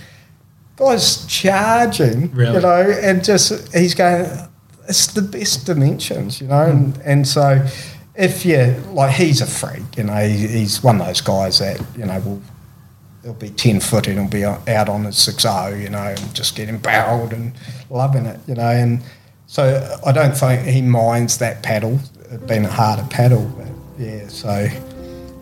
guy's 0.75 1.25
charging, 1.27 2.31
really? 2.31 2.55
you 2.55 2.61
know, 2.61 2.99
and 3.01 3.23
just 3.23 3.73
he's 3.73 3.93
going. 3.93 4.25
It's 4.87 5.07
the 5.07 5.21
best 5.21 5.65
dimensions, 5.65 6.41
you 6.41 6.47
know, 6.47 6.65
mm. 6.65 6.71
and 6.71 7.01
and 7.03 7.27
so 7.27 7.65
if 8.15 8.45
you 8.45 8.75
like, 8.91 9.15
he's 9.15 9.41
a 9.41 9.45
freak, 9.45 9.97
you 9.97 10.03
know. 10.03 10.27
He, 10.27 10.47
he's 10.47 10.83
one 10.83 10.99
of 10.99 11.07
those 11.07 11.21
guys 11.21 11.59
that 11.59 11.81
you 11.97 12.05
know 12.05 12.19
will. 12.19 12.41
He'll 13.23 13.33
be 13.33 13.51
ten 13.51 13.79
foot 13.79 14.07
and 14.07 14.19
he'll 14.19 14.29
be 14.29 14.43
out 14.43 14.89
on 14.89 15.05
his 15.05 15.17
six 15.17 15.43
zero, 15.43 15.69
you 15.69 15.89
know, 15.89 15.97
and 15.97 16.35
just 16.35 16.57
getting 16.57 16.77
barreled 16.77 17.31
and 17.31 17.53
loving 17.89 18.25
it, 18.25 18.37
you 18.47 18.55
know. 18.55 18.69
And 18.69 19.01
so 19.47 19.97
I 20.05 20.11
don't 20.11 20.35
think 20.35 20.67
he 20.67 20.81
minds 20.81 21.37
that 21.37 21.63
paddle, 21.63 22.01
it 22.29 22.45
being 22.47 22.65
a 22.65 22.69
harder 22.69 23.07
paddle, 23.09 23.45
but 23.57 23.67
yeah. 23.97 24.27
So, 24.27 24.67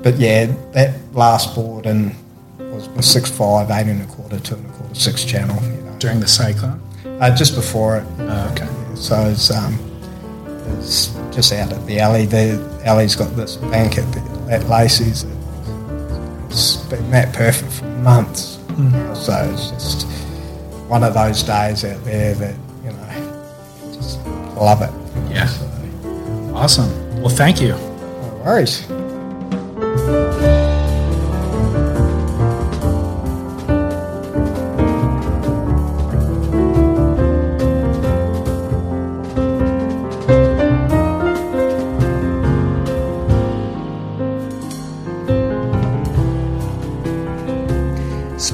but 0.04 0.18
yeah, 0.18 0.46
that 0.74 0.94
last 1.14 1.56
board 1.56 1.88
and 1.88 2.16
was 2.60 2.88
my 2.90 3.02
six 3.02 3.30
five, 3.30 3.72
eight 3.72 3.90
and 3.90 4.02
a 4.02 4.06
quarter, 4.06 4.40
two 4.40 4.56
and 4.56 4.66
a 4.66 4.71
six 4.94 5.24
channel. 5.24 5.62
You 5.64 5.82
know. 5.82 5.96
During 6.00 6.20
the 6.20 6.28
cyclone? 6.28 6.82
Uh, 7.06 7.36
just 7.36 7.56
before 7.56 7.98
it. 7.98 8.06
Oh, 8.20 8.50
okay. 8.54 8.68
So 8.96 9.16
it's, 9.30 9.52
um, 9.52 9.78
it's 10.80 11.08
just 11.34 11.54
out 11.54 11.72
at 11.72 11.86
the 11.86 12.00
alley. 12.00 12.26
The 12.26 12.82
alley's 12.86 13.16
got 13.16 13.36
this 13.36 13.58
bank 13.58 13.98
at, 13.98 14.12
the, 14.14 14.22
at 14.52 14.68
Lacey's. 14.68 15.26
It's 16.50 16.78
been 16.90 17.10
that 17.12 17.34
perfect 17.34 17.72
for 17.72 17.86
months. 17.86 18.58
Mm. 18.70 19.16
So 19.16 19.34
it's 19.54 19.70
just 19.72 20.08
one 20.88 21.04
of 21.04 21.14
those 21.14 21.44
days 21.44 21.86
out 21.86 22.04
there 22.04 22.34
that, 22.34 22.56
you 22.84 22.92
know, 22.92 23.94
just 23.94 24.20
love 24.58 24.82
it. 24.82 24.92
Yeah. 25.32 25.46
So, 25.46 25.66
awesome. 26.56 27.22
Well, 27.22 27.30
thank 27.30 27.62
you. 27.62 27.70
No 27.70 28.42
worries. 28.44 28.86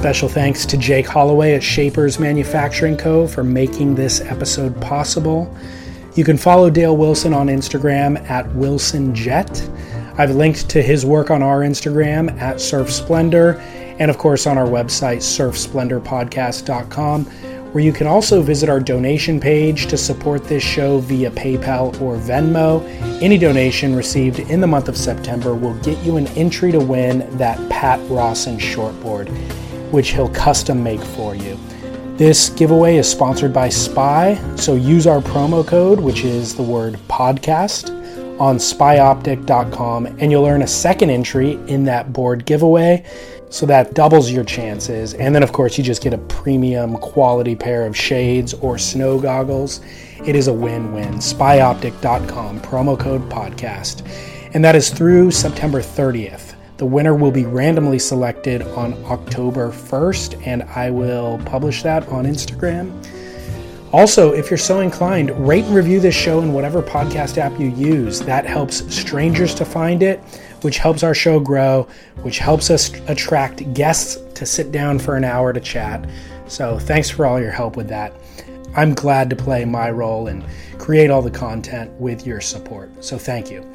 Special 0.07 0.29
thanks 0.29 0.65
to 0.67 0.77
Jake 0.77 1.05
Holloway 1.05 1.53
at 1.53 1.61
Shapers 1.61 2.17
Manufacturing 2.17 2.95
Co. 2.95 3.27
for 3.27 3.43
making 3.43 3.95
this 3.95 4.21
episode 4.21 4.79
possible. 4.79 5.53
You 6.15 6.23
can 6.23 6.38
follow 6.38 6.69
Dale 6.69 6.95
Wilson 6.95 7.34
on 7.34 7.47
Instagram 7.47 8.17
at 8.29 8.45
WilsonJet. 8.51 10.17
I've 10.17 10.34
linked 10.34 10.69
to 10.69 10.81
his 10.81 11.05
work 11.05 11.29
on 11.29 11.43
our 11.43 11.59
Instagram 11.59 12.31
at 12.39 12.61
Surf 12.61 12.89
Splendor, 12.89 13.59
and 13.99 14.09
of 14.09 14.17
course 14.17 14.47
on 14.47 14.57
our 14.57 14.65
website, 14.65 15.17
surfsplendorpodcast.com, 15.17 17.25
where 17.25 17.84
you 17.84 17.91
can 17.91 18.07
also 18.07 18.41
visit 18.41 18.69
our 18.69 18.79
donation 18.79 19.41
page 19.41 19.88
to 19.88 19.97
support 19.97 20.45
this 20.45 20.63
show 20.63 20.99
via 20.99 21.31
PayPal 21.31 21.99
or 21.99 22.15
Venmo. 22.15 22.81
Any 23.21 23.38
donation 23.38 23.93
received 23.93 24.39
in 24.39 24.61
the 24.61 24.67
month 24.67 24.88
of 24.88 24.95
September 24.95 25.53
will 25.53 25.77
get 25.81 26.01
you 26.05 26.15
an 26.15 26.27
entry 26.27 26.71
to 26.71 26.79
win 26.79 27.27
that 27.38 27.57
Pat 27.69 27.99
Rawson 28.09 28.57
shortboard 28.57 29.27
which 29.91 30.09
he'll 30.09 30.30
custom 30.30 30.84
make 30.84 31.01
for 31.01 31.35
you. 31.35 31.57
This 32.18 32.49
giveaway 32.49 32.97
is 32.97 33.07
sponsored 33.09 33.53
by 33.53 33.69
Spy, 33.69 34.35
so 34.55 34.76
use 34.76 35.05
our 35.05 35.22
promo 35.22 35.65
code, 35.65 35.99
which 35.99 36.23
is 36.23 36.55
the 36.55 36.64
word 36.64 36.95
podcast, 37.07 37.91
on 38.39 38.57
spyoptic.com, 38.57 40.05
and 40.05 40.31
you'll 40.31 40.45
earn 40.45 40.64
a 40.64 40.68
second 40.68 41.11
entry 41.11 41.53
in 41.68 41.84
that 41.85 42.14
board 42.14 42.45
giveaway. 42.45 43.05
So 43.49 43.65
that 43.68 43.93
doubles 43.93 44.30
your 44.30 44.43
chances. 44.43 45.14
And 45.14 45.34
then, 45.34 45.41
of 45.41 45.53
course, 45.53 45.77
you 45.77 45.84
just 45.84 46.01
get 46.01 46.14
a 46.14 46.18
premium 46.18 46.97
quality 46.97 47.55
pair 47.55 47.85
of 47.85 47.95
shades 47.95 48.53
or 48.55 48.77
snow 48.77 49.19
goggles. 49.19 49.80
It 50.26 50.35
is 50.35 50.47
a 50.47 50.53
win 50.53 50.91
win. 50.93 51.15
Spyoptic.com, 51.15 52.61
promo 52.61 52.99
code 52.99 53.30
podcast. 53.30 54.05
And 54.53 54.65
that 54.65 54.76
is 54.76 54.89
through 54.89 55.31
September 55.31 55.81
30th. 55.81 56.47
The 56.77 56.85
winner 56.85 57.15
will 57.15 57.31
be 57.31 57.45
randomly 57.45 57.97
selected 57.97 58.61
on 58.61 58.93
October 59.05 59.71
1st, 59.71 60.45
and 60.45 60.63
I 60.63 60.91
will 60.91 61.39
publish 61.39 61.81
that 61.81 62.07
on 62.09 62.25
Instagram. 62.25 62.93
Also, 63.93 64.33
if 64.33 64.51
you're 64.51 64.57
so 64.57 64.81
inclined, 64.81 65.31
rate 65.47 65.63
and 65.63 65.73
review 65.73 65.99
this 65.99 66.13
show 66.13 66.41
in 66.41 66.53
whatever 66.53 66.83
podcast 66.83 67.37
app 67.39 67.59
you 67.59 67.69
use. 67.69 68.19
That 68.19 68.45
helps 68.45 68.93
strangers 68.93 69.55
to 69.55 69.65
find 69.65 70.03
it, 70.03 70.19
which 70.61 70.77
helps 70.77 71.01
our 71.01 71.15
show 71.15 71.39
grow, 71.39 71.87
which 72.21 72.37
helps 72.37 72.69
us 72.69 72.91
attract 73.07 73.73
guests 73.73 74.17
to 74.35 74.45
sit 74.45 74.71
down 74.71 74.99
for 74.99 75.15
an 75.15 75.23
hour 75.23 75.53
to 75.53 75.59
chat. 75.59 76.07
So, 76.47 76.77
thanks 76.77 77.09
for 77.09 77.25
all 77.25 77.39
your 77.39 77.51
help 77.51 77.75
with 77.75 77.87
that. 77.87 78.13
I'm 78.75 78.93
glad 78.93 79.29
to 79.31 79.35
play 79.35 79.65
my 79.65 79.89
role 79.89 80.27
and 80.27 80.45
create 80.77 81.09
all 81.09 81.21
the 81.23 81.31
content 81.31 81.89
with 81.93 82.27
your 82.27 82.41
support. 82.41 83.03
So, 83.03 83.17
thank 83.17 83.49
you. 83.49 83.65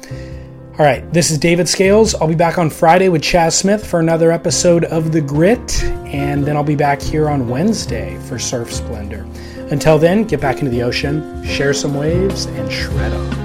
All 0.79 0.85
right, 0.85 1.13
this 1.13 1.29
is 1.29 1.37
David 1.37 1.69
Scales. 1.69 2.15
I'll 2.15 2.27
be 2.27 2.33
back 2.33 2.57
on 2.57 2.71
Friday 2.71 3.07
with 3.07 3.21
Chaz 3.21 3.53
Smith 3.53 3.85
for 3.85 3.99
another 3.99 4.31
episode 4.31 4.85
of 4.85 5.11
The 5.11 5.21
Grit, 5.21 5.83
and 5.83 6.43
then 6.43 6.57
I'll 6.57 6.63
be 6.63 6.75
back 6.75 6.99
here 6.99 7.29
on 7.29 7.47
Wednesday 7.47 8.17
for 8.27 8.39
Surf 8.39 8.73
Splendor. 8.73 9.23
Until 9.69 9.99
then, 9.99 10.23
get 10.23 10.41
back 10.41 10.57
into 10.57 10.71
the 10.71 10.81
ocean, 10.81 11.45
share 11.45 11.75
some 11.75 11.93
waves, 11.93 12.45
and 12.45 12.71
shred 12.71 13.13
on. 13.13 13.42